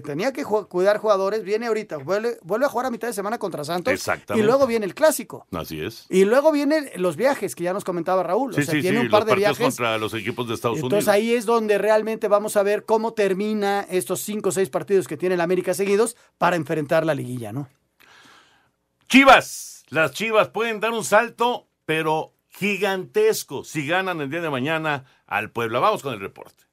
que 0.00 0.08
tenía 0.08 0.32
que 0.32 0.44
cuidar 0.44 0.98
jugadores, 0.98 1.44
viene 1.44 1.66
ahorita, 1.66 1.98
vuelve, 1.98 2.38
vuelve 2.42 2.66
a 2.66 2.68
jugar 2.68 2.86
a 2.86 2.90
mitad 2.90 3.06
de 3.06 3.14
semana 3.14 3.38
contra 3.38 3.64
Santos. 3.64 3.92
Exactamente. 3.92 4.42
Y 4.42 4.46
luego 4.46 4.66
viene 4.66 4.86
el 4.86 4.94
clásico. 4.94 5.46
Así 5.52 5.80
es. 5.80 6.06
Y 6.08 6.24
luego 6.24 6.50
vienen 6.50 6.90
los 6.96 7.16
viajes, 7.16 7.54
que 7.54 7.62
ya 7.64 7.72
nos 7.72 7.84
comentaba 7.84 8.22
Raúl. 8.24 8.54
Sí, 8.54 8.62
o 8.62 8.64
sea, 8.64 8.74
sí, 8.74 8.80
tiene 8.80 8.98
sí, 9.00 9.04
un 9.06 9.10
par 9.10 9.20
los 9.20 9.30
de 9.30 9.36
viajes. 9.36 9.58
contra 9.58 9.96
los 9.98 10.12
equipos 10.14 10.48
de 10.48 10.54
Estados 10.54 10.78
Entonces 10.78 11.06
Unidos. 11.06 11.14
ahí 11.14 11.34
es 11.34 11.46
donde 11.46 11.78
realmente 11.78 12.26
vamos 12.26 12.56
a 12.56 12.62
ver 12.64 12.84
cómo 12.84 13.14
termina 13.14 13.86
estos 13.88 14.20
cinco 14.20 14.48
o 14.48 14.52
seis 14.52 14.68
partidos 14.68 15.06
que 15.06 15.16
tiene 15.16 15.36
el 15.36 15.40
América 15.40 15.74
seguidos 15.74 16.16
para 16.38 16.56
enfrentar 16.56 17.06
la 17.06 17.14
liguilla, 17.14 17.52
¿no? 17.52 17.68
Chivas, 19.08 19.84
las 19.90 20.10
Chivas 20.12 20.48
pueden 20.48 20.80
dar 20.80 20.90
un 20.90 21.04
salto, 21.04 21.68
pero 21.86 22.32
gigantesco 22.48 23.64
si 23.64 23.86
ganan 23.86 24.20
el 24.20 24.30
día 24.30 24.40
de 24.40 24.50
mañana 24.50 25.04
al 25.26 25.50
Puebla. 25.50 25.78
Vamos 25.78 26.02
con 26.02 26.14
el 26.14 26.20
reporte. 26.20 26.64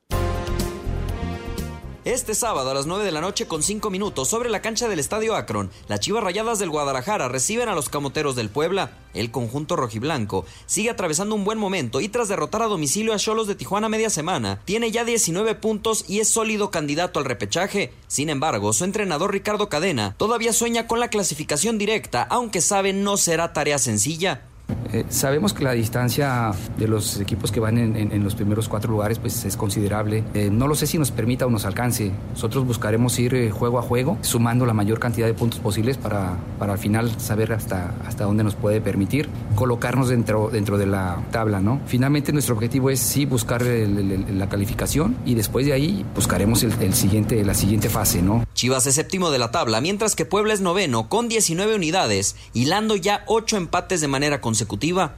Este 2.04 2.34
sábado 2.34 2.72
a 2.72 2.74
las 2.74 2.88
9 2.88 3.06
de 3.06 3.12
la 3.12 3.22
noche 3.22 3.46
con 3.46 3.62
5 3.62 3.92
minutos 3.92 4.28
sobre 4.28 4.50
la 4.50 4.64
cancha 4.64 4.90
del 4.90 4.98
Estadio 4.98 5.36
Akron, 5.36 5.70
las 5.88 6.00
Chivas 6.00 6.24
Rayadas 6.24 6.58
del 6.58 6.72
Guadalajara 6.72 7.28
reciben 7.28 7.70
a 7.70 7.76
los 7.76 7.90
Camoteros 7.90 8.36
del 8.36 8.50
Puebla. 8.50 8.98
El 9.14 9.30
conjunto 9.30 9.76
rojiblanco 9.76 10.44
sigue 10.66 10.90
atravesando 10.90 11.36
un 11.36 11.44
buen 11.44 11.60
momento 11.60 12.02
y 12.02 12.10
tras 12.10 12.28
derrotar 12.28 12.64
a 12.64 12.66
domicilio 12.66 13.14
a 13.14 13.18
Cholos 13.18 13.46
de 13.46 13.54
Tijuana 13.54 13.88
media 13.88 14.10
semana, 14.10 14.62
tiene 14.66 14.90
ya 14.90 15.06
19 15.06 15.54
puntos 15.54 16.04
y 16.08 16.22
es 16.22 16.28
sólido 16.28 16.72
candidato 16.72 17.20
al 17.20 17.26
repechaje. 17.26 17.94
Sin 18.08 18.32
embargo, 18.32 18.74
su 18.74 18.84
entrenador 18.84 19.32
Ricardo 19.32 19.70
Cadena 19.70 20.16
todavía 20.18 20.54
sueña 20.54 20.88
con 20.88 21.00
la 21.00 21.10
clasificación 21.10 21.78
directa, 21.78 22.24
aunque 22.24 22.62
sabe 22.62 22.94
no 22.94 23.16
será 23.16 23.54
tarea 23.54 23.78
sencilla. 23.78 24.48
Eh, 24.94 25.06
sabemos 25.10 25.54
que 25.54 25.64
la 25.64 25.72
distancia 25.74 26.52
de 26.78 26.88
los 26.88 27.20
equipos 27.20 27.52
que 27.52 27.60
van 27.60 27.78
en, 27.78 27.96
en- 27.96 28.12
en 28.12 28.24
los 28.24 28.36
primeros 28.36 28.68
cuatro 28.68 28.92
lugares 28.92 29.20
pues 29.20 29.44
es 29.46 29.56
considerable. 29.58 30.24
Eh, 30.34 30.50
no 30.52 30.68
lo 30.68 30.76
sé 30.76 30.88
si 30.88 30.98
nos 30.98 31.12
permita 31.12 31.46
o 31.46 31.50
nos 31.50 31.66
alcance. 31.66 32.12
Nosotros 32.34 32.66
buscaremos 32.66 33.18
ir 33.20 33.34
eh, 33.36 33.52
juego 33.52 33.80
a 33.80 33.82
juego, 33.82 34.18
sumando 34.22 34.66
la 34.66 34.74
mayor 34.74 35.00
cantidad 35.00 35.28
de 35.28 35.34
puntos 35.34 35.60
posibles 35.60 35.98
para, 35.98 36.38
para 36.60 36.74
al 36.74 36.80
final 36.80 37.12
saber 37.20 37.54
hasta, 37.54 37.94
hasta 38.08 38.26
dónde 38.26 38.44
nos 38.44 38.56
puede 38.56 38.82
permitir 38.82 39.30
colocarnos 39.56 40.10
dentro, 40.10 40.50
dentro 40.52 40.78
de 40.78 40.86
la 40.86 41.24
tabla. 41.32 41.60
¿no? 41.62 41.80
Finalmente 41.86 42.32
nuestro 42.34 42.56
objetivo 42.56 42.90
es 42.90 43.00
sí 43.00 43.26
buscar 43.26 43.62
la 43.64 44.50
calificación 44.50 45.16
y 45.26 45.36
después 45.36 45.66
de 45.66 45.74
ahí 45.74 46.06
buscaremos 46.16 46.64
el 46.64 46.94
siguiente, 46.94 47.44
la 47.44 47.54
siguiente 47.54 47.90
fase. 47.90 48.22
¿no? 48.22 48.46
Chivas 48.54 48.86
es 48.88 48.96
séptimo 48.96 49.32
de 49.32 49.40
la 49.40 49.52
tabla, 49.52 49.82
mientras 49.82 50.16
que 50.16 50.26
Puebla 50.26 50.54
es 50.54 50.62
noveno 50.62 51.10
con 51.10 51.28
19 51.30 51.76
unidades, 51.76 52.36
hilando 52.54 52.96
ya 52.96 53.24
8 53.28 53.58
empates 53.58 54.02
de 54.02 54.08
manera 54.08 54.42
consecutiva, 54.42 54.61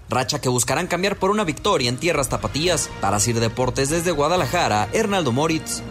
racha 0.10 0.40
que 0.42 0.50
buscarán 0.50 0.88
cambiar 0.88 1.18
por 1.18 1.30
una 1.32 1.44
victoria 1.44 1.90
en 1.90 1.98
tierras 1.98 2.30
tapatías. 2.30 2.90
Para 3.02 3.20
Sir 3.20 3.40
Deportes 3.40 3.90
desde 3.90 4.12
Guadalajara, 4.12 4.90
Hernaldo 4.94 5.32
Moritz. 5.32 5.82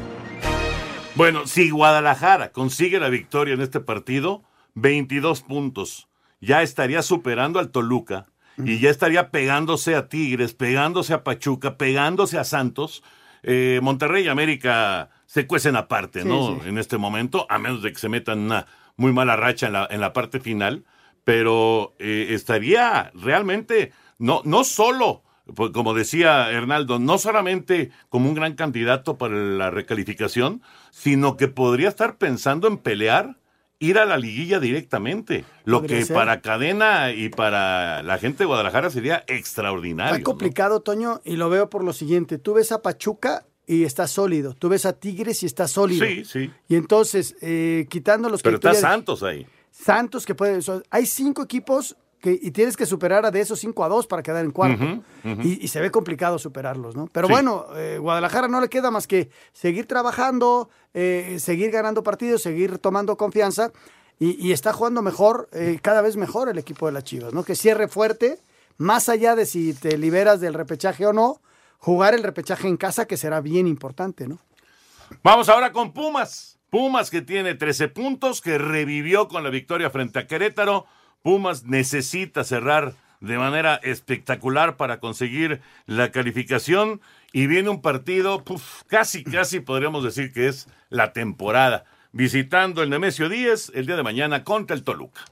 Bueno, 1.15 1.47
si 1.47 1.71
Guadalajara 1.71 2.53
consigue 2.53 2.99
la 2.99 3.09
victoria 3.11 3.55
en 3.55 3.61
este 3.61 3.81
partido, 3.81 4.43
22 4.75 5.43
puntos. 5.43 6.09
Ya 6.41 6.63
estaría 6.63 7.03
superando 7.03 7.59
al 7.59 7.71
Toluca 7.71 8.27
y 8.59 8.79
ya 8.81 8.91
estaría 8.91 9.31
pegándose 9.31 9.95
a 9.95 10.09
Tigres, 10.09 10.55
pegándose 10.55 11.15
a 11.15 11.23
Pachuca, 11.25 11.77
pegándose 11.77 12.39
a 12.39 12.45
Santos. 12.45 13.03
Eh, 13.43 13.81
Monterrey 13.83 14.25
y 14.25 14.29
América 14.29 15.11
se 15.27 15.47
cuecen 15.47 15.77
aparte, 15.77 16.23
Sí, 16.23 16.29
¿no? 16.29 16.61
sí. 16.63 16.69
En 16.69 16.79
este 16.79 16.97
momento, 16.99 17.47
a 17.49 17.59
menos 17.59 17.83
de 17.83 17.93
que 17.93 17.99
se 17.99 18.09
metan 18.09 18.39
una 18.41 18.67
muy 18.97 19.13
mala 19.13 19.37
racha 19.37 19.67
en 19.67 19.73
la, 19.75 19.87
en 19.91 20.01
la 20.01 20.13
parte 20.13 20.41
final. 20.41 20.85
Pero 21.25 21.95
eh, 21.99 22.29
estaría 22.31 23.13
realmente, 23.15 23.93
no, 24.19 24.43
no 24.45 24.65
solo 24.65 25.23
pues, 25.55 25.71
como 25.73 25.95
decía 25.95 26.51
Hernaldo, 26.51 26.99
no 26.99 27.19
solamente 27.19 27.91
como 28.09 28.29
un 28.29 28.35
gran 28.35 28.55
candidato 28.55 29.19
para 29.19 29.35
la 29.35 29.71
recalificación, 29.71 30.63
sino 30.91 31.37
que 31.37 31.49
podría 31.49 31.89
estar 31.89 32.17
pensando 32.17 32.69
en 32.69 32.79
pelear, 32.79 33.37
ir 33.81 33.99
a 33.99 34.05
la 34.05 34.17
liguilla 34.17 34.61
directamente. 34.61 35.45
Lo 35.65 35.83
que 35.83 36.05
ser. 36.05 36.15
para 36.15 36.41
Cadena 36.41 37.13
y 37.13 37.29
para 37.29 38.03
la 38.03 38.19
gente 38.19 38.39
de 38.39 38.45
Guadalajara 38.47 38.91
sería 38.91 39.25
extraordinario. 39.27 40.15
Está 40.15 40.25
complicado, 40.25 40.81
Toño, 40.81 41.21
y 41.25 41.37
lo 41.37 41.51
veo 41.51 41.69
por 41.69 41.83
lo 41.83 41.93
siguiente. 41.93 42.39
Tú 42.39 42.55
ves 42.55 42.71
a 42.71 42.81
Pachuca 42.81 43.45
y 43.67 43.83
está 43.83 44.07
sólido. 44.07 44.55
Tú 44.55 44.69
ves 44.69 44.87
a 44.87 44.93
Tigres 44.93 45.43
y 45.43 45.47
está 45.47 45.67
sólido. 45.67 46.07
Sí, 46.07 46.25
sí. 46.25 46.51
Y 46.69 46.77
entonces, 46.77 47.35
eh, 47.41 47.87
quitando 47.91 48.29
los 48.29 48.43
Pero 48.43 48.61
que... 48.61 48.69
está 48.69 48.81
Santos 48.81 49.25
ahí. 49.25 49.47
Santos 49.73 50.25
que 50.27 50.35
puede... 50.37 50.63
so- 50.63 50.83
hay 50.91 51.07
cinco 51.07 51.43
equipos 51.43 51.97
que, 52.21 52.39
y 52.41 52.53
tienes 52.53 52.77
que 52.77 52.87
superar 52.87 53.27
a 53.27 53.33
de 53.33 53.41
esos 53.41 53.59
cinco 53.59 53.83
a 53.83 53.89
dos 53.89 54.07
para 54.07 54.23
quedar 54.23 54.45
en 54.45 54.53
cuarto. 54.53 55.03
Y, 55.43 55.65
y 55.65 55.69
se 55.69 55.81
ve 55.81 55.91
complicado 55.91 56.39
superarlos, 56.39 56.95
¿no? 56.95 57.09
Pero 57.11 57.27
Sí. 57.27 57.33
bueno, 57.33 57.67
eh, 57.75 57.99
Guadalajara 57.99 58.47
no 58.47 58.61
le 58.61 58.69
queda 58.69 58.93
más 58.93 59.09
que 59.09 59.29
seguir 59.53 59.87
trabajando, 59.89 60.69
eh, 60.95 61.39
seguir 61.41 61.73
ganando 61.73 62.05
partidos, 62.05 62.43
seguir 62.43 62.79
tomando 62.79 63.17
confianza 63.17 63.73
y, 64.21 64.41
y 64.47 64.53
está 64.53 64.73
jugando 64.73 65.03
mejor, 65.03 65.49
eh, 65.53 65.81
cada 65.83 66.01
vez 66.01 66.17
mejor 66.17 66.49
el 66.49 66.59
equipo 66.59 66.87
de 66.87 66.93
las 66.93 67.03
Chivas, 67.03 67.33
¿no? 67.33 67.43
Que 67.43 67.57
cierre 67.57 67.89
fuerte, 67.89 68.39
más 68.79 69.09
allá 69.09 69.35
de 69.35 69.45
si 69.47 69.75
te 69.75 69.99
liberas 69.99 70.41
del 70.41 70.55
repechaje 70.55 71.05
o 71.07 71.13
no, 71.13 71.41
jugar 71.79 72.15
el 72.15 72.23
repechaje 72.23 72.69
en 72.69 72.77
casa 72.77 73.07
que 73.07 73.17
será 73.17 73.41
bien 73.41 73.67
importante, 73.67 74.29
¿no? 74.29 74.39
Vamos 75.25 75.49
ahora 75.49 75.73
con 75.73 75.93
Pumas. 75.93 76.59
Pumas 76.73 77.11
que 77.11 77.21
tiene 77.21 77.55
13 77.55 77.89
puntos, 77.89 78.41
que 78.41 78.57
revivió 78.57 79.29
con 79.29 79.45
la 79.45 79.51
victoria 79.51 79.91
frente 79.91 80.21
a 80.21 80.27
Querétaro. 80.27 80.87
Pumas 81.21 81.65
necesita 81.65 82.45
cerrar 82.45 82.95
de 83.21 83.37
manera 83.37 83.75
espectacular 83.83 84.79
para 84.79 84.99
conseguir 84.99 85.61
la 85.85 86.11
calificación 86.13 87.03
y 87.31 87.47
viene 87.47 87.69
un 87.69 87.83
partido, 87.83 88.43
casi, 88.87 89.23
casi 89.23 89.61
podríamos 89.61 90.03
decir 90.03 90.33
que 90.33 90.49
es 90.49 90.67
la 90.89 91.13
temporada, 91.13 91.85
visitando 92.13 92.83
el 92.83 92.89
Nemesio 92.89 93.29
10 93.29 93.73
el 93.75 93.85
día 93.85 93.97
de 93.97 94.03
mañana 94.03 94.43
contra 94.43 94.75
el 94.75 94.83
Toluca. 94.83 95.27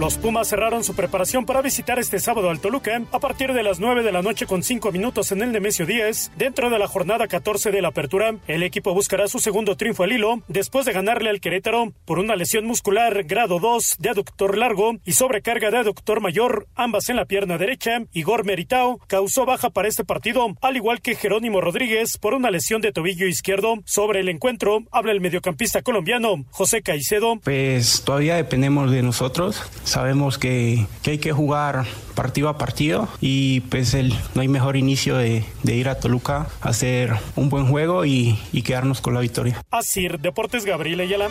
Los 0.00 0.16
Pumas 0.16 0.48
cerraron 0.48 0.82
su 0.82 0.94
preparación 0.94 1.44
para 1.44 1.60
visitar 1.60 1.98
este 1.98 2.20
sábado 2.20 2.48
al 2.48 2.58
Toluca 2.58 3.02
a 3.12 3.18
partir 3.18 3.52
de 3.52 3.62
las 3.62 3.80
9 3.80 4.02
de 4.02 4.12
la 4.12 4.22
noche 4.22 4.46
con 4.46 4.62
5 4.62 4.92
minutos 4.92 5.30
en 5.30 5.42
el 5.42 5.52
Nemesio 5.52 5.84
10. 5.84 6.32
Dentro 6.38 6.70
de 6.70 6.78
la 6.78 6.88
jornada 6.88 7.28
14 7.28 7.70
de 7.70 7.82
la 7.82 7.88
apertura, 7.88 8.34
el 8.46 8.62
equipo 8.62 8.94
buscará 8.94 9.28
su 9.28 9.40
segundo 9.40 9.76
triunfo 9.76 10.04
al 10.04 10.12
hilo 10.12 10.40
después 10.48 10.86
de 10.86 10.94
ganarle 10.94 11.28
al 11.28 11.42
Querétaro 11.42 11.92
por 12.06 12.18
una 12.18 12.34
lesión 12.34 12.64
muscular 12.64 13.24
grado 13.24 13.58
2 13.58 13.96
de 13.98 14.08
aductor 14.08 14.56
largo 14.56 14.94
y 15.04 15.12
sobrecarga 15.12 15.70
de 15.70 15.76
aductor 15.76 16.22
mayor, 16.22 16.66
ambas 16.76 17.10
en 17.10 17.16
la 17.16 17.26
pierna 17.26 17.58
derecha. 17.58 18.00
Igor 18.14 18.46
Meritao 18.46 19.00
causó 19.06 19.44
baja 19.44 19.68
para 19.68 19.88
este 19.88 20.04
partido, 20.06 20.56
al 20.62 20.76
igual 20.76 21.02
que 21.02 21.14
Jerónimo 21.14 21.60
Rodríguez 21.60 22.16
por 22.16 22.32
una 22.32 22.50
lesión 22.50 22.80
de 22.80 22.92
tobillo 22.92 23.26
izquierdo. 23.26 23.74
Sobre 23.84 24.20
el 24.20 24.30
encuentro, 24.30 24.82
habla 24.92 25.12
el 25.12 25.20
mediocampista 25.20 25.82
colombiano 25.82 26.46
José 26.52 26.80
Caicedo. 26.80 27.38
Pues 27.44 28.00
todavía 28.02 28.36
dependemos 28.36 28.90
de 28.90 29.02
nosotros. 29.02 29.62
Sabemos 29.90 30.38
que, 30.38 30.86
que 31.02 31.10
hay 31.10 31.18
que 31.18 31.32
jugar 31.32 31.84
partido 32.14 32.48
a 32.48 32.56
partido 32.56 33.08
y 33.20 33.62
pues 33.62 33.92
el, 33.94 34.14
no 34.36 34.40
hay 34.42 34.46
mejor 34.46 34.76
inicio 34.76 35.16
de, 35.16 35.44
de 35.64 35.74
ir 35.74 35.88
a 35.88 35.98
Toluca, 35.98 36.46
hacer 36.60 37.14
un 37.34 37.48
buen 37.48 37.66
juego 37.66 38.04
y, 38.04 38.38
y 38.52 38.62
quedarnos 38.62 39.00
con 39.00 39.14
la 39.14 39.20
victoria. 39.20 39.60
Asir 39.72 40.20
Deportes 40.20 40.64
Gabriel 40.64 41.00
Ayala. 41.00 41.26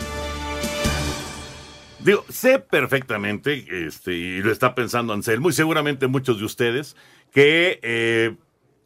Digo, 2.00 2.22
sé 2.28 2.58
perfectamente, 2.58 3.64
este, 3.86 4.12
y 4.12 4.42
lo 4.42 4.52
está 4.52 4.74
pensando 4.74 5.14
Anselmo, 5.14 5.48
y 5.48 5.52
seguramente 5.54 6.06
muchos 6.06 6.38
de 6.38 6.44
ustedes, 6.44 6.96
que 7.32 7.80
eh, 7.82 8.36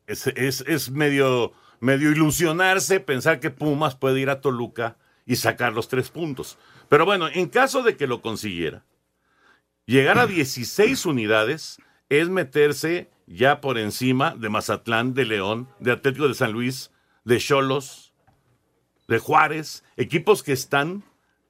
es, 0.07 0.29
es- 0.29 0.65
es 0.69 0.91
medio, 0.93 1.53
medio 1.81 2.13
ilusionarse 2.13 3.01
pensar 3.01 3.41
que 3.41 3.51
Pumas 3.51 3.97
puede 3.97 4.21
ir 4.21 4.31
a 4.31 4.41
Toluca 4.41 4.99
y 5.27 5.35
sacar 5.35 5.73
los 5.73 5.89
tres 5.89 6.11
puntos. 6.11 6.59
Pero 6.89 7.05
bueno, 7.05 7.27
en 7.29 7.49
caso 7.49 7.83
de 7.83 7.97
que 7.97 8.07
lo 8.07 8.21
consiguiera, 8.23 8.85
llegar 9.87 10.19
a 10.19 10.27
16 10.27 11.07
unidades 11.07 11.79
es 12.09 12.29
meterse 12.29 13.11
ya 13.27 13.61
por 13.61 13.79
encima 13.79 14.35
de 14.35 14.49
Mazatlán, 14.49 15.15
de 15.15 15.25
León, 15.25 15.69
de 15.81 15.93
Atlético 15.93 16.29
de 16.29 16.35
San 16.35 16.53
Luis, 16.53 16.91
de 17.25 17.39
Cholos, 17.39 18.15
de 19.09 19.19
Juárez, 19.19 19.85
equipos 19.97 20.43
que 20.43 20.53
están 20.53 21.05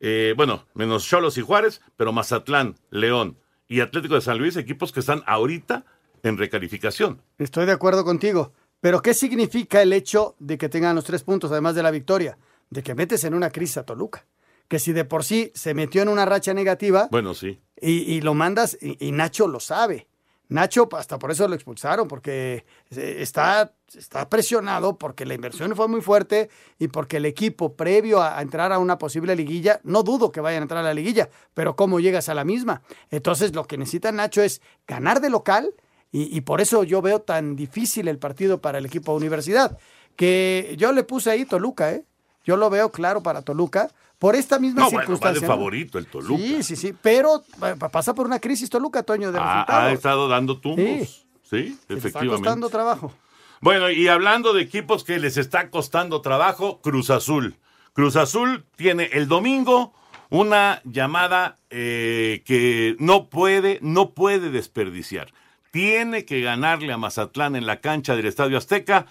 eh, 0.06 0.34
bueno, 0.36 0.66
menos 0.74 1.06
Cholos 1.06 1.38
y 1.38 1.40
Juárez, 1.40 1.80
pero 1.96 2.12
Mazatlán, 2.12 2.76
León 2.90 3.38
y 3.68 3.80
Atlético 3.80 4.16
de 4.16 4.20
San 4.20 4.36
Luis, 4.36 4.54
equipos 4.56 4.92
que 4.92 5.00
están 5.00 5.22
ahorita 5.26 5.86
en 6.22 6.36
recalificación. 6.36 7.22
Estoy 7.38 7.64
de 7.64 7.72
acuerdo 7.72 8.04
contigo. 8.04 8.52
Pero 8.80 9.00
¿qué 9.00 9.14
significa 9.14 9.80
el 9.80 9.94
hecho 9.94 10.36
de 10.38 10.58
que 10.58 10.68
tengan 10.68 10.94
los 10.94 11.04
tres 11.04 11.22
puntos, 11.22 11.50
además 11.50 11.74
de 11.74 11.82
la 11.82 11.90
victoria? 11.90 12.36
De 12.68 12.82
que 12.82 12.94
metes 12.94 13.24
en 13.24 13.32
una 13.32 13.48
crisis 13.48 13.78
a 13.78 13.86
Toluca. 13.86 14.26
Que 14.74 14.80
si 14.80 14.92
de 14.92 15.04
por 15.04 15.22
sí 15.22 15.52
se 15.54 15.72
metió 15.72 16.02
en 16.02 16.08
una 16.08 16.24
racha 16.24 16.52
negativa. 16.52 17.06
Bueno, 17.12 17.32
sí. 17.32 17.60
Y, 17.80 18.12
y 18.12 18.20
lo 18.22 18.34
mandas, 18.34 18.76
y, 18.80 18.96
y 19.06 19.12
Nacho 19.12 19.46
lo 19.46 19.60
sabe. 19.60 20.08
Nacho, 20.48 20.88
hasta 20.96 21.16
por 21.16 21.30
eso 21.30 21.46
lo 21.46 21.54
expulsaron, 21.54 22.08
porque 22.08 22.66
eh, 22.90 23.16
está, 23.20 23.72
está 23.96 24.28
presionado, 24.28 24.98
porque 24.98 25.26
la 25.26 25.34
inversión 25.34 25.76
fue 25.76 25.86
muy 25.86 26.00
fuerte 26.00 26.50
y 26.80 26.88
porque 26.88 27.18
el 27.18 27.26
equipo, 27.26 27.76
previo 27.76 28.20
a, 28.20 28.36
a, 28.36 28.42
entrar 28.42 28.72
a 28.72 28.80
una 28.80 28.98
posible 28.98 29.36
liguilla, 29.36 29.80
no 29.84 30.02
dudo 30.02 30.32
que 30.32 30.40
vayan 30.40 30.62
a 30.62 30.64
entrar 30.64 30.80
a 30.80 30.88
la 30.88 30.94
liguilla, 30.94 31.30
pero 31.54 31.76
¿cómo 31.76 32.00
llegas 32.00 32.28
a 32.28 32.34
la 32.34 32.42
misma? 32.42 32.82
Entonces, 33.12 33.54
lo 33.54 33.68
que 33.68 33.78
necesita 33.78 34.10
Nacho 34.10 34.42
es 34.42 34.60
ganar 34.88 35.20
de 35.20 35.30
local 35.30 35.72
y, 36.10 36.36
y 36.36 36.40
por 36.40 36.60
eso 36.60 36.82
yo 36.82 37.00
veo 37.00 37.22
tan 37.22 37.54
difícil 37.54 38.08
el 38.08 38.18
partido 38.18 38.60
para 38.60 38.78
el 38.78 38.86
equipo 38.86 39.12
de 39.12 39.18
universidad, 39.18 39.78
que 40.16 40.74
yo 40.76 40.90
le 40.90 41.04
puse 41.04 41.30
ahí 41.30 41.44
Toluca, 41.44 41.92
¿eh? 41.92 42.04
Yo 42.44 42.56
lo 42.56 42.70
veo 42.70 42.90
claro 42.90 43.22
para 43.22 43.42
Toluca, 43.42 43.90
por 44.18 44.36
esta 44.36 44.58
misma 44.58 44.82
no, 44.82 44.90
circunstancia. 44.90 45.40
Bueno, 45.40 45.40
va 45.40 45.40
de 45.40 45.46
favorito 45.46 45.98
el 45.98 46.06
Toluca. 46.06 46.42
Sí, 46.42 46.62
sí, 46.62 46.76
sí, 46.76 46.94
pero 47.00 47.42
pasa 47.90 48.14
por 48.14 48.26
una 48.26 48.38
crisis 48.38 48.70
Toluca, 48.70 49.02
Toño, 49.02 49.32
de 49.32 49.38
ha, 49.38 49.42
resultados. 49.42 49.82
ha 49.82 49.92
estado 49.92 50.28
dando 50.28 50.58
tumbos. 50.58 51.26
Sí, 51.42 51.78
efectivamente. 51.88 52.08
Está 52.08 52.26
costando 52.26 52.68
trabajo. 52.70 53.12
Bueno, 53.60 53.90
y 53.90 54.08
hablando 54.08 54.52
de 54.52 54.62
equipos 54.62 55.04
que 55.04 55.18
les 55.18 55.36
está 55.36 55.70
costando 55.70 56.20
trabajo, 56.20 56.80
Cruz 56.82 57.10
Azul. 57.10 57.56
Cruz 57.94 58.16
Azul 58.16 58.66
tiene 58.76 59.04
el 59.12 59.28
domingo 59.28 59.94
una 60.30 60.82
llamada 60.84 61.56
eh, 61.70 62.42
que 62.44 62.96
no 62.98 63.28
puede, 63.28 63.78
no 63.82 64.10
puede 64.10 64.50
desperdiciar. 64.50 65.32
Tiene 65.70 66.24
que 66.24 66.40
ganarle 66.40 66.92
a 66.92 66.98
Mazatlán 66.98 67.56
en 67.56 67.66
la 67.66 67.80
cancha 67.80 68.16
del 68.16 68.26
Estadio 68.26 68.58
Azteca, 68.58 69.06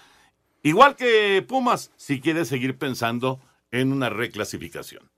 igual 0.64 0.96
que 0.96 1.44
Pumas, 1.46 1.92
si 1.96 2.20
quiere 2.20 2.44
seguir 2.44 2.76
pensando 2.76 3.38
en 3.70 3.92
una 3.92 4.10
reclasificación. 4.10 5.14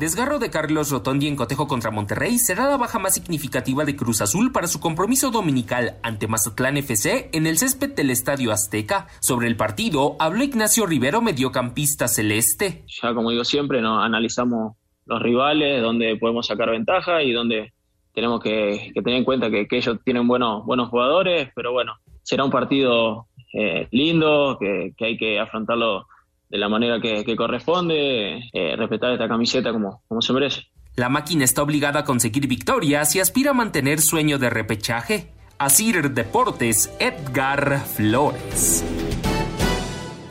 Desgarro 0.00 0.38
de 0.38 0.48
Carlos 0.48 0.90
Rotondi 0.90 1.28
en 1.28 1.36
cotejo 1.36 1.68
contra 1.68 1.90
Monterrey 1.90 2.38
será 2.38 2.70
la 2.70 2.78
baja 2.78 2.98
más 2.98 3.12
significativa 3.12 3.84
de 3.84 3.96
Cruz 3.96 4.22
Azul 4.22 4.50
para 4.50 4.66
su 4.66 4.80
compromiso 4.80 5.30
dominical 5.30 5.98
ante 6.02 6.26
Mazatlán 6.26 6.78
FC 6.78 7.28
en 7.34 7.46
el 7.46 7.58
césped 7.58 7.94
del 7.94 8.08
Estadio 8.08 8.50
Azteca. 8.50 9.08
Sobre 9.20 9.46
el 9.46 9.58
partido 9.58 10.16
habló 10.18 10.42
Ignacio 10.42 10.86
Rivero, 10.86 11.20
mediocampista 11.20 12.08
celeste. 12.08 12.86
Ya 13.02 13.12
como 13.12 13.30
digo 13.30 13.44
siempre, 13.44 13.82
¿no? 13.82 14.00
analizamos 14.00 14.78
los 15.04 15.20
rivales, 15.20 15.82
donde 15.82 16.16
podemos 16.16 16.46
sacar 16.46 16.70
ventaja 16.70 17.22
y 17.22 17.32
donde 17.32 17.74
tenemos 18.14 18.40
que, 18.40 18.92
que 18.94 19.02
tener 19.02 19.18
en 19.18 19.24
cuenta 19.24 19.50
que, 19.50 19.68
que, 19.68 19.76
ellos 19.76 19.98
tienen 20.02 20.26
buenos, 20.26 20.64
buenos 20.64 20.88
jugadores, 20.88 21.50
pero 21.54 21.72
bueno, 21.72 21.96
será 22.22 22.44
un 22.44 22.50
partido 22.50 23.26
eh, 23.52 23.88
lindo, 23.90 24.56
que, 24.58 24.92
que 24.96 25.04
hay 25.04 25.16
que 25.16 25.38
afrontarlo 25.38 26.06
de 26.48 26.58
la 26.58 26.68
manera 26.68 27.00
que, 27.00 27.24
que 27.24 27.36
corresponde, 27.36 28.50
eh, 28.52 28.76
respetar 28.76 29.12
esta 29.12 29.28
camiseta 29.28 29.72
como, 29.72 30.02
como 30.08 30.20
se 30.20 30.32
merece. 30.32 30.62
La 30.96 31.08
máquina 31.08 31.44
está 31.44 31.62
obligada 31.62 32.00
a 32.00 32.04
conseguir 32.04 32.48
victorias 32.48 33.14
y 33.14 33.20
aspira 33.20 33.52
a 33.52 33.54
mantener 33.54 34.00
sueño 34.00 34.38
de 34.38 34.50
repechaje. 34.50 35.30
Asir 35.58 36.10
Deportes, 36.10 36.94
Edgar 36.98 37.80
Flores. 37.84 38.84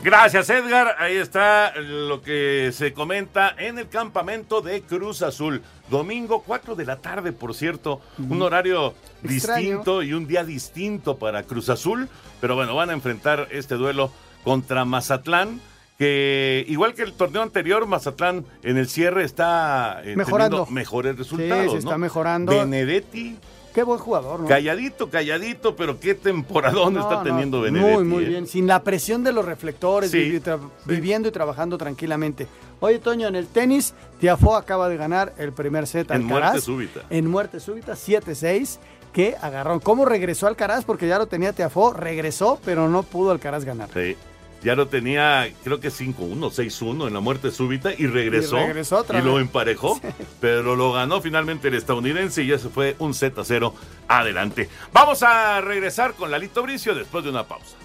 Gracias 0.02 0.48
Edgar, 0.48 0.96
ahí 0.98 1.16
está 1.16 1.74
lo 1.78 2.22
que 2.22 2.70
se 2.72 2.94
comenta 2.94 3.54
en 3.58 3.78
el 3.78 3.88
campamento 3.88 4.62
de 4.62 4.80
Cruz 4.80 5.20
Azul. 5.20 5.62
Domingo 5.90 6.42
4 6.46 6.74
de 6.74 6.86
la 6.86 6.96
tarde, 6.96 7.32
por 7.32 7.54
cierto, 7.54 8.00
un 8.18 8.40
horario 8.40 8.94
Extraño. 9.22 9.60
distinto 9.60 10.02
y 10.02 10.14
un 10.14 10.26
día 10.26 10.42
distinto 10.44 11.18
para 11.18 11.42
Cruz 11.42 11.68
Azul, 11.68 12.08
pero 12.40 12.54
bueno, 12.54 12.74
van 12.74 12.88
a 12.88 12.92
enfrentar 12.94 13.48
este 13.50 13.74
duelo 13.74 14.10
contra 14.42 14.86
Mazatlán 14.86 15.60
que 15.98 16.64
igual 16.66 16.94
que 16.94 17.02
el 17.02 17.12
torneo 17.12 17.42
anterior, 17.42 17.86
Mazatlán 17.86 18.46
en 18.62 18.78
el 18.78 18.88
cierre 18.88 19.22
está 19.22 20.00
eh, 20.02 20.16
mejorando 20.16 20.64
mejores 20.64 21.18
resultados. 21.18 21.64
Sí, 21.66 21.70
se 21.72 21.78
está 21.78 21.90
¿no? 21.90 21.98
mejorando. 21.98 22.52
Benedetti. 22.52 23.36
Qué 23.74 23.82
buen 23.82 23.98
jugador, 23.98 24.40
¿no? 24.40 24.48
Calladito, 24.48 25.08
calladito, 25.08 25.76
pero 25.76 26.00
qué 26.00 26.14
temporadón 26.14 26.94
no, 26.94 27.00
está 27.00 27.22
teniendo 27.22 27.58
no, 27.58 27.62
Benedetti. 27.64 27.94
Muy, 27.94 28.04
muy 28.04 28.24
eh? 28.24 28.28
bien. 28.28 28.46
Sin 28.46 28.66
la 28.66 28.82
presión 28.82 29.22
de 29.22 29.32
los 29.32 29.44
reflectores, 29.44 30.10
sí, 30.10 30.18
vivi 30.18 30.40
sí. 30.40 30.50
viviendo 30.86 31.28
y 31.28 31.30
trabajando 31.30 31.78
tranquilamente. 31.78 32.48
Oye, 32.80 32.98
Toño, 32.98 33.28
en 33.28 33.36
el 33.36 33.46
tenis, 33.46 33.94
Tiafó 34.18 34.56
acaba 34.56 34.88
de 34.88 34.96
ganar 34.96 35.34
el 35.38 35.52
primer 35.52 35.86
set 35.86 36.10
en 36.10 36.22
Alcaraz. 36.22 36.52
muerte 36.52 36.60
súbita. 36.60 37.00
En 37.10 37.26
muerte 37.28 37.60
súbita, 37.60 37.92
7-6 37.92 38.78
que 39.12 39.36
agarró. 39.40 39.80
¿Cómo 39.80 40.04
regresó 40.04 40.46
Alcaraz? 40.46 40.84
Porque 40.84 41.06
ya 41.06 41.18
lo 41.18 41.26
tenía 41.26 41.52
Tiafó, 41.52 41.92
regresó, 41.92 42.58
pero 42.64 42.88
no 42.88 43.02
pudo 43.02 43.30
Alcaraz 43.30 43.64
ganar. 43.64 43.88
Sí 43.92 44.16
ya 44.62 44.74
lo 44.74 44.88
tenía, 44.88 45.50
creo 45.64 45.80
que 45.80 45.88
5-1, 45.88 46.16
6-1 46.38 47.08
en 47.08 47.14
la 47.14 47.20
muerte 47.20 47.50
súbita 47.50 47.92
y 47.96 48.06
regresó. 48.06 48.58
Y, 48.58 48.66
regresó 48.66 48.98
otra 48.98 49.18
y 49.18 49.22
lo 49.22 49.38
emparejó, 49.38 49.98
sí. 50.02 50.08
pero 50.40 50.76
lo 50.76 50.92
ganó 50.92 51.20
finalmente 51.20 51.68
el 51.68 51.74
estadounidense 51.74 52.42
y 52.42 52.48
ya 52.48 52.58
se 52.58 52.68
fue 52.68 52.96
un 52.98 53.14
Z 53.14 53.42
0 53.44 53.74
adelante. 54.08 54.68
Vamos 54.92 55.22
a 55.22 55.60
regresar 55.60 56.14
con 56.14 56.30
Lalito 56.30 56.62
Bricio 56.62 56.94
después 56.94 57.24
de 57.24 57.30
una 57.30 57.44
pausa. 57.44 57.76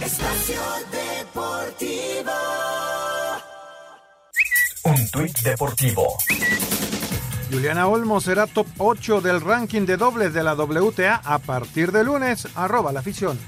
Espacio 0.00 0.60
Deportivo. 0.90 2.32
Un 4.84 5.10
tuit 5.10 5.38
deportivo. 5.40 6.16
Juliana 7.50 7.88
Olmo 7.88 8.20
será 8.20 8.46
top 8.46 8.66
8 8.78 9.20
del 9.20 9.40
ranking 9.40 9.86
de 9.86 9.96
dobles 9.96 10.32
de 10.32 10.42
la 10.42 10.54
WTA 10.54 11.20
a 11.24 11.38
partir 11.38 11.92
de 11.92 12.04
lunes. 12.04 12.46
Arroba 12.54 12.92
la 12.92 13.00
afición. 13.00 13.38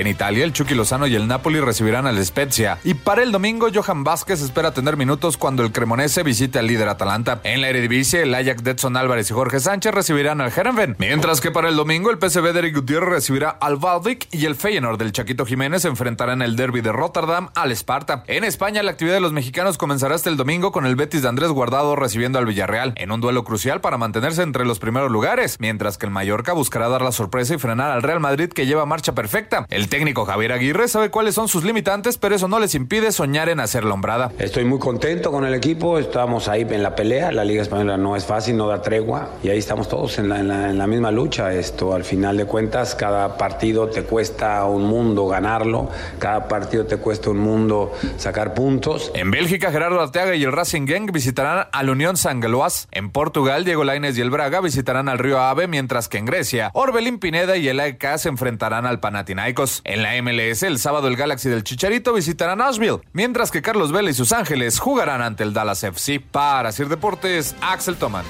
En 0.00 0.06
Italia, 0.06 0.46
el 0.46 0.54
Chucky 0.54 0.74
Lozano 0.74 1.06
y 1.06 1.14
el 1.14 1.28
Napoli 1.28 1.60
recibirán 1.60 2.06
al 2.06 2.24
Spezia. 2.24 2.78
Y 2.84 2.94
para 2.94 3.22
el 3.22 3.32
domingo, 3.32 3.68
Johan 3.70 4.02
Vázquez 4.02 4.40
espera 4.40 4.72
tener 4.72 4.96
minutos 4.96 5.36
cuando 5.36 5.62
el 5.62 5.72
Cremonese 5.72 6.22
visite 6.22 6.58
al 6.58 6.68
líder 6.68 6.88
Atalanta. 6.88 7.42
En 7.44 7.60
la 7.60 7.68
Eredivisie, 7.68 8.22
el 8.22 8.34
Ajax 8.34 8.64
de 8.64 8.70
Edson 8.70 8.96
Álvarez 8.96 9.30
y 9.30 9.34
Jorge 9.34 9.60
Sánchez 9.60 9.92
recibirán 9.92 10.40
al 10.40 10.50
Herenven. 10.56 10.96
Mientras 10.98 11.42
que 11.42 11.50
para 11.50 11.68
el 11.68 11.76
domingo, 11.76 12.10
el 12.10 12.16
PSV 12.16 12.54
de 12.54 12.60
Eric 12.60 12.76
Gutiérrez 12.76 13.10
recibirá 13.10 13.50
al 13.50 13.76
Valdic 13.76 14.26
y 14.30 14.46
el 14.46 14.54
Feyenoord 14.54 14.96
del 14.98 15.12
Chaquito 15.12 15.44
Jiménez 15.44 15.84
enfrentarán 15.84 16.40
el 16.40 16.56
derby 16.56 16.80
de 16.80 16.92
Rotterdam 16.92 17.50
al 17.54 17.70
Esparta. 17.70 18.24
En 18.26 18.44
España, 18.44 18.82
la 18.82 18.92
actividad 18.92 19.16
de 19.16 19.20
los 19.20 19.34
mexicanos 19.34 19.76
comenzará 19.76 20.14
hasta 20.14 20.30
el 20.30 20.38
domingo 20.38 20.72
con 20.72 20.86
el 20.86 20.96
Betis 20.96 21.20
de 21.20 21.28
Andrés 21.28 21.50
Guardado 21.50 21.94
recibiendo 21.94 22.38
al 22.38 22.46
Villarreal 22.46 22.94
en 22.96 23.12
un 23.12 23.20
duelo 23.20 23.44
crucial 23.44 23.82
para 23.82 23.98
mantenerse 23.98 24.40
entre 24.40 24.64
los 24.64 24.78
primeros 24.78 25.10
lugares, 25.10 25.58
mientras 25.60 25.98
que 25.98 26.06
el 26.06 26.12
Mallorca 26.12 26.54
buscará 26.54 26.88
dar 26.88 27.02
la 27.02 27.12
sorpresa 27.12 27.54
y 27.54 27.58
frenar 27.58 27.90
al 27.90 28.02
Real 28.02 28.20
Madrid 28.20 28.48
que 28.48 28.64
lleva 28.64 28.86
marcha 28.86 29.14
perfecta. 29.14 29.66
El 29.68 29.89
técnico 29.90 30.24
Javier 30.24 30.52
Aguirre 30.52 30.88
sabe 30.88 31.10
cuáles 31.10 31.34
son 31.34 31.48
sus 31.48 31.64
limitantes, 31.64 32.16
pero 32.16 32.34
eso 32.34 32.48
no 32.48 32.58
les 32.60 32.74
impide 32.74 33.12
soñar 33.12 33.48
en 33.50 33.60
hacer 33.60 33.84
la 33.84 33.92
hombrada. 33.92 34.32
Estoy 34.38 34.64
muy 34.64 34.78
contento 34.78 35.30
con 35.30 35.44
el 35.44 35.52
equipo, 35.52 35.98
estamos 35.98 36.48
ahí 36.48 36.62
en 36.62 36.82
la 36.82 36.94
pelea, 36.94 37.32
la 37.32 37.44
Liga 37.44 37.60
Española 37.60 37.98
no 37.98 38.16
es 38.16 38.24
fácil, 38.24 38.56
no 38.56 38.68
da 38.68 38.80
tregua 38.80 39.30
y 39.42 39.48
ahí 39.50 39.58
estamos 39.58 39.88
todos 39.88 40.18
en 40.18 40.28
la, 40.28 40.40
en 40.40 40.48
la, 40.48 40.70
en 40.70 40.78
la 40.78 40.86
misma 40.86 41.10
lucha. 41.10 41.52
Esto 41.52 41.92
al 41.92 42.04
final 42.04 42.36
de 42.36 42.46
cuentas, 42.46 42.94
cada 42.94 43.36
partido 43.36 43.88
te 43.88 44.04
cuesta 44.04 44.64
un 44.64 44.84
mundo 44.84 45.26
ganarlo, 45.26 45.90
cada 46.18 46.46
partido 46.48 46.86
te 46.86 46.96
cuesta 46.96 47.30
un 47.30 47.38
mundo 47.38 47.92
sacar 48.16 48.54
puntos. 48.54 49.10
En 49.14 49.30
Bélgica, 49.30 49.72
Gerardo 49.72 50.00
Arteaga 50.00 50.36
y 50.36 50.44
el 50.44 50.52
Racing 50.52 50.86
Gang 50.86 51.10
visitarán 51.10 51.66
al 51.72 51.90
Unión 51.90 52.16
Sangeloas. 52.16 52.86
En 52.92 53.10
Portugal, 53.10 53.64
Diego 53.64 53.82
Lainez 53.82 54.16
y 54.16 54.20
el 54.20 54.30
Braga 54.30 54.60
visitarán 54.60 55.08
al 55.08 55.18
Río 55.18 55.40
Ave, 55.40 55.66
mientras 55.66 56.08
que 56.08 56.18
en 56.18 56.26
Grecia, 56.26 56.70
Orbelín 56.74 57.18
Pineda 57.18 57.56
y 57.56 57.66
el 57.66 57.80
AEK 57.80 58.16
se 58.18 58.28
enfrentarán 58.28 58.86
al 58.86 59.00
Panathinaikos. 59.00 59.69
En 59.84 60.02
la 60.02 60.20
MLS, 60.22 60.62
el 60.62 60.78
sábado 60.78 61.08
el 61.08 61.16
Galaxy 61.16 61.48
del 61.48 61.64
Chicharito 61.64 62.12
visitará 62.12 62.56
Nashville, 62.56 63.00
mientras 63.12 63.50
que 63.50 63.62
Carlos 63.62 63.92
Vela 63.92 64.10
y 64.10 64.14
sus 64.14 64.32
Ángeles 64.32 64.78
jugarán 64.78 65.22
ante 65.22 65.42
el 65.42 65.52
Dallas 65.52 65.82
FC. 65.84 66.20
Para 66.20 66.72
Sir 66.72 66.88
Deportes, 66.88 67.54
Axel 67.60 67.96
Toman. 67.96 68.24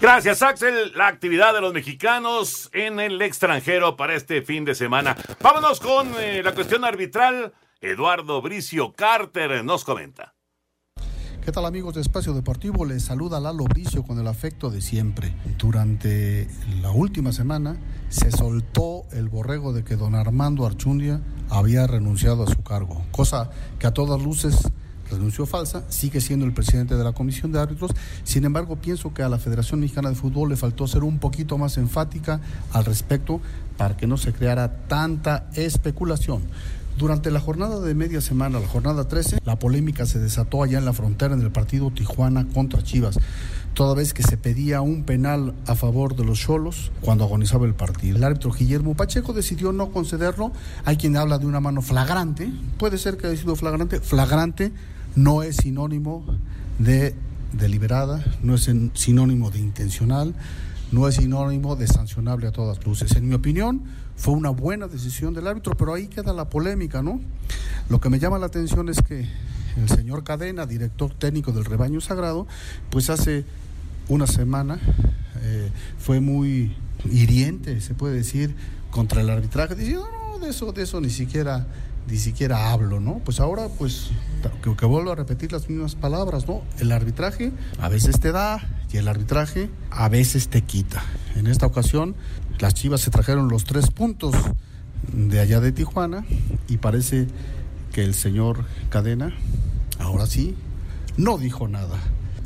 Gracias, 0.00 0.42
Axel. 0.42 0.92
La 0.96 1.06
actividad 1.06 1.54
de 1.54 1.62
los 1.62 1.72
mexicanos 1.72 2.68
en 2.72 3.00
el 3.00 3.22
extranjero 3.22 3.96
para 3.96 4.14
este 4.14 4.42
fin 4.42 4.64
de 4.64 4.74
semana. 4.74 5.16
Vámonos 5.40 5.80
con 5.80 6.08
eh, 6.18 6.42
la 6.42 6.52
cuestión 6.52 6.84
arbitral. 6.84 7.54
Eduardo 7.80 8.42
Bricio 8.42 8.92
Carter 8.92 9.64
nos 9.64 9.84
comenta. 9.84 10.34
¿Qué 11.44 11.52
tal 11.52 11.66
amigos 11.66 11.94
de 11.94 12.00
Espacio 12.00 12.32
Deportivo? 12.32 12.86
Les 12.86 13.02
saluda 13.02 13.38
Lalo 13.38 13.64
Bricio 13.64 14.02
con 14.02 14.18
el 14.18 14.26
afecto 14.28 14.70
de 14.70 14.80
siempre. 14.80 15.34
Durante 15.58 16.48
la 16.80 16.90
última 16.90 17.32
semana 17.32 17.76
se 18.08 18.30
soltó 18.30 19.04
el 19.12 19.28
borrego 19.28 19.74
de 19.74 19.84
que 19.84 19.96
don 19.96 20.14
Armando 20.14 20.64
Archundia 20.64 21.20
había 21.50 21.86
renunciado 21.86 22.44
a 22.44 22.46
su 22.46 22.62
cargo, 22.62 23.04
cosa 23.10 23.50
que 23.78 23.86
a 23.86 23.92
todas 23.92 24.22
luces 24.22 24.56
renunció 25.10 25.44
falsa, 25.44 25.84
sigue 25.90 26.22
siendo 26.22 26.46
el 26.46 26.54
presidente 26.54 26.96
de 26.96 27.04
la 27.04 27.12
Comisión 27.12 27.52
de 27.52 27.60
Árbitros. 27.60 27.90
Sin 28.22 28.46
embargo, 28.46 28.76
pienso 28.76 29.12
que 29.12 29.22
a 29.22 29.28
la 29.28 29.38
Federación 29.38 29.80
Mexicana 29.80 30.08
de 30.08 30.14
Fútbol 30.14 30.48
le 30.48 30.56
faltó 30.56 30.86
ser 30.86 31.04
un 31.04 31.18
poquito 31.18 31.58
más 31.58 31.76
enfática 31.76 32.40
al 32.72 32.86
respecto 32.86 33.42
para 33.76 33.96
que 33.96 34.06
no 34.06 34.16
se 34.16 34.32
creara 34.32 34.86
tanta 34.86 35.50
especulación. 35.54 36.42
Durante 36.96 37.32
la 37.32 37.40
jornada 37.40 37.80
de 37.80 37.92
media 37.94 38.20
semana, 38.20 38.60
la 38.60 38.68
jornada 38.68 39.08
13, 39.08 39.40
la 39.44 39.58
polémica 39.58 40.06
se 40.06 40.20
desató 40.20 40.62
allá 40.62 40.78
en 40.78 40.84
la 40.84 40.92
frontera 40.92 41.34
en 41.34 41.40
el 41.40 41.50
partido 41.50 41.90
Tijuana 41.90 42.46
contra 42.54 42.84
Chivas, 42.84 43.18
toda 43.74 43.94
vez 43.94 44.14
que 44.14 44.22
se 44.22 44.36
pedía 44.36 44.80
un 44.80 45.02
penal 45.02 45.54
a 45.66 45.74
favor 45.74 46.14
de 46.14 46.24
los 46.24 46.38
Cholos 46.38 46.92
cuando 47.00 47.24
agonizaba 47.24 47.66
el 47.66 47.74
partido. 47.74 48.16
El 48.16 48.22
árbitro 48.22 48.52
Guillermo 48.52 48.94
Pacheco 48.94 49.32
decidió 49.32 49.72
no 49.72 49.90
concederlo. 49.90 50.52
Hay 50.84 50.96
quien 50.96 51.16
habla 51.16 51.38
de 51.38 51.46
una 51.46 51.58
mano 51.58 51.82
flagrante, 51.82 52.52
puede 52.78 52.96
ser 52.96 53.16
que 53.16 53.26
haya 53.26 53.40
sido 53.40 53.56
flagrante. 53.56 53.98
Flagrante 53.98 54.72
no 55.16 55.42
es 55.42 55.56
sinónimo 55.56 56.24
de 56.78 57.16
deliberada, 57.52 58.24
no 58.40 58.54
es 58.54 58.70
sinónimo 58.94 59.50
de 59.50 59.58
intencional, 59.58 60.32
no 60.92 61.08
es 61.08 61.16
sinónimo 61.16 61.74
de 61.74 61.88
sancionable 61.88 62.46
a 62.46 62.52
todas 62.52 62.84
luces. 62.86 63.16
En 63.16 63.28
mi 63.28 63.34
opinión, 63.34 63.82
fue 64.16 64.34
una 64.34 64.50
buena 64.50 64.88
decisión 64.88 65.34
del 65.34 65.46
árbitro, 65.46 65.76
pero 65.76 65.94
ahí 65.94 66.08
queda 66.08 66.32
la 66.32 66.48
polémica, 66.48 67.02
¿no? 67.02 67.20
Lo 67.88 68.00
que 68.00 68.10
me 68.10 68.18
llama 68.18 68.38
la 68.38 68.46
atención 68.46 68.88
es 68.88 69.02
que 69.02 69.28
el 69.76 69.88
señor 69.88 70.24
Cadena, 70.24 70.66
director 70.66 71.12
técnico 71.12 71.52
del 71.52 71.64
rebaño 71.64 72.00
sagrado, 72.00 72.46
pues 72.90 73.10
hace 73.10 73.44
una 74.08 74.26
semana 74.26 74.78
eh, 75.42 75.70
fue 75.98 76.20
muy 76.20 76.76
hiriente, 77.10 77.80
se 77.80 77.94
puede 77.94 78.14
decir, 78.14 78.54
contra 78.90 79.20
el 79.20 79.30
arbitraje, 79.30 79.74
diciendo, 79.74 80.08
no, 80.12 80.38
de 80.38 80.50
eso, 80.50 80.72
de 80.72 80.82
eso 80.82 81.00
ni 81.00 81.10
siquiera 81.10 81.66
ni 82.06 82.18
siquiera 82.18 82.70
hablo, 82.70 83.00
¿no? 83.00 83.20
Pues 83.24 83.40
ahora, 83.40 83.68
pues, 83.78 84.10
que, 84.62 84.76
que, 84.76 84.86
vuelvo 84.86 85.12
a 85.12 85.14
repetir 85.14 85.52
las 85.52 85.70
mismas 85.70 85.94
palabras, 85.94 86.46
¿no? 86.46 86.62
El 86.78 86.92
arbitraje 86.92 87.50
a 87.80 87.88
veces 87.88 88.20
te 88.20 88.30
da 88.30 88.60
y 88.92 88.98
el 88.98 89.08
arbitraje 89.08 89.70
a 89.90 90.08
veces 90.10 90.48
te 90.48 90.62
quita. 90.62 91.02
En 91.36 91.46
esta 91.46 91.66
ocasión, 91.66 92.14
las 92.58 92.74
Chivas 92.74 93.00
se 93.00 93.10
trajeron 93.10 93.48
los 93.48 93.64
tres 93.64 93.90
puntos 93.90 94.34
de 95.12 95.40
allá 95.40 95.60
de 95.60 95.72
Tijuana 95.72 96.24
y 96.68 96.78
parece 96.78 97.26
que 97.92 98.04
el 98.04 98.14
señor 98.14 98.64
Cadena, 98.90 99.32
ahora 99.98 100.26
sí, 100.26 100.54
no 101.16 101.38
dijo 101.38 101.68
nada. 101.68 101.98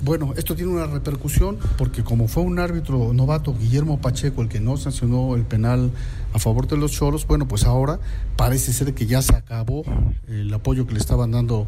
Bueno, 0.03 0.33
esto 0.37 0.55
tiene 0.55 0.73
una 0.73 0.87
repercusión 0.87 1.59
porque 1.77 2.05
como 2.05 2.29
fue 2.29 2.45
un 2.45 2.59
árbitro 2.59 3.13
novato, 3.13 3.55
Guillermo 3.59 4.01
Pacheco, 4.01 4.43
el 4.43 4.49
que 4.49 4.61
no 4.61 4.77
sancionó 4.77 5.35
el 5.35 5.43
penal 5.43 5.91
a 6.33 6.39
favor 6.39 6.67
de 6.69 6.77
los 6.77 6.93
choros, 6.93 7.27
bueno, 7.27 7.49
pues 7.49 7.65
ahora 7.65 8.01
parece 8.37 8.73
ser 8.73 8.95
que 8.95 9.07
ya 9.07 9.23
se 9.23 9.35
acabó 9.35 9.83
el 10.29 10.53
apoyo 10.53 10.87
que 10.87 10.93
le 10.93 11.01
estaban 11.01 11.31
dando 11.31 11.67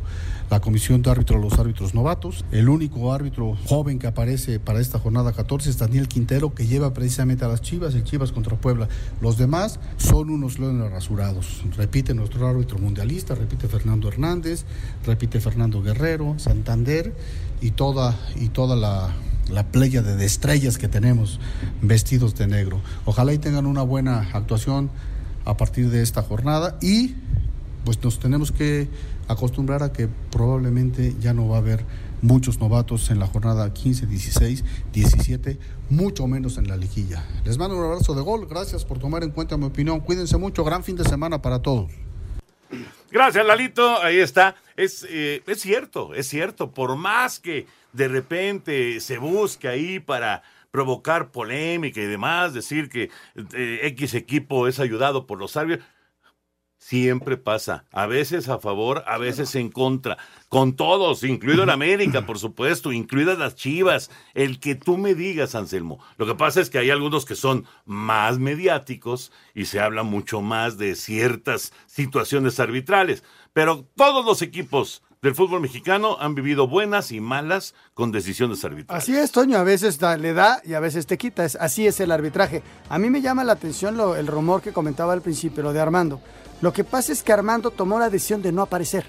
la 0.50 0.61
comisión 0.61 1.02
de 1.02 1.11
árbitros 1.11 1.38
a 1.38 1.42
los 1.42 1.58
árbitros 1.58 1.94
novatos. 1.94 2.44
El 2.52 2.68
único 2.68 3.12
árbitro 3.12 3.56
joven 3.66 3.98
que 3.98 4.06
aparece 4.06 4.61
para 4.61 4.80
esta 4.80 4.98
jornada 4.98 5.32
14 5.32 5.70
es 5.70 5.78
Daniel 5.78 6.08
Quintero, 6.08 6.54
que 6.54 6.66
lleva 6.66 6.92
precisamente 6.92 7.44
a 7.44 7.48
las 7.48 7.62
Chivas, 7.62 7.94
el 7.94 8.04
Chivas 8.04 8.32
contra 8.32 8.56
Puebla. 8.56 8.88
Los 9.20 9.38
demás 9.38 9.80
son 9.96 10.30
unos 10.30 10.58
leones 10.58 10.90
rasurados. 10.90 11.62
Repite 11.76 12.14
nuestro 12.14 12.46
árbitro 12.46 12.78
mundialista, 12.78 13.34
repite 13.34 13.68
Fernando 13.68 14.08
Hernández, 14.08 14.64
repite 15.06 15.40
Fernando 15.40 15.82
Guerrero, 15.82 16.38
Santander 16.38 17.14
y 17.61 17.70
toda, 17.72 18.18
y 18.36 18.48
toda 18.48 18.76
la, 18.76 19.14
la 19.51 19.66
playa 19.66 20.03
de 20.03 20.24
estrellas 20.24 20.78
que 20.78 20.88
tenemos 20.88 21.40
vestidos 21.82 22.34
de 22.36 22.46
negro. 22.46 22.80
Ojalá 23.05 23.32
y 23.32 23.38
tengan 23.38 23.66
una 23.66 23.82
buena 23.82 24.28
actuación 24.32 24.90
a 25.44 25.57
partir 25.57 25.90
de 25.90 26.03
esta 26.03 26.22
jornada 26.22 26.78
y 26.80 27.14
pues 27.84 28.03
nos 28.03 28.18
tenemos 28.18 28.53
que 28.53 28.88
acostumbrar 29.28 29.82
a 29.82 29.92
que 29.92 30.09
probablemente 30.30 31.14
ya 31.20 31.32
no 31.32 31.48
va 31.48 31.57
a 31.57 31.61
haber 31.61 31.84
muchos 32.22 32.59
novatos 32.59 33.11
en 33.11 33.18
la 33.18 33.26
jornada 33.26 33.72
15, 33.72 34.07
16, 34.07 34.64
17, 34.92 35.59
mucho 35.88 36.26
menos 36.26 36.59
en 36.59 36.68
la 36.68 36.76
liguilla. 36.76 37.24
Les 37.44 37.57
mando 37.57 37.76
un 37.76 37.84
abrazo 37.84 38.14
de 38.14 38.22
gol, 38.22 38.46
gracias 38.46 38.84
por 38.84 38.98
tomar 38.98 39.22
en 39.22 39.30
cuenta 39.30 39.57
mi 39.57 39.64
opinión, 39.64 40.01
cuídense 40.01 40.36
mucho, 40.36 40.64
gran 40.64 40.84
fin 40.84 40.96
de 40.96 41.05
semana 41.05 41.40
para 41.40 41.61
todos. 41.61 41.90
Gracias, 43.11 43.44
Lalito. 43.44 44.01
Ahí 44.03 44.18
está. 44.18 44.55
Es, 44.81 45.07
eh, 45.11 45.43
es 45.47 45.61
cierto, 45.61 46.14
es 46.14 46.26
cierto. 46.26 46.72
Por 46.72 46.97
más 46.97 47.39
que 47.39 47.66
de 47.93 48.09
repente 48.09 48.99
se 49.01 49.18
busque 49.18 49.68
ahí 49.68 50.01
para 50.01 50.43
provocar 50.70 51.31
polémica 51.31 52.01
y 52.01 52.07
demás, 52.07 52.55
decir 52.55 52.89
que 52.89 53.11
eh, 53.53 53.81
X 53.83 54.14
equipo 54.14 54.68
es 54.68 54.81
ayudado 54.81 55.26
por 55.26 55.39
los 55.39 55.55
árbitros, 55.59 55.87
siempre 56.81 57.37
pasa. 57.37 57.85
A 57.93 58.07
veces 58.07 58.49
a 58.49 58.59
favor, 58.59 59.05
a 59.07 59.18
veces 59.18 59.55
en 59.55 59.70
contra. 59.70 60.18
Con 60.49 60.74
todos, 60.74 61.22
incluido 61.22 61.62
el 61.62 61.70
América, 61.70 62.26
por 62.26 62.39
supuesto, 62.39 62.91
incluidas 62.91 63.39
las 63.39 63.55
Chivas. 63.55 64.11
El 64.35 64.59
que 64.59 64.74
tú 64.74 64.97
me 64.97 65.14
digas, 65.14 65.55
Anselmo. 65.55 66.03
Lo 66.16 66.26
que 66.26 66.35
pasa 66.35 66.61
es 66.61 66.70
que 66.70 66.78
hay 66.78 66.91
algunos 66.91 67.26
que 67.26 67.37
son 67.37 67.66
más 67.85 68.39
mediáticos 68.39 69.31
y 69.55 69.66
se 69.66 69.78
habla 69.78 70.03
mucho 70.03 70.41
más 70.41 70.78
de 70.78 70.97
ciertas 70.97 71.72
situaciones 71.87 72.59
arbitrales. 72.59 73.22
Pero 73.53 73.87
todos 73.95 74.24
los 74.24 74.43
equipos 74.43 75.03
del 75.23 75.35
fútbol 75.35 75.61
mexicano 75.61 76.16
han 76.18 76.35
vivido 76.35 76.66
buenas 76.66 77.12
y 77.12 77.21
malas 77.21 77.75
con 77.93 78.11
decisiones 78.11 78.64
arbitrales. 78.64 79.03
Así 79.03 79.14
es, 79.14 79.31
Toño, 79.31 79.59
a 79.59 79.64
veces 79.64 80.01
le 80.01 80.33
da 80.33 80.62
y 80.64 80.73
a 80.73 80.81
veces 80.81 81.07
te 81.07 81.18
quita, 81.18 81.45
así 81.45 81.87
es 81.87 82.01
el 82.01 82.11
arbitraje. 82.11 82.62
A 82.89 82.99
mí 82.99 83.11
me 83.11 83.21
llama 83.21 83.45
la 83.45 83.53
atención 83.53 83.97
lo, 83.97 84.16
el 84.16 84.27
rumor 84.27 84.62
que 84.62 84.73
comentaba 84.73 85.12
al 85.12 85.21
principio, 85.21 85.62
lo 85.62 85.75
de 85.75 85.81
Armando. 85.81 86.21
Lo 86.62 86.73
que 86.73 86.85
pasa 86.85 87.12
es 87.12 87.23
que 87.23 87.33
Armando 87.33 87.71
tomó 87.71 87.99
la 87.99 88.09
decisión 88.09 88.41
de 88.41 88.53
no 88.53 88.62
aparecer. 88.62 89.07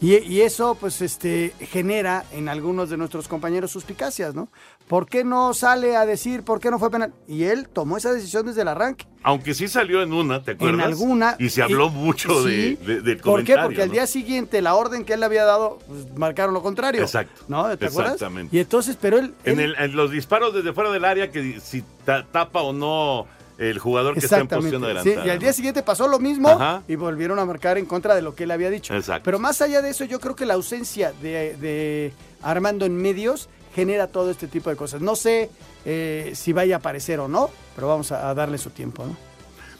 Y, 0.00 0.40
eso, 0.40 0.76
pues, 0.78 1.00
este, 1.00 1.52
genera 1.58 2.24
en 2.32 2.48
algunos 2.48 2.90
de 2.90 2.96
nuestros 2.96 3.28
compañeros 3.28 3.70
suspicacias, 3.70 4.34
¿no? 4.34 4.48
¿Por 4.88 5.08
qué 5.08 5.24
no 5.24 5.52
sale 5.54 5.96
a 5.96 6.06
decir 6.06 6.42
por 6.42 6.60
qué 6.60 6.70
no 6.70 6.78
fue 6.78 6.90
penal? 6.90 7.12
Y 7.26 7.44
él 7.44 7.68
tomó 7.68 7.96
esa 7.96 8.12
decisión 8.12 8.46
desde 8.46 8.62
el 8.62 8.68
arranque. 8.68 9.06
Aunque 9.22 9.54
sí 9.54 9.66
salió 9.66 10.02
en 10.02 10.12
una, 10.12 10.42
¿te 10.42 10.52
acuerdas? 10.52 10.78
En 10.78 10.80
alguna. 10.80 11.36
Y 11.38 11.48
se 11.48 11.62
habló 11.62 11.88
mucho 11.88 12.44
de, 12.44 12.76
del 12.76 13.16
¿Por 13.18 13.42
qué? 13.42 13.56
Porque 13.60 13.82
al 13.82 13.90
día 13.90 14.06
siguiente 14.06 14.62
la 14.62 14.74
orden 14.74 15.04
que 15.04 15.14
él 15.14 15.20
le 15.20 15.26
había 15.26 15.44
dado, 15.44 15.78
pues, 15.88 16.16
marcaron 16.16 16.54
lo 16.54 16.62
contrario. 16.62 17.02
Exacto. 17.02 17.42
¿No? 17.48 17.64
¿Te 17.76 17.86
acuerdas? 17.86 18.14
Exactamente. 18.14 18.54
Y 18.56 18.60
entonces, 18.60 18.96
pero 19.00 19.18
él... 19.18 19.34
En, 19.44 19.58
en 19.58 19.96
los 19.96 20.10
disparos 20.10 20.54
desde 20.54 20.72
fuera 20.72 20.92
del 20.92 21.04
área, 21.04 21.32
que 21.32 21.58
si 21.60 21.82
tapa 22.04 22.60
o 22.62 22.72
no 22.72 23.26
el 23.58 23.78
jugador 23.78 24.14
que 24.14 24.20
está 24.20 24.38
en 24.38 24.48
posición 24.48 24.84
adelantada. 24.84 25.22
Sí, 25.22 25.28
y 25.28 25.30
al 25.30 25.38
día 25.38 25.52
siguiente 25.52 25.82
pasó 25.82 26.08
lo 26.08 26.18
mismo 26.18 26.58
y 26.86 26.96
volvieron 26.96 27.38
a 27.38 27.44
marcar 27.44 27.78
en 27.78 27.86
contra 27.86 28.14
de 28.14 28.22
lo 28.22 28.34
que 28.34 28.44
él 28.44 28.50
había 28.50 28.70
dicho. 28.70 28.94
Exacto. 28.94 29.22
Pero 29.24 29.38
más 29.38 29.60
allá 29.60 29.82
de 29.82 29.90
eso, 29.90 30.04
yo 30.04 30.20
creo 30.20 30.36
que 30.36 30.46
la 30.46 30.54
ausencia 30.54 31.12
de, 31.12 32.12
Armando 32.42 32.86
en 32.86 32.96
medios 32.96 33.48
genera 33.74 34.06
todo 34.06 34.30
este 34.30 34.46
tipo 34.46 34.70
de 34.70 34.76
cosas. 34.76 35.00
No 35.00 35.16
sé 35.16 35.50
eh, 35.84 36.32
si 36.34 36.52
vaya 36.52 36.76
a 36.76 36.78
aparecer 36.78 37.20
o 37.20 37.28
no, 37.28 37.50
pero 37.74 37.88
vamos 37.88 38.12
a, 38.12 38.32
darle 38.34 38.58
su 38.58 38.70
tiempo, 38.70 39.04
¿no? 39.04 39.16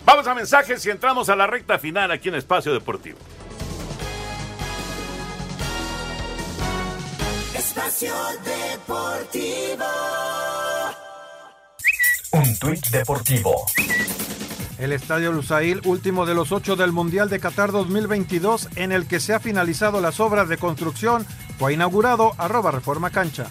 Vamos 0.05 0.27
a 0.27 0.35
mensajes 0.35 0.85
y 0.87 0.91
entramos 0.91 1.29
a 1.29 1.37
la 1.37 1.47
recta 1.47 1.79
final 1.79 2.11
aquí 2.11 2.29
en 2.29 2.37
Espacio 2.37 2.73
Deportivo. 2.73 3.19
Espacio 7.55 8.15
Deportivo. 8.45 9.85
Deportivo. 12.91 13.67
El 14.79 14.93
Estadio 14.93 15.31
Lusail, 15.31 15.81
último 15.85 16.25
de 16.25 16.35
los 16.35 16.53
ocho 16.53 16.75
del 16.75 16.91
Mundial 16.91 17.29
de 17.29 17.39
Qatar 17.39 17.71
2022, 17.71 18.71
en 18.77 18.93
el 18.93 19.07
que 19.07 19.21
se 19.21 19.35
ha 19.35 19.41
finalizado 19.41 20.01
las 20.01 20.21
obras 20.21 20.49
de 20.49 20.57
construcción, 20.57 21.27
fue 21.59 21.75
inaugurado 21.75 22.33
arroba 22.39 22.71
Reforma 22.71 23.11
Cancha. 23.11 23.51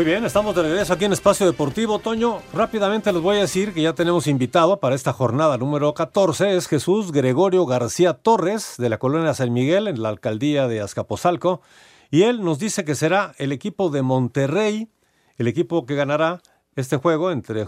Muy 0.00 0.06
bien, 0.06 0.24
estamos 0.24 0.56
de 0.56 0.62
regreso 0.62 0.94
aquí 0.94 1.04
en 1.04 1.12
Espacio 1.12 1.44
Deportivo. 1.44 1.98
Toño, 1.98 2.38
rápidamente 2.54 3.12
les 3.12 3.20
voy 3.20 3.36
a 3.36 3.40
decir 3.40 3.74
que 3.74 3.82
ya 3.82 3.92
tenemos 3.92 4.26
invitado 4.28 4.80
para 4.80 4.94
esta 4.94 5.12
jornada 5.12 5.58
número 5.58 5.92
14. 5.92 6.56
Es 6.56 6.68
Jesús 6.68 7.12
Gregorio 7.12 7.66
García 7.66 8.14
Torres, 8.14 8.76
de 8.78 8.88
la 8.88 8.96
colonia 8.96 9.34
San 9.34 9.52
Miguel, 9.52 9.88
en 9.88 10.00
la 10.00 10.08
alcaldía 10.08 10.68
de 10.68 10.80
Azcapotzalco. 10.80 11.60
Y 12.10 12.22
él 12.22 12.42
nos 12.42 12.58
dice 12.58 12.82
que 12.82 12.94
será 12.94 13.34
el 13.36 13.52
equipo 13.52 13.90
de 13.90 14.00
Monterrey, 14.00 14.88
el 15.36 15.48
equipo 15.48 15.84
que 15.84 15.96
ganará 15.96 16.40
este 16.76 16.96
juego 16.96 17.30
entre 17.30 17.66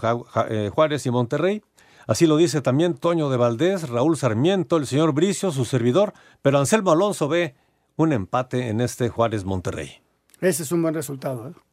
eh, 0.49 0.71
Juárez 0.75 1.05
y 1.05 1.11
Monterrey. 1.11 1.63
Así 2.07 2.27
lo 2.27 2.39
dice 2.39 2.63
también 2.63 2.95
Toño 2.95 3.29
de 3.29 3.37
Valdés, 3.37 3.91
Raúl 3.91 4.17
Sarmiento, 4.17 4.79
el 4.79 4.87
señor 4.87 5.13
Bricio, 5.13 5.53
su 5.53 5.67
servidor. 5.67 6.15
Pero 6.41 6.59
Anselmo 6.59 6.93
Alonso 6.93 7.29
ve 7.29 7.57
un 7.97 8.11
empate 8.15 8.71
en 8.71 8.81
este 8.81 9.11
Juárez-Monterrey. 9.11 10.01
Ese 10.41 10.63
es 10.63 10.73
un 10.73 10.81
buen 10.81 10.95
resultado. 10.95 11.51
¿eh? 11.51 11.72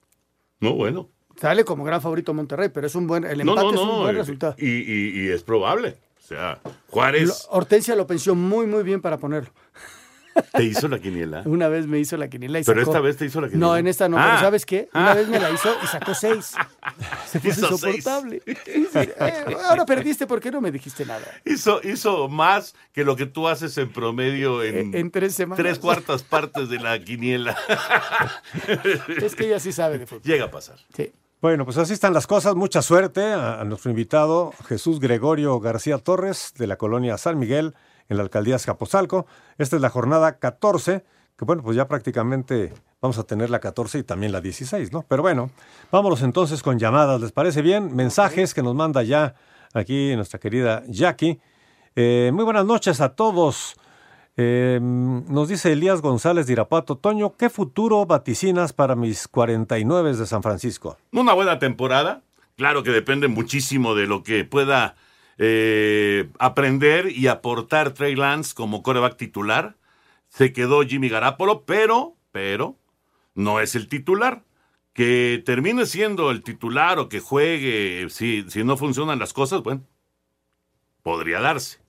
No, 0.60 0.74
bueno. 0.74 1.10
Sale 1.40 1.64
como 1.64 1.84
gran 1.84 2.02
favorito 2.02 2.34
Monterrey, 2.34 2.70
pero 2.70 2.88
es 2.88 2.96
un 2.96 3.08
buen, 3.08 3.24
el 3.24 3.42
empate 3.42 3.68
es 3.68 3.82
un 3.82 4.00
buen 4.02 4.16
resultado. 4.16 4.56
Y, 4.58 5.30
es 5.30 5.44
probable. 5.44 5.98
O 6.18 6.28
sea, 6.28 6.60
Juárez. 6.90 7.48
Hortensia 7.50 7.96
lo 7.96 8.06
pensó 8.06 8.36
muy, 8.36 8.68
muy 8.68 8.84
bien 8.84 9.02
para 9.02 9.18
ponerlo. 9.18 9.52
¿Te 10.54 10.64
hizo 10.64 10.88
la 10.88 11.00
quiniela? 11.00 11.44
Una 11.46 11.68
vez 11.68 11.88
me 11.88 12.00
hizo 12.00 12.18
la 12.18 12.30
quiniela 12.30 12.60
y 12.60 12.64
Pero 12.64 12.82
esta 12.82 13.00
vez 13.00 13.18
te 13.18 13.26
hizo 13.26 13.42
la 13.42 13.48
quiniela. 13.48 13.68
No, 13.68 13.78
en 13.78 13.88
esta 13.88 14.10
no, 14.10 14.18
pero 14.18 14.30
ah. 14.30 14.40
¿sabes 14.40 14.66
qué? 14.66 14.90
Una 14.94 15.12
ah. 15.12 15.16
vez 15.16 15.28
me 15.28 15.40
la 15.40 15.52
hizo 15.52 15.70
y 15.84 15.88
sacó 15.88 16.14
seis. 16.14 16.54
Se 17.32 17.40
puso 17.40 17.66
Hizo 17.66 17.74
insoportable. 17.74 18.42
Eh, 19.00 19.56
ahora 19.68 19.86
perdiste, 19.86 20.28
¿por 20.28 20.40
qué 20.40 20.52
no 20.52 20.62
me 20.62 20.72
dijiste 20.72 21.06
nada? 21.06 21.26
Hizo, 21.46 21.80
hizo 21.84 22.28
más 22.28 22.76
que 22.92 23.04
lo 23.04 23.16
que 23.16 23.26
tú 23.26 23.48
haces 23.48 23.78
en 23.78 23.92
promedio 23.92 24.64
en, 24.64 24.94
En 24.94 25.12
tres 25.12 25.36
semanas. 25.36 25.64
tres 25.64 25.80
cuartas 25.80 26.24
partes 26.24 26.70
de 26.70 26.80
la 26.80 27.00
quiniela. 27.00 27.58
Es 29.22 29.36
que 29.36 29.46
ella 29.46 29.60
sí 29.60 29.72
sabe 29.72 29.98
de 29.98 30.06
fútbol. 30.08 30.24
Llega 30.24 30.46
a 30.46 30.52
pasar. 30.52 30.78
Sí. 30.96 31.12
Bueno, 31.42 31.66
pues 31.66 31.78
así 31.78 31.94
están 31.94 32.14
las 32.14 32.28
cosas. 32.28 32.56
Mucha 32.56 32.82
suerte 32.82 33.24
a, 33.24 33.62
a 33.62 33.64
nuestro 33.64 33.92
invitado 33.92 34.54
Jesús 34.68 35.00
Gregorio 35.00 35.60
García 35.60 35.98
Torres 35.98 36.54
de 36.58 36.68
la 36.68 36.78
colonia 36.78 37.18
San 37.18 37.40
Miguel 37.40 37.74
en 38.10 38.18
la 38.18 38.24
alcaldía 38.24 38.56
Escapozalco. 38.56 39.26
Esta 39.58 39.76
es 39.76 39.82
la 39.82 39.90
jornada 39.90 40.40
14, 40.40 41.06
que 41.38 41.46
bueno, 41.46 41.64
pues 41.64 41.78
ya 41.78 41.88
prácticamente 41.88 42.74
vamos 43.02 43.18
a 43.18 43.24
tener 43.24 43.50
la 43.50 43.60
14 43.60 44.00
y 44.00 44.04
también 44.04 44.32
la 44.32 44.42
16, 44.42 44.92
¿no? 44.92 45.06
Pero 45.08 45.22
bueno, 45.22 45.52
vámonos 45.92 46.22
entonces 46.22 46.62
con 46.62 46.80
llamadas. 46.80 47.22
¿Les 47.22 47.32
parece 47.32 47.62
bien? 47.62 47.96
Mensajes 47.96 48.54
que 48.54 48.62
nos 48.62 48.76
manda 48.76 49.04
ya 49.04 49.36
aquí 49.74 50.16
nuestra 50.16 50.40
querida 50.40 50.84
Jackie. 50.88 51.40
Eh, 51.96 52.32
muy 52.34 52.44
buenas 52.44 52.66
noches 52.66 53.00
a 53.00 53.16
todos. 53.16 53.78
Eh, 54.38 54.80
nos 54.82 55.50
dice 55.50 55.72
Elías 55.74 56.02
González 56.02 56.48
de 56.48 56.54
Irapato. 56.54 56.98
Toño, 56.98 57.36
¿qué 57.36 57.50
futuro 57.50 58.06
vaticinas 58.06 58.74
para 58.74 58.96
mis 58.96 59.28
49 59.28 60.16
de 60.16 60.26
San 60.26 60.42
Francisco? 60.44 60.98
Una 61.12 61.34
buena 61.34 61.60
temporada. 61.60 62.22
Claro 62.56 62.84
que 62.84 62.92
depende 62.92 63.28
muchísimo 63.28 63.96
de 63.96 64.08
lo 64.08 64.24
que 64.24 64.44
pueda 64.46 64.96
eh, 65.42 66.30
aprender 66.38 67.12
y 67.12 67.28
aportar 67.28 67.94
Trey 67.94 68.14
Lance 68.14 68.54
como 68.54 68.84
coreback 68.84 69.16
titular. 69.16 69.78
Se 70.28 70.52
quedó 70.52 70.84
Jimmy 70.84 71.08
Garapolo, 71.08 71.64
pero, 71.64 72.18
pero, 72.32 72.78
no 73.36 73.62
es 73.62 73.74
el 73.74 73.88
titular. 73.88 74.44
Que 74.94 75.42
termine 75.46 75.86
siendo 75.86 76.30
el 76.30 76.44
titular 76.44 77.00
o 77.00 77.08
que 77.08 77.22
juegue, 77.22 78.08
si, 78.10 78.44
si 78.50 78.66
no 78.66 78.76
funcionan 78.76 79.18
las 79.18 79.32
cosas, 79.32 79.64
bueno, 79.64 79.86
podría 81.04 81.40
darse. 81.40 81.80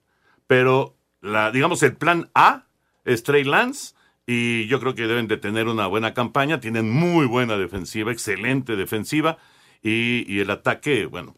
Pero, 0.46 0.94
la, 1.20 1.51
digamos, 1.51 1.82
el 1.82 1.96
plan 1.96 2.30
A 2.34 2.66
es 3.05 3.24
Trey 3.24 3.42
Lance 3.42 3.94
y 4.26 4.68
yo 4.68 4.78
creo 4.78 4.94
que 4.94 5.09
deben 5.09 5.26
de 5.26 5.38
tener 5.38 5.66
una 5.66 5.88
buena 5.88 6.14
campaña. 6.14 6.61
Tienen 6.61 6.88
muy 6.88 7.26
buena 7.26 7.59
defensiva, 7.59 8.12
excelente 8.12 8.76
defensiva 8.76 9.38
y, 9.82 10.24
y 10.32 10.38
el 10.38 10.51
ataque, 10.51 11.07
bueno, 11.07 11.34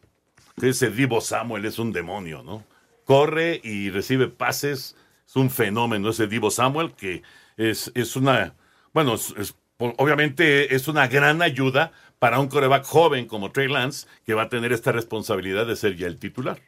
ese 0.61 0.89
Divo 0.89 1.21
Samuel 1.21 1.65
es 1.65 1.79
un 1.79 1.91
demonio, 1.91 2.43
¿no? 2.43 2.63
Corre 3.05 3.59
y 3.63 3.89
recibe 3.89 4.27
pases, 4.27 4.95
es 5.27 5.35
un 5.35 5.49
fenómeno 5.49 6.09
ese 6.09 6.27
Divo 6.27 6.51
Samuel 6.51 6.93
que 6.93 7.23
es, 7.57 7.91
es 7.95 8.15
una, 8.15 8.55
bueno, 8.93 9.15
es- 9.15 9.55
obviamente 9.77 10.75
es 10.75 10.87
una 10.87 11.07
gran 11.07 11.41
ayuda 11.41 11.91
para 12.19 12.39
un 12.39 12.47
coreback 12.47 12.85
joven 12.85 13.25
como 13.27 13.51
Trey 13.51 13.67
Lance 13.67 14.07
que 14.25 14.33
va 14.33 14.43
a 14.43 14.49
tener 14.49 14.71
esta 14.71 14.91
responsabilidad 14.91 15.65
de 15.65 15.75
ser 15.75 15.95
ya 15.97 16.07
el 16.07 16.19
titular. 16.19 16.61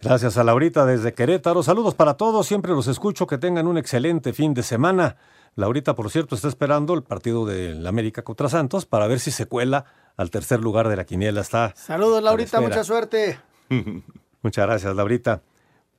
Gracias 0.00 0.38
a 0.38 0.44
Laurita 0.44 0.86
desde 0.86 1.12
Querétaro. 1.12 1.62
Saludos 1.62 1.94
para 1.94 2.14
todos, 2.14 2.46
siempre 2.46 2.72
los 2.72 2.86
escucho. 2.86 3.26
Que 3.26 3.36
tengan 3.36 3.66
un 3.66 3.78
excelente 3.78 4.32
fin 4.32 4.54
de 4.54 4.62
semana. 4.62 5.16
Laurita, 5.56 5.96
por 5.96 6.08
cierto, 6.10 6.36
está 6.36 6.46
esperando 6.46 6.94
el 6.94 7.02
partido 7.02 7.44
del 7.44 7.84
América 7.84 8.22
contra 8.22 8.48
Santos 8.48 8.86
para 8.86 9.08
ver 9.08 9.18
si 9.18 9.32
se 9.32 9.46
cuela 9.46 9.86
al 10.16 10.30
tercer 10.30 10.60
lugar 10.60 10.88
de 10.88 10.94
la 10.94 11.04
quiniela. 11.04 11.40
Está. 11.40 11.74
Saludos, 11.74 12.22
Laurita, 12.22 12.60
la 12.60 12.68
mucha 12.68 12.84
suerte. 12.84 13.40
Muchas 14.42 14.66
gracias, 14.66 14.94
Laurita. 14.94 15.42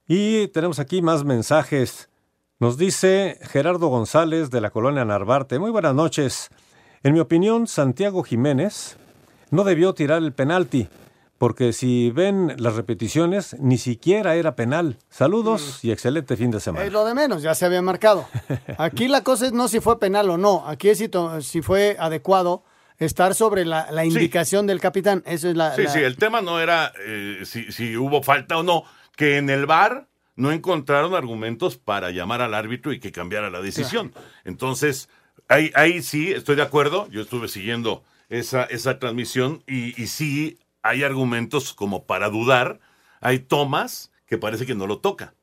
Y 0.07 0.47
tenemos 0.47 0.79
aquí 0.79 1.01
más 1.01 1.25
mensajes. 1.25 2.09
Nos 2.57 2.77
dice 2.77 3.37
Gerardo 3.43 3.87
González 3.87 4.49
de 4.49 4.61
la 4.61 4.69
colonia 4.69 5.03
Narvarte. 5.03 5.59
Muy 5.59 5.71
buenas 5.71 5.93
noches. 5.93 6.49
En 7.03 7.13
mi 7.13 7.19
opinión, 7.19 7.67
Santiago 7.67 8.23
Jiménez 8.23 8.97
no 9.51 9.63
debió 9.63 9.93
tirar 9.93 10.21
el 10.21 10.33
penalti, 10.33 10.87
porque 11.39 11.73
si 11.73 12.11
ven 12.11 12.53
las 12.57 12.75
repeticiones, 12.75 13.55
ni 13.59 13.77
siquiera 13.79 14.35
era 14.35 14.55
penal. 14.55 14.97
Saludos 15.09 15.83
y 15.83 15.91
excelente 15.91 16.37
fin 16.37 16.51
de 16.51 16.59
semana. 16.59 16.85
Es 16.85 16.91
lo 16.91 17.05
de 17.05 17.15
menos, 17.15 17.41
ya 17.41 17.55
se 17.55 17.65
había 17.65 17.81
marcado. 17.81 18.27
Aquí 18.77 19.07
la 19.07 19.23
cosa 19.23 19.47
es 19.47 19.53
no 19.53 19.67
si 19.69 19.79
fue 19.79 19.99
penal 19.99 20.29
o 20.29 20.37
no, 20.37 20.67
aquí 20.67 20.89
es 20.89 21.01
si, 21.41 21.61
fue 21.61 21.95
adecuado 21.97 22.63
estar 22.99 23.33
sobre 23.33 23.63
la, 23.65 23.89
la 23.91 24.03
indicación 24.05 24.67
del 24.67 24.79
capitán. 24.81 25.23
Eso 25.25 25.49
es 25.49 25.55
la... 25.55 25.73
Sí, 25.75 25.83
la- 25.83 25.89
sí, 25.89 25.99
el 25.99 26.17
tema 26.17 26.41
no 26.41 26.59
era 26.59 26.91
eh, 27.07 27.39
si, 27.45 27.71
si 27.71 27.95
hubo 27.95 28.21
falta 28.21 28.57
o 28.57 28.63
no, 28.63 28.83
que 29.15 29.37
en 29.37 29.49
el 29.49 29.65
bar 29.65 30.07
no 30.35 30.51
encontraron 30.51 31.15
argumentos 31.15 31.77
para 31.77 32.11
llamar 32.11 32.41
al 32.41 32.53
árbitro 32.53 32.91
y 32.93 32.99
que 32.99 33.11
cambiara 33.13 33.49
la 33.49 33.61
decisión. 33.61 34.13
Entonces, 34.43 35.07
ahí, 35.47 35.71
ahí 35.73 36.01
sí, 36.01 36.31
estoy 36.31 36.57
de 36.57 36.63
acuerdo, 36.63 37.07
yo 37.09 37.21
estuve 37.21 37.47
siguiendo 37.47 38.03
esa, 38.27 38.63
esa 38.65 38.99
transmisión 38.99 39.63
y, 39.67 40.01
y 40.01 40.07
sí 40.07 40.57
hay 40.83 41.03
argumentos 41.03 41.73
como 41.73 42.05
para 42.05 42.29
dudar, 42.29 42.79
hay 43.21 43.39
tomas 43.39 44.11
que 44.25 44.37
parece 44.37 44.65
que 44.65 44.75
no 44.75 44.87
lo 44.87 44.99
toca. 44.99 45.33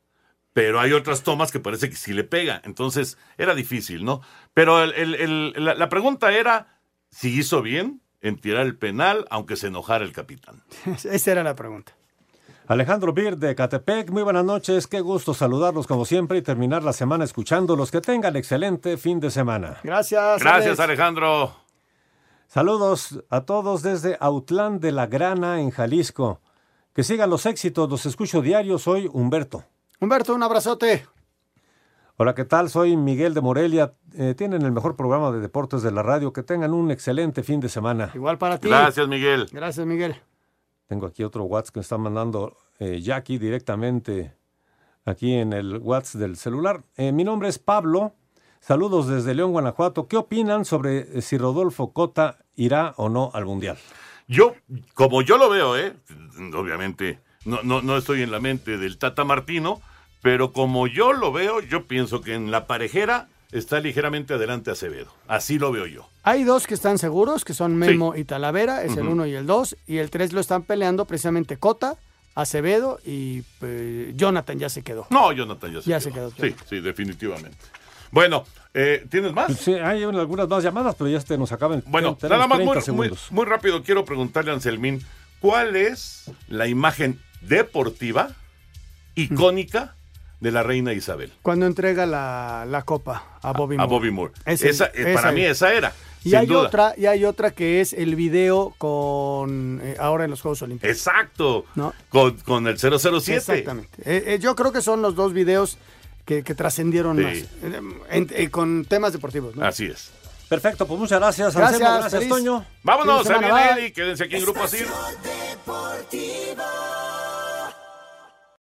Pero 0.53 0.79
hay 0.79 0.93
otras 0.93 1.21
tomas 1.21 1.51
que 1.51 1.59
parece 1.59 1.89
que 1.89 1.95
sí 1.95 2.13
le 2.13 2.23
pega. 2.23 2.61
Entonces, 2.65 3.17
era 3.37 3.53
difícil, 3.53 4.03
¿no? 4.03 4.21
Pero 4.55 4.81
el- 4.83 4.93
el- 4.93 5.15
el- 5.15 5.53
la, 5.65 5.75
la 5.75 5.89
pregunta 5.89 6.31
era 6.31 6.79
si 7.11 7.37
hizo 7.37 7.61
bien 7.61 8.01
en 8.21 8.39
tirar 8.39 8.65
el 8.65 8.75
penal, 8.75 9.27
aunque 9.29 9.55
se 9.55 9.67
enojara 9.67 10.03
el 10.03 10.13
capitán. 10.13 10.63
Esa 11.03 11.31
era 11.31 11.43
la 11.43 11.55
pregunta. 11.55 11.93
Alejandro 12.65 13.13
Bir 13.13 13.37
de 13.37 13.53
Catepec, 13.55 14.09
muy 14.09 14.23
buenas 14.23 14.43
noches. 14.43 14.87
Qué 14.87 14.99
gusto 14.99 15.33
saludarlos 15.33 15.85
como 15.87 16.03
siempre 16.05 16.39
y 16.39 16.41
terminar 16.41 16.83
la 16.83 16.91
semana 16.91 17.23
escuchándolos. 17.23 17.91
Que 17.91 18.01
tengan 18.01 18.35
excelente 18.35 18.97
fin 18.97 19.19
de 19.19 19.29
semana. 19.31 19.77
Gracias. 19.83 20.41
Gracias, 20.41 20.79
Alejandro. 20.79 21.55
Saludos 22.47 23.21
a 23.29 23.41
todos 23.41 23.83
desde 23.83 24.15
Autlán 24.21 24.79
de 24.79 24.93
la 24.93 25.05
Grana, 25.05 25.59
en 25.59 25.69
Jalisco. 25.69 26.39
Que 26.93 27.03
sigan 27.03 27.29
los 27.29 27.45
éxitos, 27.45 27.89
los 27.89 28.05
escucho 28.05 28.41
diario. 28.41 28.79
Soy 28.79 29.09
Humberto. 29.11 29.65
Humberto, 29.99 30.33
un 30.33 30.41
abrazote. 30.43 31.05
Hola, 32.15 32.33
¿qué 32.33 32.45
tal? 32.45 32.69
Soy 32.69 32.95
Miguel 32.95 33.33
de 33.33 33.41
Morelia. 33.41 33.93
Eh, 34.13 34.33
tienen 34.33 34.61
el 34.61 34.71
mejor 34.71 34.95
programa 34.95 35.29
de 35.33 35.41
deportes 35.41 35.81
de 35.81 35.91
la 35.91 36.03
radio. 36.03 36.31
Que 36.31 36.41
tengan 36.41 36.73
un 36.73 36.89
excelente 36.89 37.43
fin 37.43 37.59
de 37.59 37.67
semana. 37.67 38.11
Igual 38.15 38.37
para 38.37 38.57
ti. 38.59 38.69
Gracias, 38.69 39.07
Miguel. 39.09 39.49
Gracias, 39.51 39.85
Miguel. 39.85 40.15
Tengo 40.87 41.05
aquí 41.05 41.25
otro 41.25 41.43
WhatsApp 41.43 41.73
que 41.73 41.79
me 41.79 41.81
está 41.81 41.97
mandando 41.97 42.55
eh, 42.79 43.01
Jackie 43.01 43.39
directamente 43.39 44.37
aquí 45.03 45.33
en 45.33 45.51
el 45.51 45.79
WhatsApp 45.79 46.21
del 46.21 46.37
celular. 46.37 46.81
Eh, 46.95 47.11
mi 47.11 47.25
nombre 47.25 47.49
es 47.49 47.59
Pablo. 47.59 48.13
Saludos 48.67 49.07
desde 49.07 49.33
León, 49.33 49.51
Guanajuato. 49.53 50.07
¿Qué 50.09 50.17
opinan 50.17 50.65
sobre 50.65 51.17
eh, 51.17 51.21
si 51.21 51.37
Rodolfo 51.37 51.93
Cota 51.93 52.37
irá 52.57 52.93
o 52.97 53.07
no 53.07 53.31
al 53.33 53.45
Mundial? 53.45 53.77
Yo, 54.27 54.55
como 54.93 55.21
yo 55.21 55.37
lo 55.37 55.49
veo, 55.49 55.77
¿eh? 55.77 55.93
obviamente 56.53 57.19
no, 57.45 57.63
no, 57.63 57.81
no 57.81 57.95
estoy 57.95 58.23
en 58.23 58.31
la 58.31 58.41
mente 58.41 58.77
del 58.77 58.97
Tata 58.97 59.23
Martino, 59.23 59.81
pero 60.21 60.51
como 60.51 60.85
yo 60.87 61.13
lo 61.13 61.31
veo, 61.31 61.61
yo 61.61 61.85
pienso 61.85 62.19
que 62.19 62.33
en 62.33 62.51
la 62.51 62.67
parejera 62.67 63.29
está 63.53 63.79
ligeramente 63.79 64.33
adelante 64.33 64.69
Acevedo. 64.69 65.13
Así 65.29 65.57
lo 65.57 65.71
veo 65.71 65.85
yo. 65.85 66.09
Hay 66.23 66.43
dos 66.43 66.67
que 66.67 66.73
están 66.73 66.97
seguros, 66.97 67.45
que 67.45 67.53
son 67.53 67.77
Memo 67.77 68.17
y 68.17 68.25
Talavera, 68.25 68.83
es 68.83 68.97
el 68.97 69.03
Ujú. 69.03 69.11
uno 69.13 69.25
y 69.27 69.33
el 69.35 69.45
dos, 69.45 69.77
y 69.87 69.99
el 69.99 70.09
tres 70.09 70.33
lo 70.33 70.41
están 70.41 70.63
peleando 70.63 71.05
precisamente 71.05 71.55
Cota, 71.55 71.95
Acevedo 72.35 72.99
y 73.05 73.43
eh, 73.61 74.11
Jonathan 74.13 74.59
ya 74.59 74.67
se 74.67 74.81
quedó. 74.81 75.07
No, 75.09 75.31
Jonathan 75.31 75.71
ya 75.71 75.81
se 75.81 75.89
Ya 75.89 75.99
quedó. 76.11 76.31
se 76.31 76.35
quedó, 76.35 76.49
Sí, 76.49 76.55
sí, 76.69 76.81
definitivamente. 76.81 77.57
Bueno, 78.11 78.45
eh, 78.73 79.05
¿tienes 79.09 79.33
más? 79.33 79.55
Sí, 79.57 79.73
hay 79.73 80.03
algunas 80.03 80.47
más 80.47 80.63
llamadas, 80.63 80.95
pero 80.97 81.09
ya 81.09 81.17
este 81.17 81.37
nos 81.37 81.51
acaban. 81.51 81.83
Bueno, 81.87 82.17
nada 82.21 82.47
más 82.47 82.57
30 82.57 82.65
muy, 82.65 82.75
muy, 82.75 82.81
segundos. 82.81 83.27
muy 83.31 83.45
rápido 83.45 83.83
quiero 83.83 84.05
preguntarle 84.05 84.51
a 84.51 84.53
Anselmín, 84.53 85.03
¿cuál 85.39 85.75
es 85.75 86.31
la 86.47 86.67
imagen 86.67 87.19
deportiva 87.41 88.29
icónica 89.15 89.95
de 90.39 90.51
la 90.51 90.63
reina 90.63 90.93
Isabel? 90.93 91.31
Cuando 91.41 91.65
entrega 91.65 92.05
la, 92.05 92.65
la 92.67 92.83
copa 92.83 93.39
a 93.41 93.51
Bobby 93.53 93.75
a 93.75 93.79
Moore. 93.79 93.91
Bobby 93.91 94.11
Moore. 94.11 94.33
Esa, 94.45 94.85
eh, 94.85 94.91
para 94.93 95.11
esa 95.11 95.31
mí 95.31 95.41
es. 95.41 95.51
esa 95.51 95.73
era. 95.73 95.93
Y 96.23 96.35
hay 96.35 96.45
duda. 96.45 96.67
otra, 96.67 96.93
y 96.97 97.05
hay 97.05 97.23
otra 97.25 97.51
que 97.51 97.79
es 97.79 97.93
el 97.93 98.15
video 98.15 98.73
con 98.77 99.79
eh, 99.81 99.95
ahora 99.99 100.25
en 100.25 100.31
los 100.31 100.41
Juegos 100.41 100.61
Olímpicos. 100.61 100.89
Exacto. 100.95 101.65
¿No? 101.75 101.93
Con, 102.09 102.35
con 102.39 102.67
el 102.67 102.77
007. 102.77 103.33
Exactamente. 103.33 104.01
Eh, 104.03 104.23
eh, 104.27 104.39
yo 104.39 104.55
creo 104.55 104.71
que 104.73 104.81
son 104.81 105.01
los 105.01 105.15
dos 105.15 105.31
videos 105.31 105.77
que, 106.27 106.43
que 106.43 106.53
trascendieron 106.53 107.17
Sí. 107.17 107.23
más. 107.23 107.33
eh, 107.37 107.81
en- 108.11 108.27
eh, 108.31 108.49
con 108.51 108.85
temas 108.85 109.13
deportivos. 109.13 109.55
¿no? 109.55 109.65
Así 109.65 109.85
es. 109.85 110.11
Perfecto, 110.47 110.87
pues 110.87 110.99
muchas 110.99 111.19
gracias, 111.19 111.55
Gracias, 111.55 111.81
Anselmo, 111.81 111.99
gracias, 112.09 112.29
Toño. 112.29 112.65
Vámonos, 112.83 113.27
Ariel 113.29 113.51
bye. 113.51 113.83
Eddy, 113.83 113.91
quédense 113.91 114.23
aquí 114.25 114.35
en 114.37 114.41
Grupo 114.43 114.63
Asir. 114.63 114.87
Deportivo. 115.23 116.63